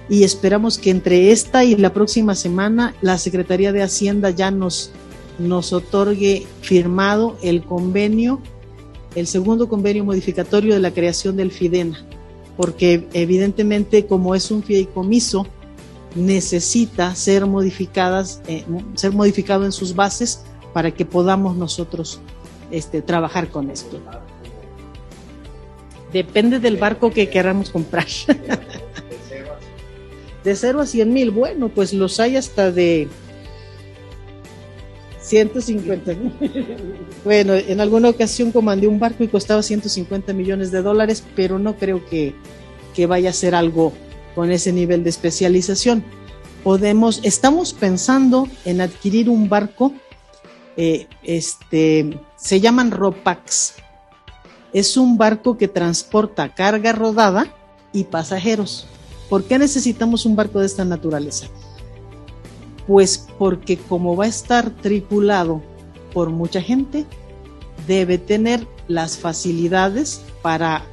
y 0.08 0.24
esperamos 0.24 0.78
que 0.78 0.90
entre 0.90 1.32
esta 1.32 1.64
y 1.64 1.76
la 1.76 1.92
próxima 1.92 2.34
semana 2.34 2.94
la 3.00 3.18
Secretaría 3.18 3.72
de 3.72 3.82
Hacienda 3.82 4.30
ya 4.30 4.50
nos, 4.50 4.90
nos 5.38 5.72
otorgue 5.72 6.46
firmado 6.60 7.36
el 7.42 7.62
convenio, 7.62 8.40
el 9.14 9.26
segundo 9.26 9.68
convenio 9.68 10.04
modificatorio 10.04 10.74
de 10.74 10.80
la 10.80 10.92
creación 10.92 11.36
del 11.36 11.50
FIDENA, 11.50 12.04
porque 12.56 13.08
evidentemente 13.12 14.06
como 14.06 14.34
es 14.34 14.50
un 14.50 14.62
fideicomiso, 14.62 15.46
necesita 16.14 17.14
ser 17.14 17.46
modificadas, 17.46 18.40
eh, 18.46 18.64
ser 18.94 19.12
modificado 19.12 19.64
en 19.64 19.72
sus 19.72 19.94
bases 19.94 20.44
para 20.72 20.92
que 20.92 21.04
podamos 21.04 21.56
nosotros 21.56 22.20
este, 22.70 23.02
trabajar 23.02 23.48
con 23.48 23.70
esto. 23.70 24.00
Depende 26.12 26.60
del 26.60 26.76
barco 26.76 27.10
que 27.10 27.28
queramos 27.28 27.70
comprar. 27.70 28.06
de 30.44 30.54
0 30.54 30.80
a 30.80 30.86
100 30.86 31.12
mil, 31.12 31.30
bueno, 31.30 31.68
pues 31.70 31.92
los 31.92 32.20
hay 32.20 32.36
hasta 32.36 32.70
de 32.70 33.08
150 35.24 36.14
mil. 36.14 36.32
Bueno, 37.24 37.54
en 37.54 37.80
alguna 37.80 38.10
ocasión 38.10 38.52
comandé 38.52 38.86
un 38.86 38.98
barco 38.98 39.24
y 39.24 39.28
costaba 39.28 39.62
150 39.62 40.34
millones 40.34 40.70
de 40.70 40.82
dólares, 40.82 41.24
pero 41.34 41.58
no 41.58 41.76
creo 41.76 42.04
que, 42.04 42.34
que 42.94 43.06
vaya 43.06 43.30
a 43.30 43.32
ser 43.32 43.54
algo 43.54 43.92
con 44.34 44.50
ese 44.50 44.72
nivel 44.72 45.02
de 45.02 45.10
especialización. 45.10 46.04
Podemos, 46.62 47.20
estamos 47.22 47.72
pensando 47.72 48.48
en 48.66 48.82
adquirir 48.82 49.30
un 49.30 49.48
barco, 49.48 49.94
eh, 50.76 51.06
este, 51.22 52.18
se 52.36 52.60
llaman 52.60 52.90
ROPAX. 52.90 53.76
Es 54.74 54.96
un 54.98 55.16
barco 55.16 55.56
que 55.56 55.68
transporta 55.68 56.54
carga 56.54 56.92
rodada 56.92 57.54
y 57.92 58.04
pasajeros. 58.04 58.86
¿Por 59.30 59.44
qué 59.44 59.58
necesitamos 59.58 60.26
un 60.26 60.36
barco 60.36 60.60
de 60.60 60.66
esta 60.66 60.84
naturaleza? 60.84 61.48
Pues 62.86 63.26
porque 63.38 63.78
como 63.78 64.16
va 64.16 64.24
a 64.24 64.28
estar 64.28 64.70
tripulado 64.70 65.62
por 66.12 66.30
mucha 66.30 66.60
gente, 66.60 67.06
debe 67.86 68.18
tener 68.18 68.66
las 68.88 69.18
facilidades 69.18 70.22
para 70.42 70.84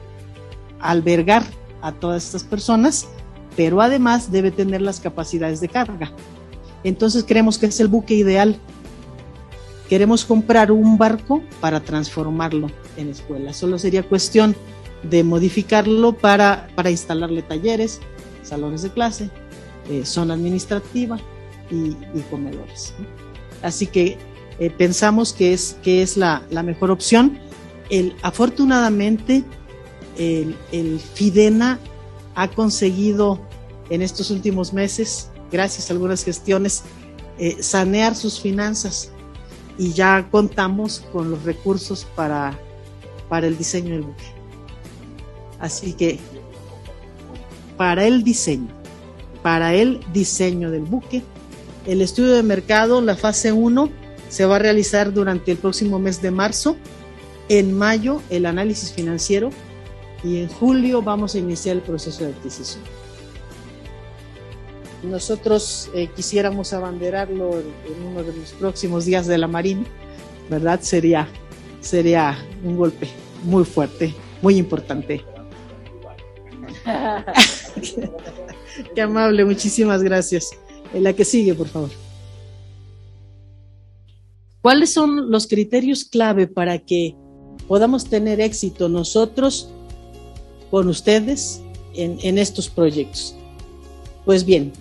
albergar 0.79 1.43
a 1.81 1.91
todas 1.91 2.25
estas 2.25 2.43
personas, 2.43 3.07
pero 3.55 3.81
además 3.81 4.31
debe 4.31 4.51
tener 4.51 4.81
las 4.81 4.99
capacidades 4.99 5.59
de 5.61 5.69
carga. 5.69 6.11
Entonces 6.83 7.23
creemos 7.27 7.57
que 7.57 7.67
es 7.67 7.79
el 7.79 7.87
buque 7.87 8.13
ideal. 8.13 8.57
Queremos 9.89 10.23
comprar 10.23 10.71
un 10.71 10.97
barco 10.97 11.43
para 11.59 11.81
transformarlo 11.81 12.67
en 12.95 13.09
escuela. 13.09 13.53
Solo 13.53 13.77
sería 13.77 14.03
cuestión 14.03 14.55
de 15.03 15.23
modificarlo 15.23 16.13
para, 16.13 16.69
para 16.75 16.91
instalarle 16.91 17.41
talleres, 17.41 17.99
salones 18.41 18.83
de 18.83 18.89
clase, 18.91 19.29
eh, 19.89 20.05
zona 20.05 20.35
administrativa 20.35 21.19
y, 21.71 21.95
comedores. 22.29 22.93
Así 23.61 23.87
que 23.87 24.17
eh, 24.59 24.69
pensamos 24.69 25.33
que 25.33 25.53
es, 25.53 25.77
que 25.81 26.01
es 26.01 26.17
la, 26.17 26.43
mejor 26.63 26.91
opción. 26.91 27.39
El, 27.89 28.15
afortunadamente, 28.21 29.43
el, 30.17 30.55
el, 30.71 30.99
FIDENA 30.99 31.79
ha 32.35 32.47
conseguido 32.49 33.39
en 33.89 34.01
estos 34.01 34.31
últimos 34.31 34.73
meses, 34.73 35.29
gracias 35.51 35.89
a 35.89 35.93
algunas 35.93 36.23
gestiones, 36.23 36.83
eh, 37.37 37.61
sanear 37.61 38.15
sus 38.15 38.39
finanzas 38.39 39.11
y 39.77 39.93
ya 39.93 40.27
contamos 40.29 41.03
con 41.11 41.31
los 41.31 41.43
recursos 41.43 42.05
para, 42.15 42.57
para 43.29 43.47
el 43.47 43.57
diseño 43.57 43.93
del 43.93 44.03
buque. 44.03 44.23
Así 45.59 45.93
que 45.93 46.19
para 47.77 48.05
el 48.05 48.23
diseño, 48.23 48.69
para 49.41 49.73
el 49.73 49.99
diseño 50.13 50.69
del 50.69 50.83
buque, 50.83 51.23
el 51.85 52.01
estudio 52.01 52.33
de 52.33 52.43
mercado, 52.43 53.01
la 53.01 53.15
fase 53.15 53.51
1, 53.51 53.89
se 54.29 54.45
va 54.45 54.57
a 54.57 54.59
realizar 54.59 55.13
durante 55.13 55.51
el 55.51 55.57
próximo 55.57 55.99
mes 55.99 56.21
de 56.21 56.31
marzo. 56.31 56.77
En 57.49 57.77
mayo, 57.77 58.21
el 58.29 58.45
análisis 58.45 58.93
financiero 58.93 59.49
y 60.23 60.41
en 60.41 60.47
julio 60.47 61.01
vamos 61.01 61.35
a 61.35 61.39
iniciar 61.39 61.75
el 61.75 61.81
proceso 61.81 62.23
de 62.23 62.31
adquisición. 62.31 62.83
Nosotros 65.03 65.89
eh, 65.95 66.07
quisiéramos 66.15 66.73
abanderarlo 66.73 67.59
en, 67.59 68.07
uno 68.07 68.23
de 68.23 68.33
los 68.33 68.51
próximos 68.51 69.05
días 69.05 69.25
de 69.25 69.37
la 69.37 69.47
Marina, 69.47 69.83
¿verdad? 70.49 70.79
Sería, 70.81 71.27
sería 71.81 72.37
un 72.63 72.77
golpe 72.77 73.09
muy 73.43 73.65
fuerte, 73.65 74.13
muy 74.41 74.57
importante. 74.57 75.25
Qué 78.95 79.01
amable, 79.01 79.43
muchísimas 79.43 80.03
gracias. 80.03 80.51
La 80.93 81.13
que 81.13 81.25
sigue, 81.25 81.53
por 81.53 81.67
favor. 81.67 81.89
¿Cuáles 84.61 84.93
son 84.93 85.31
los 85.31 85.47
criterios 85.47 86.03
clave 86.05 86.47
para 86.47 86.79
que 86.79 87.15
podamos 87.67 88.05
tener 88.05 88.39
éxito 88.41 88.89
nosotros 88.89 89.69
con 90.69 90.87
ustedes 90.87 91.61
en, 91.93 92.19
en 92.21 92.37
estos 92.37 92.69
proyectos? 92.69 93.35
Pues 94.25 94.45
bien, 94.45 94.71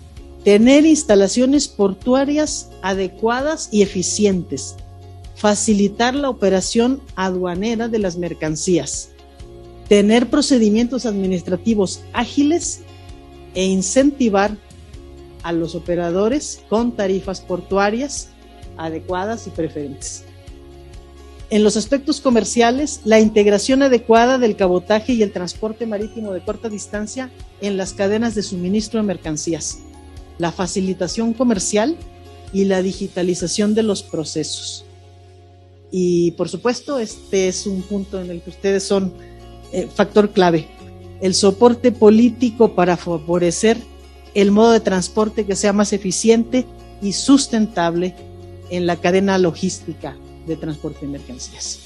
tener 0.44 0.84
instalaciones 0.84 1.68
portuarias 1.68 2.70
adecuadas 2.82 3.68
y 3.72 3.82
eficientes, 3.82 4.76
facilitar 5.34 6.14
la 6.14 6.28
operación 6.28 7.00
aduanera 7.14 7.88
de 7.88 8.00
las 8.00 8.18
mercancías, 8.18 9.10
tener 9.88 10.28
procedimientos 10.28 11.06
administrativos 11.06 12.00
ágiles 12.12 12.80
e 13.54 13.64
incentivar 13.64 14.56
a 15.42 15.52
los 15.52 15.74
operadores 15.74 16.62
con 16.68 16.92
tarifas 16.92 17.40
portuarias 17.40 18.28
adecuadas 18.76 19.46
y 19.46 19.50
preferentes. 19.50 20.24
En 21.50 21.64
los 21.64 21.76
aspectos 21.76 22.20
comerciales, 22.20 23.00
la 23.04 23.18
integración 23.18 23.82
adecuada 23.82 24.38
del 24.38 24.54
cabotaje 24.54 25.14
y 25.14 25.22
el 25.22 25.32
transporte 25.32 25.84
marítimo 25.84 26.32
de 26.32 26.44
corta 26.44 26.68
distancia 26.68 27.30
en 27.60 27.76
las 27.76 27.92
cadenas 27.92 28.36
de 28.36 28.44
suministro 28.44 29.00
de 29.00 29.06
mercancías, 29.06 29.80
la 30.38 30.52
facilitación 30.52 31.32
comercial 31.32 31.96
y 32.52 32.66
la 32.66 32.82
digitalización 32.82 33.74
de 33.74 33.82
los 33.82 34.04
procesos. 34.04 34.84
Y 35.90 36.30
por 36.32 36.48
supuesto, 36.48 37.00
este 37.00 37.48
es 37.48 37.66
un 37.66 37.82
punto 37.82 38.20
en 38.20 38.30
el 38.30 38.40
que 38.42 38.50
ustedes 38.50 38.84
son 38.84 39.12
eh, 39.72 39.88
factor 39.92 40.30
clave, 40.30 40.68
el 41.20 41.34
soporte 41.34 41.90
político 41.90 42.76
para 42.76 42.96
favorecer 42.96 43.76
el 44.34 44.50
modo 44.50 44.72
de 44.72 44.80
transporte 44.80 45.44
que 45.44 45.56
sea 45.56 45.72
más 45.72 45.92
eficiente 45.92 46.66
y 47.02 47.12
sustentable 47.12 48.14
en 48.70 48.86
la 48.86 48.96
cadena 48.96 49.38
logística 49.38 50.16
de 50.46 50.56
transporte 50.56 51.06
de 51.06 51.12
mercancías. 51.12 51.80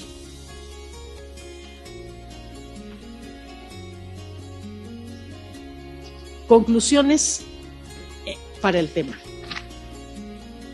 Conclusiones 6.47 7.41
eh, 8.25 8.35
para 8.61 8.79
el 8.79 8.89
tema. 8.89 9.17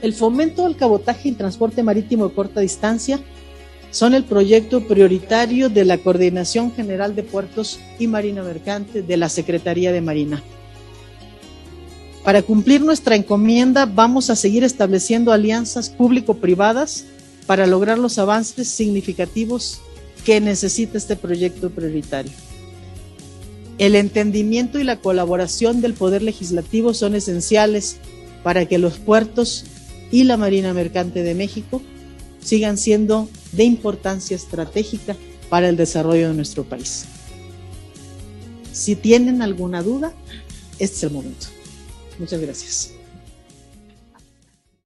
El 0.02 0.14
fomento 0.14 0.64
del 0.64 0.76
cabotaje 0.76 1.30
y 1.30 1.34
transporte 1.34 1.84
marítimo 1.84 2.28
de 2.28 2.34
corta 2.34 2.60
distancia 2.60 3.20
son 3.92 4.14
el 4.14 4.24
proyecto 4.24 4.88
prioritario 4.88 5.70
de 5.70 5.86
la 5.86 5.98
Coordinación 5.98 6.74
General 6.74 7.16
de 7.16 7.24
Puertos 7.24 7.80
y 8.00 8.08
Marina 8.08 8.42
Mercante 8.42 9.02
de 9.02 9.18
la 9.18 9.30
Secretaría 9.30 9.92
de 9.92 10.02
Marina. 10.02 10.42
Para 12.24 12.44
cumplir 12.44 12.82
nuestra 12.82 13.16
encomienda 13.16 13.86
vamos 13.88 14.30
a 14.30 14.36
seguir 14.36 14.64
estableciendo 14.64 15.32
alianzas 15.32 15.90
público-privadas 15.90 17.06
para 17.48 17.66
lograr 17.66 17.98
los 17.98 18.20
avances 18.20 18.68
significativos 18.68 19.82
que 20.24 20.40
necesita 20.40 21.00
este 21.00 21.16
proyecto 21.16 21.72
prioritario. 21.72 22.32
El 23.80 23.96
entendimiento 23.96 24.78
y 24.78 24.84
la 24.84 25.00
colaboración 25.00 25.82
del 25.82 25.96
Poder 25.96 26.22
Legislativo 26.22 26.94
son 26.94 27.16
esenciales 27.16 27.98
para 28.44 28.68
que 28.68 28.78
los 28.78 29.00
puertos 29.00 29.66
y 30.12 30.26
la 30.26 30.38
Marina 30.38 30.74
Mercante 30.74 31.24
de 31.24 31.34
México 31.34 31.82
sigan 32.40 32.78
siendo 32.78 33.30
de 33.52 33.64
importancia 33.64 34.36
estratégica 34.36 35.16
para 35.50 35.70
el 35.70 35.78
desarrollo 35.78 36.30
de 36.30 36.36
nuestro 36.36 36.64
país. 36.66 37.06
Si 38.72 38.96
tienen 38.96 39.42
alguna 39.42 39.82
duda, 39.82 40.14
este 40.78 40.98
es 40.98 41.04
el 41.04 41.12
momento. 41.12 41.48
Muchas 42.20 42.40
gracias. 42.42 43.01